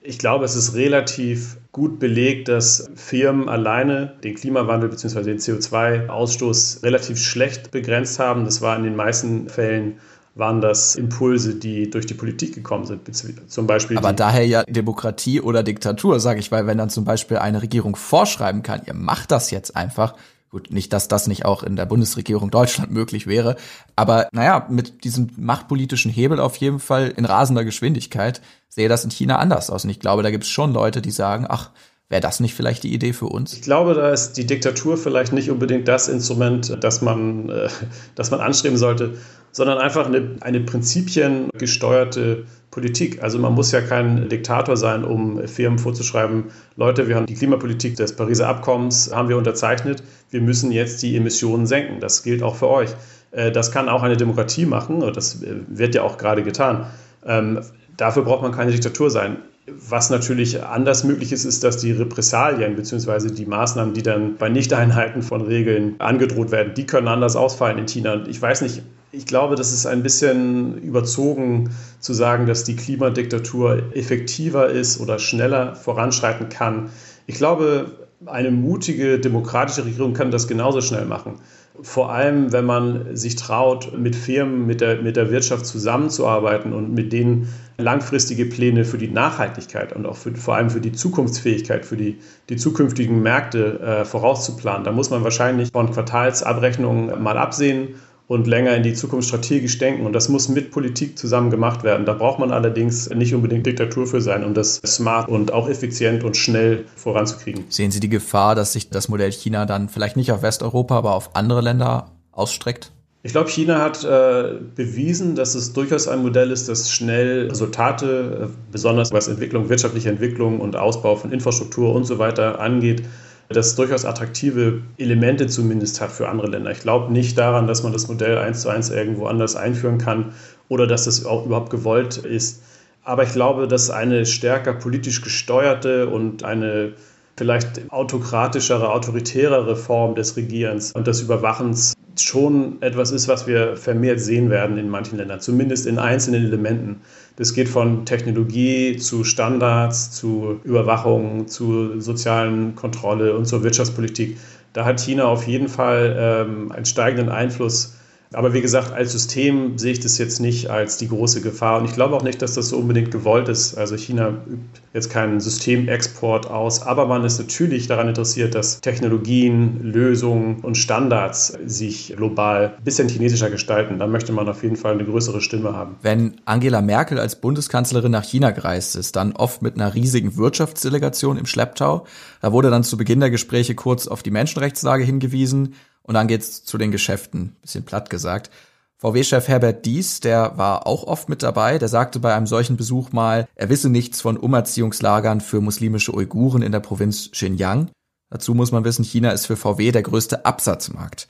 Ich 0.01 0.19
glaube, 0.19 0.45
es 0.45 0.55
ist 0.55 0.75
relativ 0.75 1.57
gut 1.73 1.99
belegt, 1.99 2.47
dass 2.47 2.89
Firmen 2.95 3.49
alleine 3.49 4.13
den 4.23 4.35
Klimawandel 4.35 4.89
bzw. 4.89 5.23
den 5.23 5.39
CO2-Ausstoß 5.39 6.83
relativ 6.83 7.17
schlecht 7.19 7.71
begrenzt 7.71 8.19
haben. 8.19 8.45
Das 8.45 8.61
war 8.61 8.77
in 8.77 8.83
den 8.83 8.95
meisten 8.95 9.49
Fällen 9.49 9.99
waren 10.37 10.61
das 10.61 10.95
Impulse, 10.95 11.55
die 11.55 11.89
durch 11.89 12.05
die 12.05 12.13
Politik 12.13 12.53
gekommen 12.53 12.85
sind. 12.85 13.01
Zum 13.49 13.67
Beispiel 13.67 13.97
Aber 13.97 14.13
daher 14.13 14.45
ja 14.45 14.63
Demokratie 14.63 15.41
oder 15.41 15.63
Diktatur, 15.63 16.19
sage 16.19 16.39
ich, 16.39 16.51
weil 16.51 16.67
wenn 16.67 16.77
dann 16.77 16.89
zum 16.89 17.05
Beispiel 17.05 17.37
eine 17.37 17.61
Regierung 17.61 17.95
vorschreiben 17.95 18.63
kann, 18.63 18.81
ihr 18.85 18.93
macht 18.93 19.31
das 19.31 19.51
jetzt 19.51 19.75
einfach, 19.75 20.13
Gut, 20.49 20.71
nicht, 20.71 20.93
dass 20.93 21.09
das 21.09 21.27
nicht 21.27 21.43
auch 21.43 21.61
in 21.61 21.75
der 21.75 21.85
Bundesregierung 21.85 22.49
Deutschland 22.49 22.89
möglich 22.89 23.27
wäre, 23.27 23.57
aber 23.97 24.29
naja, 24.31 24.65
mit 24.69 25.03
diesem 25.03 25.29
machtpolitischen 25.35 26.09
Hebel 26.09 26.39
auf 26.39 26.55
jeden 26.55 26.79
Fall 26.79 27.13
in 27.17 27.25
rasender 27.25 27.65
Geschwindigkeit 27.65 28.41
sehe 28.69 28.87
das 28.87 29.03
in 29.03 29.11
China 29.11 29.39
anders 29.39 29.69
aus. 29.69 29.83
Und 29.83 29.89
ich 29.89 29.99
glaube, 29.99 30.23
da 30.23 30.31
gibt 30.31 30.45
es 30.45 30.49
schon 30.49 30.71
Leute, 30.71 31.01
die 31.01 31.11
sagen, 31.11 31.45
ach, 31.49 31.71
Wäre 32.09 32.21
das 32.21 32.39
nicht 32.39 32.53
vielleicht 32.53 32.83
die 32.83 32.93
Idee 32.93 33.11
für 33.11 33.25
uns? 33.25 33.53
Ich 33.53 33.61
glaube, 33.61 33.93
da 33.93 34.11
ist 34.11 34.33
die 34.33 34.45
Diktatur 34.45 34.95
vielleicht 34.97 35.33
nicht 35.33 35.51
unbedingt 35.51 35.89
das 35.89 36.07
Instrument, 36.07 36.77
das 36.81 37.01
man, 37.01 37.49
äh, 37.49 37.67
das 38.15 38.31
man 38.31 38.39
anstreben 38.39 38.77
sollte, 38.77 39.17
sondern 39.51 39.77
einfach 39.77 40.05
eine, 40.05 40.37
eine 40.39 40.61
prinzipiengesteuerte 40.61 42.45
Politik. 42.71 43.21
Also 43.21 43.39
man 43.39 43.53
muss 43.53 43.73
ja 43.73 43.81
kein 43.81 44.29
Diktator 44.29 44.77
sein, 44.77 45.03
um 45.03 45.45
Firmen 45.47 45.79
vorzuschreiben, 45.79 46.45
Leute, 46.77 47.09
wir 47.09 47.15
haben 47.15 47.25
die 47.25 47.33
Klimapolitik 47.33 47.97
des 47.97 48.15
Pariser 48.15 48.47
Abkommens, 48.47 49.11
haben 49.13 49.27
wir 49.27 49.37
unterzeichnet, 49.37 50.01
wir 50.29 50.41
müssen 50.41 50.71
jetzt 50.71 51.03
die 51.03 51.17
Emissionen 51.17 51.65
senken. 51.65 51.99
Das 51.99 52.23
gilt 52.23 52.41
auch 52.41 52.55
für 52.55 52.69
euch. 52.69 52.91
Äh, 53.31 53.51
das 53.51 53.73
kann 53.73 53.89
auch 53.89 54.03
eine 54.03 54.15
Demokratie 54.15 54.65
machen, 54.65 55.03
und 55.03 55.17
das 55.17 55.43
äh, 55.43 55.55
wird 55.67 55.93
ja 55.93 56.03
auch 56.03 56.17
gerade 56.17 56.43
getan. 56.43 56.87
Ähm, 57.25 57.59
dafür 57.97 58.23
braucht 58.23 58.43
man 58.43 58.53
keine 58.53 58.71
Diktatur 58.71 59.09
sein. 59.09 59.37
Was 59.69 60.09
natürlich 60.09 60.63
anders 60.63 61.03
möglich 61.03 61.33
ist, 61.33 61.43
ist, 61.43 61.61
dass 61.65 61.75
die 61.75 61.91
Repressalien 61.91 62.77
bzw. 62.77 63.31
die 63.31 63.45
Maßnahmen, 63.45 63.93
die 63.93 64.01
dann 64.01 64.37
bei 64.37 64.47
Nichteinhalten 64.47 65.21
von 65.21 65.41
Regeln 65.41 65.95
angedroht 65.99 66.51
werden, 66.51 66.73
die 66.73 66.85
können 66.85 67.09
anders 67.09 67.35
ausfallen 67.35 67.77
in 67.77 67.85
China. 67.85 68.25
Ich 68.27 68.41
weiß 68.41 68.61
nicht, 68.61 68.81
ich 69.11 69.25
glaube, 69.25 69.55
das 69.55 69.73
ist 69.73 69.85
ein 69.85 70.03
bisschen 70.03 70.77
überzogen 70.81 71.71
zu 71.99 72.13
sagen, 72.13 72.45
dass 72.45 72.63
die 72.63 72.77
Klimadiktatur 72.77 73.83
effektiver 73.93 74.69
ist 74.69 75.01
oder 75.01 75.19
schneller 75.19 75.75
voranschreiten 75.75 76.47
kann. 76.47 76.89
Ich 77.25 77.35
glaube, 77.35 77.91
eine 78.25 78.51
mutige 78.51 79.19
demokratische 79.19 79.85
Regierung 79.85 80.13
kann 80.13 80.31
das 80.31 80.47
genauso 80.47 80.79
schnell 80.79 81.05
machen. 81.05 81.39
Vor 81.81 82.11
allem, 82.11 82.51
wenn 82.51 82.65
man 82.65 83.15
sich 83.15 83.35
traut, 83.35 83.97
mit 83.97 84.15
Firmen, 84.15 84.65
mit 84.65 84.81
der, 84.81 85.01
mit 85.01 85.15
der 85.15 85.29
Wirtschaft 85.29 85.65
zusammenzuarbeiten 85.65 86.73
und 86.73 86.93
mit 86.93 87.13
denen 87.13 87.49
langfristige 87.77 88.45
Pläne 88.45 88.83
für 88.83 88.97
die 88.97 89.09
Nachhaltigkeit 89.09 89.93
und 89.93 90.05
auch 90.05 90.15
für, 90.15 90.35
vor 90.35 90.55
allem 90.55 90.71
für 90.71 90.81
die 90.81 90.91
Zukunftsfähigkeit, 90.91 91.85
für 91.85 91.97
die, 91.97 92.17
die 92.49 92.55
zukünftigen 92.55 93.21
Märkte 93.21 93.79
äh, 93.79 94.05
vorauszuplanen. 94.05 94.83
Da 94.83 94.91
muss 94.91 95.11
man 95.11 95.23
wahrscheinlich 95.23 95.71
von 95.71 95.91
Quartalsabrechnungen 95.91 97.21
mal 97.21 97.37
absehen 97.37 97.89
und 98.27 98.45
länger 98.45 98.75
in 98.75 98.83
die 98.83 98.93
Zukunft 98.93 99.29
strategisch 99.29 99.77
denken. 99.77 100.05
Und 100.05 100.13
das 100.13 100.27
muss 100.29 100.49
mit 100.49 100.71
Politik 100.71 101.17
zusammen 101.17 101.49
gemacht 101.49 101.83
werden. 101.83 102.05
Da 102.05 102.13
braucht 102.13 102.39
man 102.39 102.51
allerdings 102.51 103.09
nicht 103.09 103.33
unbedingt 103.33 103.65
Diktatur 103.65 104.05
für 104.05 104.21
sein, 104.21 104.43
um 104.43 104.53
das 104.53 104.81
smart 104.85 105.29
und 105.29 105.53
auch 105.53 105.69
effizient 105.69 106.23
und 106.23 106.35
schnell 106.35 106.85
voranzukriegen. 106.95 107.65
Sehen 107.69 107.91
Sie 107.91 107.99
die 107.99 108.09
Gefahr, 108.09 108.55
dass 108.55 108.73
sich 108.73 108.89
das 108.89 109.07
Modell 109.07 109.31
China 109.31 109.65
dann 109.65 109.87
vielleicht 109.87 110.17
nicht 110.17 110.31
auf 110.31 110.41
Westeuropa, 110.41 110.97
aber 110.97 111.13
auf 111.13 111.35
andere 111.35 111.61
Länder 111.61 112.11
ausstreckt? 112.31 112.91
Ich 113.23 113.31
glaube, 113.31 113.49
China 113.49 113.81
hat 113.81 114.03
äh, 114.03 114.59
bewiesen, 114.75 115.35
dass 115.35 115.55
es 115.55 115.73
durchaus 115.73 116.07
ein 116.07 116.21
Modell 116.21 116.51
ist, 116.51 116.69
das 116.69 116.91
schnell 116.91 117.47
Resultate, 117.49 118.49
äh, 118.49 118.53
besonders 118.71 119.11
was 119.11 119.27
Entwicklung, 119.27 119.69
wirtschaftliche 119.69 120.09
Entwicklung 120.09 120.59
und 120.61 120.75
Ausbau 120.75 121.15
von 121.15 121.31
Infrastruktur 121.31 121.93
und 121.93 122.05
so 122.05 122.19
weiter 122.19 122.59
angeht, 122.59 123.03
das 123.49 123.75
durchaus 123.75 124.05
attraktive 124.05 124.81
Elemente 124.97 125.47
zumindest 125.47 126.01
hat 126.01 126.11
für 126.11 126.27
andere 126.27 126.47
Länder. 126.47 126.71
Ich 126.71 126.81
glaube 126.81 127.11
nicht 127.11 127.37
daran, 127.37 127.67
dass 127.67 127.83
man 127.83 127.93
das 127.93 128.07
Modell 128.07 128.37
eins 128.37 128.61
zu 128.61 128.69
eins 128.69 128.89
irgendwo 128.89 129.25
anders 129.25 129.55
einführen 129.55 129.97
kann 129.97 130.33
oder 130.69 130.87
dass 130.87 131.05
das 131.05 131.25
auch 131.25 131.45
überhaupt 131.45 131.69
gewollt 131.69 132.17
ist. 132.17 132.61
Aber 133.03 133.23
ich 133.23 133.31
glaube, 133.31 133.67
dass 133.67 133.89
eine 133.89 134.25
stärker 134.25 134.73
politisch 134.73 135.21
gesteuerte 135.21 136.09
und 136.09 136.43
eine 136.43 136.93
vielleicht 137.37 137.89
autokratischere, 137.89 138.91
autoritärere 138.91 139.75
Form 139.75 140.15
des 140.15 140.35
Regierens 140.35 140.91
und 140.91 141.07
des 141.07 141.21
Überwachens 141.21 141.93
schon 142.21 142.81
etwas 142.81 143.11
ist, 143.11 143.27
was 143.27 143.47
wir 143.47 143.75
vermehrt 143.75 144.19
sehen 144.19 144.49
werden 144.49 144.77
in 144.77 144.89
manchen 144.89 145.17
Ländern, 145.17 145.39
zumindest 145.39 145.85
in 145.85 145.99
einzelnen 145.99 146.45
Elementen. 146.45 147.01
Das 147.35 147.53
geht 147.53 147.69
von 147.69 148.05
Technologie 148.05 148.97
zu 148.97 149.23
Standards, 149.23 150.11
zu 150.11 150.59
Überwachung, 150.63 151.47
zu 151.47 151.99
sozialen 151.99 152.75
Kontrolle 152.75 153.35
und 153.35 153.45
zur 153.45 153.63
Wirtschaftspolitik. 153.63 154.37
Da 154.73 154.85
hat 154.85 154.99
China 154.99 155.25
auf 155.25 155.47
jeden 155.47 155.69
Fall 155.69 156.15
ähm, 156.17 156.71
einen 156.71 156.85
steigenden 156.85 157.29
Einfluss 157.29 157.96
aber 158.33 158.53
wie 158.53 158.61
gesagt, 158.61 158.91
als 158.91 159.13
System 159.13 159.77
sehe 159.77 159.93
ich 159.93 159.99
das 160.01 160.17
jetzt 160.17 160.39
nicht 160.39 160.69
als 160.69 160.97
die 160.97 161.07
große 161.07 161.41
Gefahr. 161.41 161.79
Und 161.79 161.85
ich 161.85 161.93
glaube 161.93 162.15
auch 162.15 162.23
nicht, 162.23 162.41
dass 162.41 162.55
das 162.55 162.69
so 162.69 162.77
unbedingt 162.77 163.09
gewollt 163.09 163.47
ist. 163.47 163.77
Also 163.77 163.95
China 163.95 164.29
übt 164.47 164.81
jetzt 164.93 165.09
keinen 165.09 165.39
Systemexport 165.39 166.49
aus. 166.49 166.81
Aber 166.81 167.07
man 167.07 167.23
ist 167.23 167.39
natürlich 167.39 167.87
daran 167.87 168.09
interessiert, 168.09 168.53
dass 168.53 168.81
Technologien, 168.81 169.79
Lösungen 169.81 170.57
und 170.61 170.75
Standards 170.75 171.57
sich 171.65 172.13
global 172.17 172.75
ein 172.77 172.83
bisschen 172.83 173.07
chinesischer 173.07 173.49
gestalten. 173.49 173.97
Da 173.97 174.07
möchte 174.07 174.33
man 174.33 174.49
auf 174.49 174.61
jeden 174.61 174.75
Fall 174.75 174.93
eine 174.93 175.05
größere 175.05 175.39
Stimme 175.39 175.73
haben. 175.73 175.95
Wenn 176.01 176.35
Angela 176.43 176.81
Merkel 176.81 177.19
als 177.19 177.39
Bundeskanzlerin 177.39 178.11
nach 178.11 178.25
China 178.25 178.51
gereist 178.51 178.97
ist, 178.97 179.15
dann 179.15 179.33
oft 179.33 179.61
mit 179.61 179.75
einer 179.75 179.95
riesigen 179.95 180.35
Wirtschaftsdelegation 180.35 181.37
im 181.37 181.45
Schlepptau. 181.45 182.05
Da 182.41 182.51
wurde 182.51 182.69
dann 182.69 182.83
zu 182.83 182.97
Beginn 182.97 183.21
der 183.21 183.29
Gespräche 183.29 183.73
kurz 183.73 184.07
auf 184.07 184.21
die 184.21 184.31
Menschenrechtslage 184.31 185.05
hingewiesen. 185.05 185.75
Und 186.07 186.15
dann 186.15 186.27
geht's 186.27 186.63
zu 186.63 186.79
den 186.79 186.91
Geschäften, 186.91 187.55
bisschen 187.61 187.83
platt 187.85 188.09
gesagt. 188.09 188.49
VW-Chef 188.97 189.47
Herbert 189.47 189.85
Dies, 189.85 190.21
der 190.21 190.57
war 190.57 190.87
auch 190.87 191.03
oft 191.03 191.29
mit 191.29 191.43
dabei, 191.43 191.77
der 191.77 191.87
sagte 191.87 192.19
bei 192.19 192.33
einem 192.33 192.47
solchen 192.47 192.77
Besuch 192.77 193.11
mal, 193.11 193.47
er 193.53 193.69
wisse 193.69 193.89
nichts 193.89 194.21
von 194.21 194.37
Umerziehungslagern 194.37 195.39
für 195.39 195.61
muslimische 195.61 196.15
Uiguren 196.15 196.63
in 196.63 196.71
der 196.71 196.79
Provinz 196.79 197.29
Xinjiang. 197.29 197.91
Dazu 198.31 198.55
muss 198.55 198.71
man 198.71 198.83
wissen, 198.85 199.05
China 199.05 199.31
ist 199.31 199.45
für 199.45 199.55
VW 199.55 199.91
der 199.91 200.01
größte 200.01 200.45
Absatzmarkt. 200.45 201.27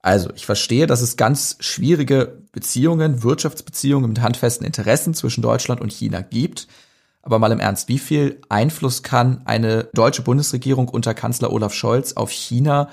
Also, 0.00 0.30
ich 0.34 0.46
verstehe, 0.46 0.86
dass 0.86 1.02
es 1.02 1.16
ganz 1.16 1.56
schwierige 1.60 2.42
Beziehungen, 2.50 3.22
Wirtschaftsbeziehungen 3.22 4.08
mit 4.08 4.20
handfesten 4.20 4.66
Interessen 4.66 5.14
zwischen 5.14 5.42
Deutschland 5.42 5.80
und 5.80 5.92
China 5.92 6.22
gibt. 6.22 6.66
Aber 7.22 7.38
mal 7.38 7.52
im 7.52 7.60
Ernst, 7.60 7.88
wie 7.88 8.00
viel 8.00 8.40
Einfluss 8.48 9.02
kann 9.02 9.42
eine 9.44 9.84
deutsche 9.94 10.22
Bundesregierung 10.22 10.88
unter 10.88 11.14
Kanzler 11.14 11.52
Olaf 11.52 11.74
Scholz 11.74 12.14
auf 12.14 12.30
China 12.32 12.88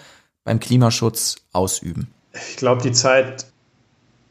beim 0.49 0.59
Klimaschutz 0.59 1.35
ausüben? 1.53 2.07
Ich 2.33 2.57
glaube, 2.57 2.81
die 2.81 2.91
Zeit 2.91 3.45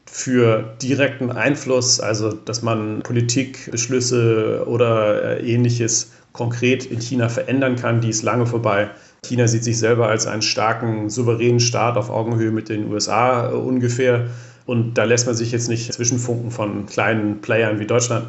für 0.05 0.75
direkten 0.83 1.31
Einfluss, 1.31 2.01
also 2.01 2.33
dass 2.33 2.61
man 2.61 3.03
Politikbeschlüsse 3.05 4.65
oder 4.67 5.39
äh, 5.39 5.49
ähnliches 5.49 6.11
konkret 6.33 6.87
in 6.87 6.99
China 7.01 7.29
verändern 7.29 7.77
kann, 7.77 8.01
die 8.01 8.09
ist 8.09 8.25
lange 8.25 8.47
vorbei. 8.47 8.91
China 9.25 9.47
sieht 9.47 9.63
sich 9.63 9.79
selber 9.79 10.09
als 10.09 10.27
einen 10.27 10.43
starken, 10.43 11.09
souveränen 11.09 11.61
Staat 11.61 11.97
auf 11.97 12.11
Augenhöhe 12.11 12.51
mit 12.51 12.69
den 12.69 12.91
USA 12.91 13.51
äh, 13.51 13.55
ungefähr. 13.55 14.27
Und 14.67 14.95
da 14.95 15.05
lässt 15.05 15.27
man 15.27 15.37
sich 15.37 15.53
jetzt 15.53 15.69
nicht 15.69 15.93
zwischenfunken 15.93 16.51
von 16.51 16.87
kleinen 16.87 17.41
Playern 17.43 17.79
wie 17.79 17.87
Deutschland. 17.87 18.27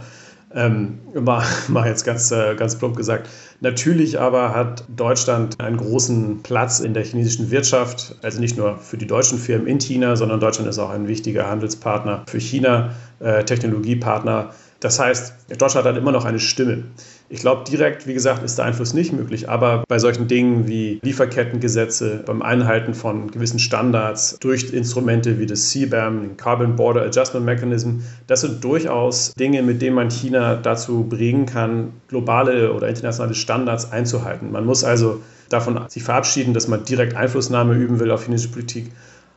Ähm, 0.54 1.00
mal, 1.14 1.46
mal 1.68 1.88
jetzt 1.88 2.06
ganz, 2.06 2.32
äh, 2.32 2.56
ganz 2.56 2.78
plump 2.78 2.98
gesagt. 2.98 3.30
Natürlich 3.62 4.20
aber 4.20 4.56
hat 4.56 4.84
Deutschland 4.88 5.60
einen 5.60 5.78
großen 5.78 6.42
Platz 6.42 6.80
in 6.80 6.94
der 6.94 7.04
chinesischen 7.04 7.52
Wirtschaft, 7.52 8.16
also 8.22 8.40
nicht 8.40 8.58
nur 8.58 8.78
für 8.78 8.98
die 8.98 9.06
deutschen 9.06 9.38
Firmen 9.38 9.68
in 9.68 9.80
China, 9.80 10.16
sondern 10.16 10.40
Deutschland 10.40 10.70
ist 10.70 10.80
auch 10.80 10.90
ein 10.90 11.08
wichtiger 11.08 11.48
Handelspartner 11.48 12.24
für 12.28 12.40
China, 12.40 12.96
äh, 13.20 13.44
Technologiepartner. 13.44 14.52
Das 14.80 14.98
heißt, 14.98 15.34
Deutschland 15.58 15.86
hat 15.86 15.98
immer 15.98 16.12
noch 16.12 16.26
eine 16.26 16.40
Stimme. 16.40 16.86
Ich 17.32 17.42
glaube, 17.42 17.64
direkt, 17.70 18.08
wie 18.08 18.16
gesagt, 18.16 18.42
ist 18.42 18.58
der 18.58 18.66
Einfluss 18.66 18.96
nicht 18.96 19.14
möglich, 19.14 19.48
aber 19.48 19.84
bei 19.88 20.00
solchen 20.00 20.28
Dingen 20.28 20.68
wie 20.68 21.00
Lieferkettengesetze, 21.04 22.24
beim 22.26 22.42
Einhalten 22.42 22.96
von 22.96 23.30
gewissen 23.30 23.60
Standards 23.60 24.38
durch 24.40 24.74
Instrumente 24.74 25.38
wie 25.38 25.46
das 25.46 25.70
CBAM, 25.70 26.22
den 26.22 26.38
Carbon 26.38 26.76
Border 26.76 27.04
Adjustment 27.04 27.46
Mechanism, 27.46 28.00
das 28.26 28.42
sind 28.42 28.64
durchaus 28.64 29.36
Dinge, 29.36 29.62
mit 29.62 29.80
denen 29.80 29.96
man 29.96 30.10
China 30.10 30.56
dazu 30.56 31.04
bringen 31.04 31.46
kann, 31.46 31.94
globale 32.08 32.74
oder 32.74 32.88
internationale 32.88 33.36
Standards 33.36 33.92
einzuhalten. 33.92 34.52
Man 34.52 34.66
muss 34.66 34.84
also 34.84 35.22
davon 35.50 35.82
sich 35.88 36.02
verabschieden, 36.02 36.56
dass 36.56 36.68
man 36.68 36.84
direkt 36.84 37.16
Einflussnahme 37.16 37.76
üben 37.76 38.00
will 38.00 38.10
auf 38.10 38.24
chinesische 38.24 38.54
Politik, 38.54 38.92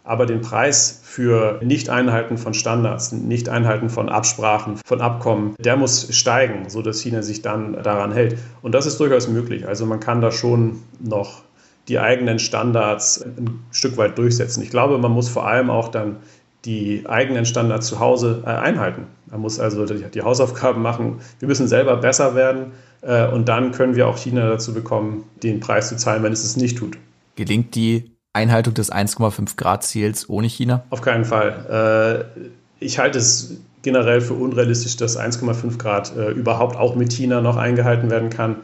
aber 0.05 0.26
den 0.26 0.40
Preis 0.40 1.00
für 1.05 1.61
Nicht-Einhalten 1.62 2.38
von 2.38 2.55
Standards, 2.55 3.12
Nicht-Einhalten 3.12 3.88
von 3.88 4.09
Absprachen, 4.09 4.78
von 4.84 5.00
Abkommen, 5.00 5.55
der 5.59 5.76
muss 5.76 6.14
steigen, 6.16 6.68
sodass 6.68 7.00
China 7.00 7.22
sich 7.22 7.42
dann 7.42 7.80
daran 7.82 8.12
hält. 8.12 8.36
Und 8.62 8.72
das 8.74 8.86
ist 8.86 8.98
durchaus 8.98 9.28
möglich. 9.28 9.66
Also 9.66 9.86
man 9.86 10.00
kann 10.00 10.20
da 10.20 10.32
schon 10.32 10.82
noch 10.98 11.42
die 11.88 11.98
eigenen 11.98 12.38
Standards 12.38 13.22
ein 13.22 13.64
Stück 13.70 13.96
weit 13.96 14.18
durchsetzen. 14.18 14.62
Ich 14.62 14.70
glaube, 14.70 14.98
man 14.98 15.12
muss 15.12 15.28
vor 15.28 15.46
allem 15.46 15.70
auch 15.70 15.88
dann 15.88 16.16
die 16.64 17.05
eigenen 17.09 17.44
Standards 17.44 17.88
zu 17.88 17.98
Hause 17.98 18.42
äh, 18.44 18.50
einhalten. 18.50 19.07
Man 19.30 19.40
muss 19.40 19.59
also 19.59 19.84
die 19.84 20.22
Hausaufgaben 20.22 20.82
machen. 20.82 21.20
Wir 21.40 21.48
müssen 21.48 21.66
selber 21.66 21.96
besser 21.96 22.34
werden 22.34 22.72
äh, 23.00 23.26
und 23.26 23.48
dann 23.48 23.72
können 23.72 23.96
wir 23.96 24.07
auch 24.07 24.16
China 24.16 24.48
dazu 24.48 24.72
bekommen, 24.72 25.24
den 25.42 25.59
Preis 25.59 25.88
zu 25.88 25.96
zahlen, 25.96 26.22
wenn 26.22 26.32
es 26.32 26.44
es 26.44 26.57
nicht 26.57 26.78
tut. 26.78 26.98
Gelingt 27.34 27.74
die 27.74 28.12
Einhaltung 28.33 28.74
des 28.74 28.91
1,5 28.91 29.57
Grad 29.57 29.85
Ziels 29.85 30.28
ohne 30.28 30.47
China? 30.47 30.85
Auf 30.91 31.03
keinen 31.03 31.24
Fall. 31.24 32.26
Äh, 32.39 32.43
ich 32.85 32.99
halte 32.99 33.18
es 33.18 33.57
generell 33.83 34.20
für 34.20 34.35
unrealistisch, 34.35 34.97
dass 34.97 35.18
1,5 35.18 35.78
Grad 35.78 36.16
äh, 36.16 36.30
überhaupt 36.30 36.76
auch 36.76 36.95
mit 36.95 37.12
China 37.12 37.41
noch 37.41 37.57
eingehalten 37.57 38.11
werden 38.11 38.30
kann. 38.30 38.57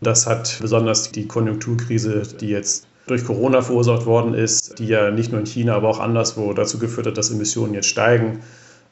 Das 0.00 0.26
hat 0.26 0.58
besonders 0.60 1.10
die 1.10 1.26
Konjunkturkrise, 1.26 2.22
die 2.40 2.48
jetzt 2.48 2.86
durch 3.08 3.24
Corona 3.24 3.62
verursacht 3.62 4.06
worden 4.06 4.34
ist, 4.34 4.78
die 4.78 4.86
ja 4.86 5.10
nicht 5.10 5.32
nur 5.32 5.40
in 5.40 5.46
China, 5.46 5.74
aber 5.74 5.88
auch 5.88 5.98
anderswo 5.98 6.52
dazu 6.52 6.78
geführt 6.78 7.06
hat, 7.06 7.18
dass 7.18 7.30
Emissionen 7.30 7.74
jetzt 7.74 7.88
steigen. 7.88 8.40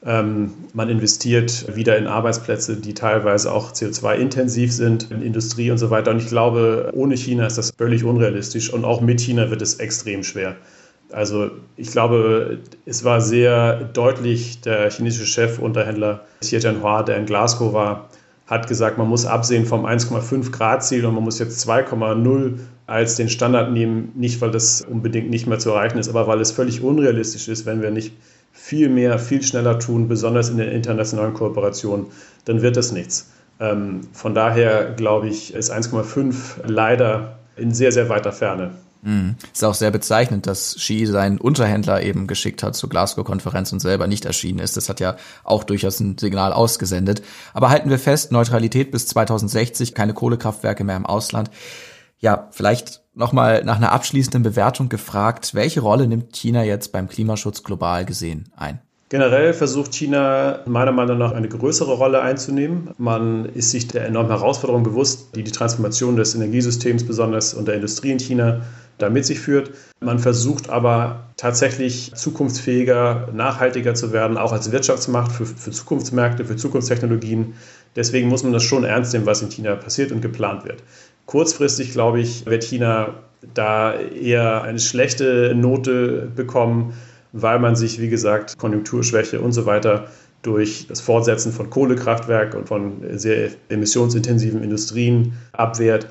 Ähm, 0.07 0.53
man 0.73 0.89
investiert 0.89 1.75
wieder 1.75 1.99
in 1.99 2.07
Arbeitsplätze, 2.07 2.77
die 2.77 2.95
teilweise 2.95 3.53
auch 3.53 3.73
CO2-intensiv 3.73 4.73
sind, 4.73 5.11
in 5.11 5.21
Industrie 5.21 5.73
und 5.73 5.79
so 5.79 5.91
weiter. 5.91 6.13
Und 6.13 6.19
ich 6.19 6.29
glaube, 6.29 6.93
ohne 6.95 7.17
China 7.17 7.47
ist 7.47 7.59
das 7.59 7.73
völlig 7.77 8.05
unrealistisch 8.05 8.73
und 8.73 8.85
auch 8.85 9.01
mit 9.01 9.21
China 9.21 9.51
wird 9.51 9.63
es 9.63 9.75
extrem 9.75 10.23
schwer. 10.23 10.55
Also 11.11 11.51
ich 11.77 11.91
glaube, 11.91 12.61
es 12.85 13.03
war 13.03 13.21
sehr 13.21 13.85
deutlich, 13.85 14.61
der 14.61 14.91
chinesische 14.91 15.27
Chefunterhändler 15.27 16.25
Xie 16.41 16.59
Jianhua, 16.59 17.03
der 17.03 17.17
in 17.17 17.27
Glasgow 17.27 17.73
war, 17.73 18.09
hat 18.47 18.69
gesagt, 18.69 18.99
man 18.99 19.09
muss 19.09 19.27
absehen 19.27 19.67
vom 19.67 19.85
1,5 19.85 20.53
Grad 20.53 20.85
Ziel 20.85 21.05
und 21.05 21.15
man 21.15 21.25
muss 21.25 21.41
jetzt 21.41 21.69
2,0 21.69 22.59
als 22.87 23.17
den 23.17 23.29
Standard 23.29 23.73
nehmen, 23.73 24.13
nicht 24.15 24.41
weil 24.41 24.53
das 24.53 24.83
unbedingt 24.83 25.31
nicht 25.31 25.49
mehr 25.49 25.59
zu 25.59 25.71
erreichen 25.71 25.99
ist, 25.99 26.09
aber 26.09 26.29
weil 26.29 26.41
es 26.41 26.53
völlig 26.53 26.81
unrealistisch 26.81 27.49
ist, 27.49 27.67
wenn 27.67 27.83
wir 27.83 27.91
nicht 27.91 28.13
viel 28.57 28.89
mehr, 28.89 29.19
viel 29.19 29.43
schneller 29.43 29.79
tun, 29.79 30.09
besonders 30.09 30.49
in 30.49 30.57
den 30.57 30.71
internationalen 30.71 31.35
Kooperationen, 31.35 32.07
dann 32.47 32.63
wird 32.63 32.77
das 32.77 32.91
nichts. 32.91 33.31
Ähm, 33.61 34.01
von 34.13 34.35
daher 34.35 34.93
glaube 34.95 35.29
ich, 35.29 35.55
ist 35.55 35.73
1,5 35.73 36.67
leider 36.67 37.39
in 37.57 37.73
sehr, 37.73 37.93
sehr 37.93 38.09
weiter 38.09 38.33
Ferne. 38.33 38.73
Mhm. 39.03 39.37
Ist 39.53 39.65
auch 39.65 39.75
sehr 39.75 39.91
bezeichnend, 39.91 40.47
dass 40.47 40.75
Xi 40.75 41.07
seinen 41.07 41.39
Unterhändler 41.39 42.03
eben 42.03 42.27
geschickt 42.27 42.63
hat 42.63 42.75
zur 42.75 42.89
Glasgow-Konferenz 42.89 43.73
und 43.73 43.81
selber 43.81 44.07
nicht 44.07 44.25
erschienen 44.25 44.59
ist. 44.59 44.77
Das 44.77 44.89
hat 44.89 45.01
ja 45.01 45.17
auch 45.45 45.63
durchaus 45.63 46.01
ein 46.01 46.19
Signal 46.19 46.53
ausgesendet. 46.53 47.23
Aber 47.55 47.71
halten 47.71 47.91
wir 47.91 47.99
fest, 47.99 48.33
Neutralität 48.33 48.91
bis 48.91 49.07
2060, 49.07 49.95
keine 49.95 50.15
Kohlekraftwerke 50.15 50.83
mehr 50.83 50.97
im 50.97 51.07
Ausland. 51.07 51.51
Ja, 52.19 52.49
vielleicht 52.51 53.03
nochmal 53.17 53.65
nach 53.65 53.77
einer 53.77 53.93
abschließenden 53.93 54.43
Bewertung 54.43 54.89
gefragt, 54.89 55.55
welche 55.55 55.81
Rolle 55.81 56.07
nimmt 56.07 56.33
China 56.33 56.63
jetzt 56.63 56.93
beim 56.93 57.09
Klimaschutz 57.09 57.65
global 57.65 58.05
gesehen 58.05 58.45
ein? 58.57 58.81
Generell 59.09 59.55
versucht 59.55 59.95
China 59.95 60.61
meiner 60.67 60.91
Meinung 60.91 61.19
nach 61.19 61.31
eine 61.31 61.49
größere 61.49 61.93
Rolle 61.93 62.23
einzunehmen. 62.23 62.91
Man 62.99 63.45
ist 63.45 63.71
sich 63.71 63.87
der 63.87 64.05
enormen 64.05 64.33
Herausforderung 64.33 64.83
bewusst, 64.83 65.37
die 65.37 65.45
die 65.45 65.53
Transformation 65.53 66.17
des 66.17 66.35
Energiesystems 66.35 67.07
besonders 67.07 67.55
und 67.55 67.69
der 67.69 67.77
Industrie 67.77 68.11
in 68.11 68.19
China 68.19 68.63
da 68.99 69.09
mit 69.09 69.25
sich 69.25 69.39
führt. 69.39 69.71
Man 70.01 70.19
versucht 70.19 70.71
aber 70.71 71.27
tatsächlich 71.37 72.15
zukunftsfähiger, 72.15 73.29
nachhaltiger 73.33 73.95
zu 73.95 74.13
werden, 74.13 74.39
auch 74.39 74.53
als 74.53 74.73
Wirtschaftsmacht 74.73 75.31
für, 75.31 75.47
für 75.47 75.71
Zukunftsmärkte, 75.71 76.45
für 76.45 76.57
Zukunftstechnologien. 76.57 77.55
Deswegen 77.95 78.29
muss 78.29 78.43
man 78.43 78.53
das 78.53 78.63
schon 78.65 78.85
ernst 78.85 79.13
nehmen, 79.13 79.27
was 79.27 79.41
in 79.41 79.51
China 79.51 79.77
passiert 79.77 80.11
und 80.11 80.21
geplant 80.21 80.65
wird. 80.65 80.83
Kurzfristig, 81.27 81.93
glaube 81.93 82.21
ich, 82.21 82.47
wird 82.47 82.65
China 82.65 83.15
da 83.55 83.95
eher 83.95 84.63
eine 84.63 84.79
schlechte 84.79 85.55
Note 85.55 86.31
bekommen, 86.35 86.95
weil 87.33 87.59
man 87.59 87.77
sich, 87.77 88.01
wie 88.01 88.09
gesagt, 88.09 88.57
Konjunkturschwäche 88.59 89.41
und 89.41 89.53
so 89.53 89.67
weiter 89.67 90.07
durch 90.43 90.87
das 90.89 91.01
Fortsetzen 91.01 91.53
von 91.53 91.71
Kohlekraftwerk 91.71 92.55
und 92.55 92.69
von 92.69 93.03
sehr 93.19 93.51
emissionsintensiven 93.69 94.63
Industrien 94.63 95.35
abwehrt. 95.53 96.07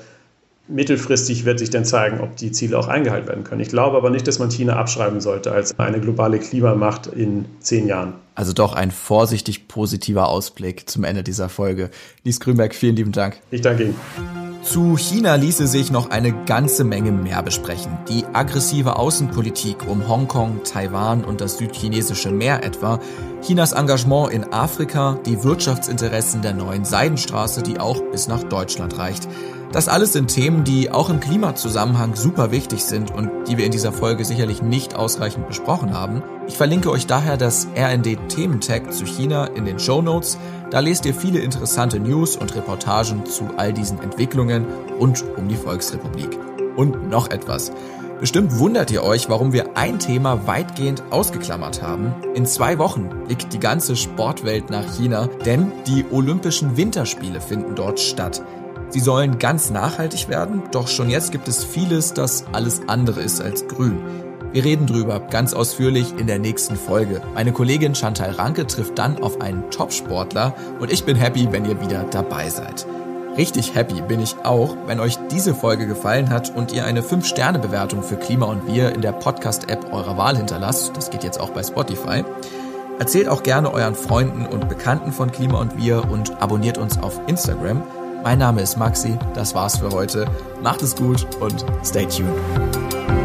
Mittelfristig 0.68 1.44
wird 1.44 1.60
sich 1.60 1.70
dann 1.70 1.84
zeigen, 1.84 2.20
ob 2.20 2.36
die 2.36 2.50
Ziele 2.50 2.76
auch 2.78 2.88
eingehalten 2.88 3.28
werden 3.28 3.44
können. 3.44 3.60
Ich 3.60 3.68
glaube 3.68 3.96
aber 3.96 4.10
nicht, 4.10 4.26
dass 4.26 4.38
man 4.38 4.50
China 4.50 4.76
abschreiben 4.76 5.20
sollte 5.20 5.52
als 5.52 5.78
eine 5.78 6.00
globale 6.00 6.38
Klimamacht 6.38 7.06
in 7.06 7.46
zehn 7.60 7.86
Jahren. 7.86 8.14
Also 8.34 8.52
doch 8.52 8.74
ein 8.74 8.90
vorsichtig 8.90 9.68
positiver 9.68 10.28
Ausblick 10.28 10.90
zum 10.90 11.04
Ende 11.04 11.22
dieser 11.22 11.48
Folge. 11.48 11.90
Lies 12.24 12.40
Grünberg, 12.40 12.74
vielen 12.74 12.96
lieben 12.96 13.12
Dank. 13.12 13.40
Ich 13.50 13.62
danke 13.62 13.84
Ihnen. 13.84 14.45
Zu 14.66 14.96
China 14.96 15.36
ließe 15.36 15.68
sich 15.68 15.92
noch 15.92 16.10
eine 16.10 16.32
ganze 16.44 16.82
Menge 16.82 17.12
mehr 17.12 17.40
besprechen. 17.40 17.98
Die 18.08 18.26
aggressive 18.26 18.96
Außenpolitik 18.96 19.86
um 19.86 20.08
Hongkong, 20.08 20.64
Taiwan 20.64 21.24
und 21.24 21.40
das 21.40 21.58
südchinesische 21.58 22.32
Meer 22.32 22.64
etwa, 22.64 22.98
Chinas 23.46 23.70
Engagement 23.70 24.32
in 24.32 24.52
Afrika, 24.52 25.20
die 25.24 25.44
Wirtschaftsinteressen 25.44 26.42
der 26.42 26.52
neuen 26.52 26.84
Seidenstraße, 26.84 27.62
die 27.62 27.78
auch 27.78 28.00
bis 28.10 28.26
nach 28.26 28.42
Deutschland 28.42 28.98
reicht. 28.98 29.28
Das 29.70 29.86
alles 29.86 30.14
sind 30.14 30.34
Themen, 30.34 30.64
die 30.64 30.90
auch 30.90 31.10
im 31.10 31.20
Klimazusammenhang 31.20 32.16
super 32.16 32.50
wichtig 32.50 32.82
sind 32.82 33.12
und 33.12 33.30
die 33.46 33.56
wir 33.56 33.64
in 33.64 33.70
dieser 33.70 33.92
Folge 33.92 34.24
sicherlich 34.24 34.62
nicht 34.62 34.96
ausreichend 34.96 35.46
besprochen 35.46 35.94
haben. 35.94 36.24
Ich 36.48 36.56
verlinke 36.56 36.90
euch 36.90 37.06
daher 37.06 37.36
das 37.36 37.68
RND 37.76 38.18
Thementag 38.28 38.92
zu 38.92 39.06
China 39.06 39.44
in 39.44 39.64
den 39.64 39.78
Show 39.78 40.02
Notes. 40.02 40.38
Da 40.72 40.80
lest 40.80 41.06
ihr 41.06 41.14
viele 41.14 41.38
interessante 41.38 42.00
News 42.00 42.36
und 42.36 42.52
Reportagen 42.56 43.26
zu 43.26 43.50
all 43.56 43.72
diesen 43.72 44.02
Entwicklungen 44.02 44.66
und 44.98 45.24
um 45.36 45.46
die 45.46 45.54
Volksrepublik. 45.54 46.36
Und 46.74 47.08
noch 47.08 47.30
etwas. 47.30 47.70
Bestimmt 48.18 48.58
wundert 48.58 48.90
ihr 48.90 49.02
euch, 49.02 49.28
warum 49.28 49.52
wir 49.52 49.76
ein 49.76 49.98
Thema 49.98 50.46
weitgehend 50.46 51.02
ausgeklammert 51.10 51.82
haben. 51.82 52.14
In 52.34 52.46
zwei 52.46 52.78
Wochen 52.78 53.10
blickt 53.26 53.52
die 53.52 53.60
ganze 53.60 53.94
Sportwelt 53.94 54.70
nach 54.70 54.96
China, 54.96 55.28
denn 55.44 55.70
die 55.86 56.06
Olympischen 56.10 56.78
Winterspiele 56.78 57.42
finden 57.42 57.74
dort 57.74 58.00
statt. 58.00 58.42
Sie 58.88 59.00
sollen 59.00 59.38
ganz 59.38 59.70
nachhaltig 59.70 60.30
werden, 60.30 60.62
doch 60.72 60.88
schon 60.88 61.10
jetzt 61.10 61.30
gibt 61.30 61.46
es 61.46 61.62
vieles, 61.62 62.14
das 62.14 62.44
alles 62.52 62.80
andere 62.88 63.20
ist 63.20 63.42
als 63.42 63.68
grün. 63.68 63.98
Wir 64.52 64.64
reden 64.64 64.86
drüber 64.86 65.20
ganz 65.20 65.52
ausführlich 65.52 66.14
in 66.16 66.26
der 66.26 66.38
nächsten 66.38 66.76
Folge. 66.76 67.20
Meine 67.34 67.52
Kollegin 67.52 67.94
Chantal 67.94 68.30
Ranke 68.30 68.66
trifft 68.66 68.98
dann 68.98 69.22
auf 69.22 69.42
einen 69.42 69.70
Top-Sportler 69.70 70.54
und 70.80 70.90
ich 70.90 71.04
bin 71.04 71.16
happy, 71.16 71.48
wenn 71.50 71.66
ihr 71.66 71.82
wieder 71.82 72.04
dabei 72.04 72.48
seid. 72.48 72.86
Richtig 73.36 73.74
happy 73.74 74.00
bin 74.00 74.20
ich 74.20 74.34
auch, 74.44 74.76
wenn 74.86 74.98
euch 74.98 75.18
diese 75.30 75.54
Folge 75.54 75.86
gefallen 75.86 76.30
hat 76.30 76.54
und 76.56 76.72
ihr 76.72 76.86
eine 76.86 77.02
5-Sterne-Bewertung 77.02 78.02
für 78.02 78.16
Klima 78.16 78.46
und 78.46 78.66
Wir 78.66 78.94
in 78.94 79.02
der 79.02 79.12
Podcast-App 79.12 79.92
eurer 79.92 80.16
Wahl 80.16 80.38
hinterlasst. 80.38 80.96
Das 80.96 81.10
geht 81.10 81.22
jetzt 81.22 81.38
auch 81.38 81.50
bei 81.50 81.62
Spotify. 81.62 82.24
Erzählt 82.98 83.28
auch 83.28 83.42
gerne 83.42 83.70
euren 83.72 83.94
Freunden 83.94 84.46
und 84.46 84.70
Bekannten 84.70 85.12
von 85.12 85.30
Klima 85.30 85.60
und 85.60 85.76
Wir 85.76 86.10
und 86.10 86.40
abonniert 86.40 86.78
uns 86.78 86.98
auf 87.02 87.20
Instagram. 87.26 87.82
Mein 88.22 88.38
Name 88.38 88.62
ist 88.62 88.78
Maxi, 88.78 89.18
das 89.34 89.54
war's 89.54 89.78
für 89.78 89.90
heute. 89.90 90.26
Macht 90.62 90.80
es 90.82 90.96
gut 90.96 91.26
und 91.40 91.62
stay 91.84 92.06
tuned. 92.06 93.15